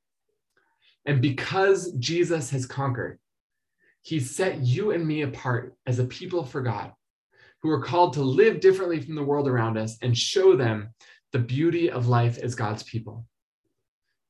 And 1.06 1.20
because 1.20 1.92
Jesus 1.94 2.50
has 2.50 2.66
conquered, 2.66 3.18
he 4.02 4.20
set 4.20 4.60
you 4.60 4.92
and 4.92 5.04
me 5.04 5.22
apart 5.22 5.74
as 5.86 5.98
a 5.98 6.04
people 6.04 6.44
for 6.44 6.62
God 6.62 6.92
who 7.62 7.70
are 7.70 7.82
called 7.82 8.12
to 8.12 8.22
live 8.22 8.60
differently 8.60 9.00
from 9.00 9.16
the 9.16 9.24
world 9.24 9.48
around 9.48 9.76
us 9.76 9.96
and 10.02 10.16
show 10.16 10.54
them 10.54 10.90
the 11.32 11.38
beauty 11.40 11.90
of 11.90 12.06
life 12.06 12.38
as 12.38 12.54
God's 12.54 12.84
people. 12.84 13.26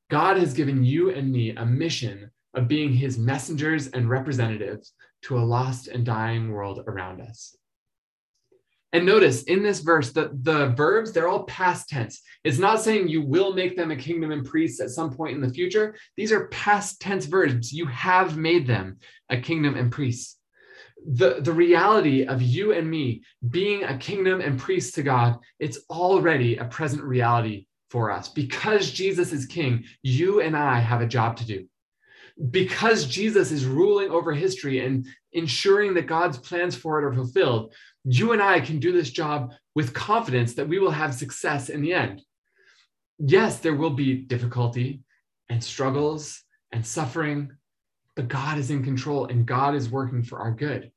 God 0.09 0.39
has 0.39 0.55
given 0.55 0.85
you 0.85 1.11
and 1.11 1.31
me 1.31 1.51
a 1.51 1.67
mission 1.67 2.31
of 2.57 2.67
being 2.67 2.93
his 2.93 3.19
messengers 3.19 3.89
and 3.89 4.09
representatives 4.09 4.93
to 5.23 5.39
a 5.39 5.41
lost 5.41 5.89
and 5.89 6.05
dying 6.05 6.51
world 6.51 6.83
around 6.87 7.21
us. 7.21 7.57
And 8.93 9.05
notice 9.05 9.43
in 9.43 9.63
this 9.63 9.81
verse, 9.81 10.13
that 10.13 10.43
the 10.43 10.69
verbs, 10.69 11.13
they're 11.13 11.29
all 11.29 11.45
past 11.45 11.89
tense. 11.89 12.23
It's 12.45 12.59
not 12.59 12.81
saying 12.81 13.09
you 13.09 13.21
will 13.21 13.53
make 13.53 13.77
them 13.77 13.91
a 13.91 13.97
kingdom 13.97 14.31
and 14.31 14.47
priests 14.47 14.81
at 14.81 14.91
some 14.91 15.13
point 15.13 15.35
in 15.35 15.43
the 15.43 15.53
future. 15.53 15.97
These 16.17 16.33
are 16.33 16.49
past 16.49 17.01
tense 17.01 17.27
verbs. 17.27 17.73
You 17.73 17.87
have 17.87 18.39
made 18.39 18.67
them 18.67 18.99
a 19.29 19.37
kingdom 19.37 19.77
and 19.77 19.93
priests. 19.93 20.39
The, 21.07 21.41
the 21.41 21.53
reality 21.53 22.25
of 22.25 22.41
you 22.41 22.73
and 22.73 22.89
me 22.89 23.23
being 23.51 23.85
a 23.85 23.99
kingdom 23.99 24.41
and 24.41 24.59
priest 24.59 24.95
to 24.95 25.03
God, 25.03 25.37
it's 25.59 25.81
already 25.91 26.57
a 26.57 26.65
present 26.65 27.03
reality 27.03 27.67
for 27.91 28.11
us. 28.11 28.29
Because 28.29 28.91
Jesus 28.91 29.33
is 29.33 29.47
king, 29.47 29.85
you 30.03 30.41
and 30.41 30.57
I 30.57 30.79
have 30.79 31.03
a 31.03 31.07
job 31.07 31.37
to 31.39 31.47
do. 31.47 31.67
Because 32.51 33.07
Jesus 33.07 33.51
is 33.51 33.65
ruling 33.65 34.11
over 34.11 34.33
history 34.33 34.85
and 34.85 35.07
ensuring 35.33 35.95
that 35.95 36.07
God's 36.07 36.39
plans 36.39 36.77
for 36.77 36.99
it 36.99 37.05
are 37.05 37.15
fulfilled, 37.15 37.73
you 38.05 38.33
and 38.33 38.43
I 38.43 38.61
can 38.61 38.79
do 38.79 38.93
this 38.93 39.11
job 39.11 39.53
with 39.75 39.95
confidence 39.95 40.55
that 40.55 40.69
we 40.69 40.79
will 40.79 40.91
have 40.91 41.15
success 41.15 41.69
in 41.69 41.81
the 41.81 41.95
end. 41.95 42.23
Yes, 43.19 43.61
there 43.61 43.75
will 43.75 43.91
be 43.91 44.15
difficulty 44.15 45.03
and 45.49 45.63
struggles 45.63 46.43
and 46.73 46.85
suffering, 46.85 47.53
but 48.15 48.29
God 48.29 48.59
is 48.59 48.71
in 48.71 48.85
control 48.85 49.27
and 49.27 49.47
God 49.47 49.75
is 49.75 49.89
working 49.89 50.23
for 50.23 50.39
our 50.39 50.53
good, 50.53 50.91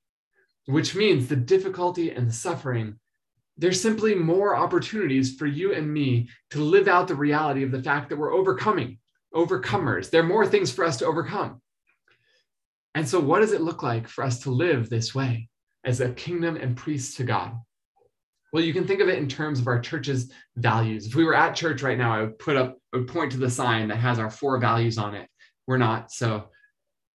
which 0.66 0.96
means 0.96 1.28
the 1.28 1.36
difficulty 1.36 2.12
and 2.12 2.28
the 2.28 2.34
suffering, 2.34 3.00
there's 3.58 3.82
simply 3.82 4.16
more 4.16 4.56
opportunities 4.56 5.36
for 5.36 5.46
you 5.46 5.74
and 5.74 5.92
me 5.92 6.30
to 6.52 6.62
live 6.62 6.88
out 6.88 7.10
the 7.10 7.16
reality 7.16 7.64
of 7.64 7.72
the 7.72 7.84
fact 7.84 8.10
that 8.10 8.18
we're 8.18 8.34
overcoming, 8.34 8.98
overcomers. 9.34 10.10
There 10.10 10.22
are 10.22 10.28
more 10.28 10.46
things 10.46 10.72
for 10.72 10.84
us 10.86 10.98
to 10.98 11.06
overcome. 11.06 11.62
And 12.96 13.08
so, 13.08 13.20
what 13.20 13.40
does 13.40 13.52
it 13.52 13.62
look 13.62 13.84
like 13.84 14.08
for 14.08 14.24
us 14.24 14.40
to 14.42 14.52
live 14.52 14.90
this 14.90 15.14
way? 15.14 15.50
as 15.86 16.02
a 16.02 16.12
kingdom 16.14 16.56
and 16.56 16.76
priests 16.76 17.16
to 17.16 17.24
God? 17.24 17.54
Well, 18.52 18.64
you 18.64 18.74
can 18.74 18.88
think 18.88 19.00
of 19.00 19.10
it 19.10 19.20
in 19.20 19.28
terms 19.28 19.60
of 19.60 19.68
our 19.68 19.80
church's 19.80 20.32
values. 20.56 21.06
If 21.06 21.16
we 21.16 21.24
were 21.24 21.36
at 21.36 21.56
church 21.56 21.84
right 21.84 21.98
now, 21.98 22.14
I 22.14 22.22
would 22.22 22.40
put 22.40 22.58
up, 22.58 22.78
I 22.94 22.98
would 22.98 23.08
point 23.08 23.32
to 23.34 23.38
the 23.38 23.50
sign 23.50 23.88
that 23.90 23.98
has 23.98 24.18
our 24.18 24.30
four 24.30 24.58
values 24.58 24.98
on 24.98 25.14
it. 25.14 25.30
We're 25.68 25.78
not, 25.78 26.12
so 26.12 26.50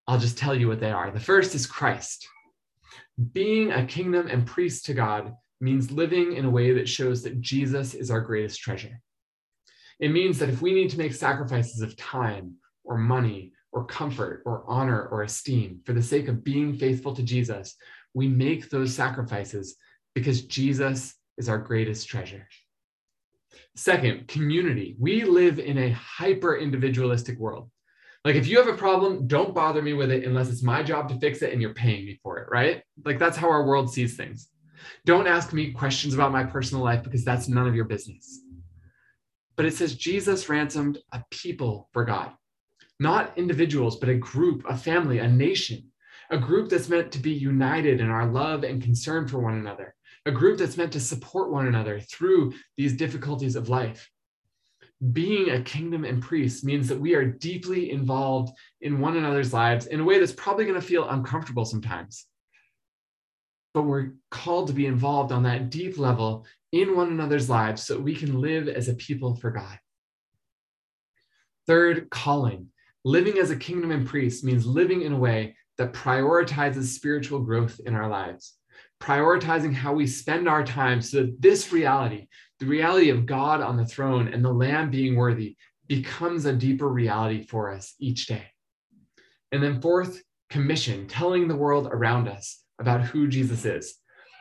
I'll 0.06 0.18
just 0.18 0.38
tell 0.38 0.54
you 0.54 0.68
what 0.68 0.80
they 0.80 0.92
are. 0.92 1.10
The 1.10 1.18
first 1.18 1.54
is 1.54 1.66
Christ. 1.66 2.28
Being 3.32 3.72
a 3.72 3.84
kingdom 3.84 4.28
and 4.28 4.46
priest 4.46 4.86
to 4.86 4.94
God 4.94 5.34
means 5.60 5.90
living 5.90 6.34
in 6.34 6.44
a 6.44 6.50
way 6.50 6.72
that 6.74 6.88
shows 6.88 7.22
that 7.22 7.40
Jesus 7.40 7.94
is 7.94 8.10
our 8.10 8.20
greatest 8.20 8.60
treasure. 8.60 9.00
It 10.00 10.10
means 10.10 10.38
that 10.38 10.48
if 10.48 10.62
we 10.62 10.72
need 10.72 10.90
to 10.90 10.98
make 10.98 11.14
sacrifices 11.14 11.80
of 11.80 11.96
time 11.96 12.54
or 12.84 12.96
money 12.96 13.52
or 13.72 13.84
comfort 13.84 14.42
or 14.44 14.64
honor 14.66 15.06
or 15.06 15.22
esteem 15.22 15.80
for 15.84 15.92
the 15.92 16.02
sake 16.02 16.28
of 16.28 16.44
being 16.44 16.74
faithful 16.74 17.14
to 17.14 17.22
Jesus, 17.22 17.76
we 18.12 18.28
make 18.28 18.70
those 18.70 18.94
sacrifices 18.94 19.76
because 20.14 20.42
Jesus 20.42 21.14
is 21.36 21.48
our 21.48 21.58
greatest 21.58 22.08
treasure. 22.08 22.46
Second, 23.76 24.28
community. 24.28 24.96
We 24.98 25.24
live 25.24 25.58
in 25.58 25.78
a 25.78 25.90
hyper 25.90 26.56
individualistic 26.56 27.38
world. 27.38 27.70
Like, 28.24 28.36
if 28.36 28.46
you 28.46 28.56
have 28.58 28.68
a 28.68 28.76
problem, 28.76 29.26
don't 29.26 29.54
bother 29.54 29.82
me 29.82 29.92
with 29.92 30.10
it 30.10 30.24
unless 30.24 30.48
it's 30.48 30.62
my 30.62 30.82
job 30.82 31.08
to 31.08 31.18
fix 31.18 31.42
it 31.42 31.52
and 31.52 31.60
you're 31.60 31.74
paying 31.74 32.06
me 32.06 32.18
for 32.22 32.38
it, 32.38 32.48
right? 32.50 32.82
Like, 33.04 33.18
that's 33.18 33.36
how 33.36 33.50
our 33.50 33.66
world 33.66 33.92
sees 33.92 34.16
things. 34.16 34.48
Don't 35.04 35.26
ask 35.26 35.52
me 35.52 35.72
questions 35.72 36.14
about 36.14 36.32
my 36.32 36.44
personal 36.44 36.82
life 36.82 37.02
because 37.02 37.24
that's 37.24 37.48
none 37.48 37.66
of 37.66 37.74
your 37.74 37.84
business. 37.84 38.40
But 39.56 39.66
it 39.66 39.74
says 39.74 39.94
Jesus 39.94 40.48
ransomed 40.48 40.98
a 41.12 41.24
people 41.30 41.88
for 41.92 42.04
God, 42.04 42.32
not 42.98 43.36
individuals, 43.36 43.96
but 43.96 44.08
a 44.08 44.16
group, 44.16 44.64
a 44.68 44.76
family, 44.76 45.18
a 45.18 45.28
nation 45.28 45.90
a 46.30 46.38
group 46.38 46.68
that's 46.68 46.88
meant 46.88 47.12
to 47.12 47.18
be 47.18 47.32
united 47.32 48.00
in 48.00 48.10
our 48.10 48.26
love 48.26 48.64
and 48.64 48.82
concern 48.82 49.28
for 49.28 49.38
one 49.38 49.54
another, 49.54 49.94
a 50.26 50.30
group 50.30 50.58
that's 50.58 50.76
meant 50.76 50.92
to 50.92 51.00
support 51.00 51.50
one 51.50 51.66
another 51.66 52.00
through 52.00 52.54
these 52.76 52.96
difficulties 52.96 53.56
of 53.56 53.68
life. 53.68 54.10
Being 55.12 55.50
a 55.50 55.62
kingdom 55.62 56.04
and 56.04 56.22
priest 56.22 56.64
means 56.64 56.88
that 56.88 57.00
we 57.00 57.14
are 57.14 57.24
deeply 57.24 57.90
involved 57.90 58.52
in 58.80 59.00
one 59.00 59.16
another's 59.16 59.52
lives 59.52 59.86
in 59.86 60.00
a 60.00 60.04
way 60.04 60.18
that's 60.18 60.32
probably 60.32 60.64
going 60.64 60.80
to 60.80 60.86
feel 60.86 61.08
uncomfortable 61.08 61.64
sometimes. 61.64 62.26
But 63.74 63.82
we're 63.82 64.12
called 64.30 64.68
to 64.68 64.72
be 64.72 64.86
involved 64.86 65.32
on 65.32 65.42
that 65.42 65.68
deep 65.68 65.98
level 65.98 66.46
in 66.74 66.96
one 66.96 67.08
another's 67.08 67.48
lives 67.48 67.84
so 67.84 67.96
we 67.96 68.16
can 68.16 68.40
live 68.40 68.66
as 68.66 68.88
a 68.88 68.94
people 68.94 69.36
for 69.36 69.52
God. 69.52 69.78
Third, 71.68 72.10
calling. 72.10 72.68
Living 73.04 73.38
as 73.38 73.50
a 73.50 73.56
kingdom 73.56 73.92
and 73.92 74.06
priest 74.06 74.42
means 74.42 74.66
living 74.66 75.02
in 75.02 75.12
a 75.12 75.18
way 75.18 75.56
that 75.78 75.92
prioritizes 75.92 76.86
spiritual 76.86 77.40
growth 77.40 77.80
in 77.86 77.94
our 77.94 78.08
lives, 78.08 78.54
prioritizing 79.00 79.72
how 79.72 79.92
we 79.92 80.06
spend 80.06 80.48
our 80.48 80.64
time 80.64 81.00
so 81.00 81.18
that 81.18 81.40
this 81.40 81.72
reality, 81.72 82.26
the 82.58 82.66
reality 82.66 83.10
of 83.10 83.24
God 83.24 83.60
on 83.60 83.76
the 83.76 83.86
throne 83.86 84.26
and 84.26 84.44
the 84.44 84.52
Lamb 84.52 84.90
being 84.90 85.14
worthy, 85.14 85.56
becomes 85.86 86.44
a 86.44 86.52
deeper 86.52 86.88
reality 86.88 87.46
for 87.46 87.70
us 87.70 87.94
each 88.00 88.26
day. 88.26 88.46
And 89.52 89.62
then, 89.62 89.80
fourth, 89.80 90.20
commission, 90.50 91.06
telling 91.06 91.46
the 91.46 91.56
world 91.56 91.86
around 91.86 92.26
us 92.26 92.64
about 92.80 93.02
who 93.02 93.28
Jesus 93.28 93.64
is. 93.64 93.94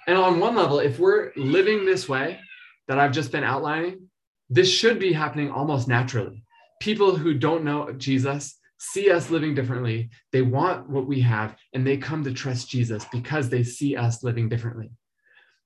And 0.08 0.18
on 0.18 0.40
one 0.40 0.56
level, 0.56 0.80
if 0.80 1.00
we're 1.00 1.32
living 1.36 1.86
this 1.86 2.10
way 2.10 2.40
that 2.88 3.00
I've 3.00 3.12
just 3.12 3.32
been 3.32 3.44
outlining, 3.44 4.10
this 4.50 4.70
should 4.70 5.00
be 5.00 5.14
happening 5.14 5.50
almost 5.50 5.88
naturally. 5.88 6.44
People 6.82 7.16
who 7.16 7.34
don't 7.34 7.64
know 7.64 7.94
Jesus 7.94 8.60
see 8.78 9.10
us 9.10 9.30
living 9.30 9.56
differently. 9.56 10.10
They 10.32 10.42
want 10.42 10.90
what 10.90 11.08
we 11.08 11.22
have, 11.22 11.56
and 11.74 11.88
they 11.88 11.98
come 11.98 12.24
to 12.26 12.34
trust 12.34 12.70
Jesus 12.70 13.06
because 13.12 13.50
they 13.50 13.64
see 13.64 13.96
us 13.96 14.24
living 14.24 14.50
differently. 14.50 14.92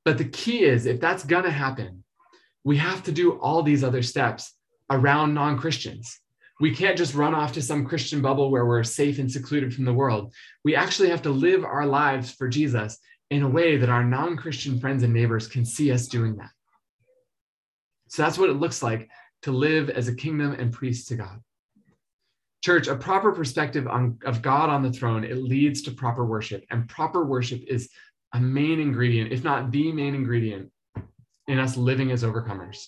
But 0.05 0.17
the 0.17 0.25
key 0.25 0.63
is 0.63 0.85
if 0.85 1.01
that's 1.01 1.25
going 1.25 1.43
to 1.43 1.51
happen, 1.51 2.03
we 2.63 2.77
have 2.77 3.03
to 3.03 3.11
do 3.11 3.39
all 3.39 3.63
these 3.63 3.83
other 3.83 4.03
steps 4.03 4.53
around 4.89 5.33
non 5.33 5.57
Christians. 5.57 6.19
We 6.59 6.75
can't 6.75 6.97
just 6.97 7.13
run 7.13 7.35
off 7.35 7.53
to 7.53 7.61
some 7.61 7.85
Christian 7.85 8.21
bubble 8.21 8.49
where 8.49 8.65
we're 8.65 8.83
safe 8.83 9.19
and 9.19 9.31
secluded 9.31 9.73
from 9.73 9.85
the 9.85 9.93
world. 9.93 10.33
We 10.63 10.75
actually 10.75 11.09
have 11.09 11.21
to 11.23 11.29
live 11.29 11.63
our 11.63 11.85
lives 11.85 12.31
for 12.31 12.47
Jesus 12.47 12.97
in 13.29 13.43
a 13.43 13.49
way 13.49 13.77
that 13.77 13.89
our 13.89 14.03
non 14.03 14.37
Christian 14.37 14.79
friends 14.79 15.03
and 15.03 15.13
neighbors 15.13 15.47
can 15.47 15.65
see 15.65 15.91
us 15.91 16.07
doing 16.07 16.35
that. 16.37 16.49
So 18.09 18.21
that's 18.21 18.37
what 18.37 18.49
it 18.49 18.53
looks 18.53 18.81
like 18.81 19.09
to 19.43 19.51
live 19.51 19.89
as 19.89 20.07
a 20.07 20.15
kingdom 20.15 20.53
and 20.53 20.71
priest 20.71 21.09
to 21.09 21.15
God. 21.15 21.41
Church, 22.63 22.87
a 22.87 22.95
proper 22.95 23.31
perspective 23.31 23.87
on, 23.87 24.17
of 24.25 24.41
God 24.41 24.69
on 24.69 24.81
the 24.81 24.91
throne, 24.91 25.23
it 25.23 25.37
leads 25.37 25.81
to 25.83 25.91
proper 25.91 26.25
worship. 26.25 26.65
And 26.69 26.89
proper 26.89 27.25
worship 27.25 27.61
is 27.67 27.89
a 28.33 28.39
main 28.39 28.79
ingredient, 28.79 29.31
if 29.31 29.43
not 29.43 29.71
the 29.71 29.91
main 29.91 30.15
ingredient, 30.15 30.71
in 31.47 31.59
us 31.59 31.77
living 31.77 32.11
as 32.11 32.23
overcomers. 32.23 32.87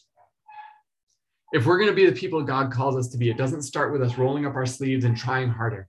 If 1.52 1.66
we're 1.66 1.78
going 1.78 1.90
to 1.90 1.96
be 1.96 2.06
the 2.06 2.12
people 2.12 2.44
God 2.44 2.72
calls 2.72 2.96
us 2.96 3.08
to 3.10 3.18
be, 3.18 3.30
it 3.30 3.38
doesn't 3.38 3.64
start 3.64 3.92
with 3.92 4.02
us 4.02 4.18
rolling 4.18 4.46
up 4.46 4.56
our 4.56 4.66
sleeves 4.66 5.06
and 5.06 5.18
trying 5.18 5.50
harder. 5.50 5.88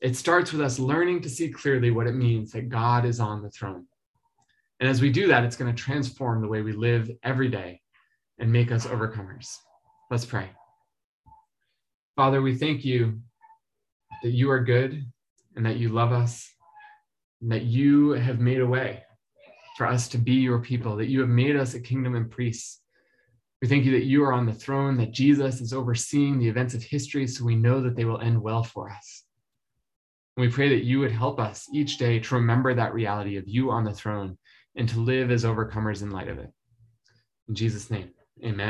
It 0.00 0.16
starts 0.16 0.52
with 0.52 0.60
us 0.60 0.78
learning 0.78 1.22
to 1.22 1.30
see 1.30 1.50
clearly 1.50 1.90
what 1.90 2.06
it 2.06 2.14
means 2.14 2.52
that 2.52 2.68
God 2.68 3.04
is 3.04 3.18
on 3.18 3.42
the 3.42 3.50
throne. 3.50 3.86
And 4.78 4.88
as 4.88 5.00
we 5.00 5.10
do 5.10 5.26
that, 5.28 5.44
it's 5.44 5.56
going 5.56 5.74
to 5.74 5.82
transform 5.82 6.42
the 6.42 6.48
way 6.48 6.60
we 6.60 6.72
live 6.72 7.10
every 7.22 7.48
day 7.48 7.80
and 8.38 8.52
make 8.52 8.70
us 8.70 8.86
overcomers. 8.86 9.56
Let's 10.10 10.26
pray. 10.26 10.50
Father, 12.14 12.42
we 12.42 12.54
thank 12.54 12.84
you 12.84 13.20
that 14.22 14.32
you 14.32 14.50
are 14.50 14.62
good 14.62 15.04
and 15.54 15.64
that 15.64 15.76
you 15.76 15.88
love 15.88 16.12
us, 16.12 16.52
and 17.40 17.50
that 17.50 17.62
you 17.62 18.10
have 18.10 18.38
made 18.38 18.60
a 18.60 18.66
way 18.66 19.02
for 19.78 19.86
us 19.86 20.08
to 20.08 20.18
be 20.18 20.34
your 20.34 20.58
people, 20.58 20.96
that 20.96 21.08
you 21.08 21.20
have 21.20 21.30
made 21.30 21.56
us 21.56 21.74
a 21.74 21.80
kingdom 21.80 22.14
and 22.14 22.30
priests. 22.30 22.82
We 23.62 23.68
thank 23.68 23.84
you 23.84 23.92
that 23.92 24.04
you 24.04 24.22
are 24.24 24.34
on 24.34 24.44
the 24.44 24.52
throne, 24.52 24.98
that 24.98 25.12
Jesus 25.12 25.62
is 25.62 25.72
overseeing 25.72 26.38
the 26.38 26.48
events 26.48 26.74
of 26.74 26.82
history, 26.82 27.26
so 27.26 27.44
we 27.44 27.56
know 27.56 27.80
that 27.80 27.96
they 27.96 28.04
will 28.04 28.20
end 28.20 28.40
well 28.40 28.62
for 28.62 28.90
us. 28.90 29.24
And 30.36 30.44
we 30.44 30.52
pray 30.52 30.68
that 30.68 30.84
you 30.84 30.98
would 31.00 31.12
help 31.12 31.40
us 31.40 31.66
each 31.72 31.96
day 31.98 32.18
to 32.18 32.34
remember 32.34 32.74
that 32.74 32.92
reality 32.92 33.36
of 33.36 33.48
you 33.48 33.70
on 33.70 33.84
the 33.84 33.92
throne 33.92 34.36
and 34.76 34.88
to 34.90 35.00
live 35.00 35.30
as 35.30 35.44
overcomers 35.44 36.02
in 36.02 36.10
light 36.10 36.28
of 36.28 36.38
it. 36.38 36.50
In 37.48 37.54
Jesus' 37.54 37.90
name, 37.90 38.10
amen. 38.44 38.64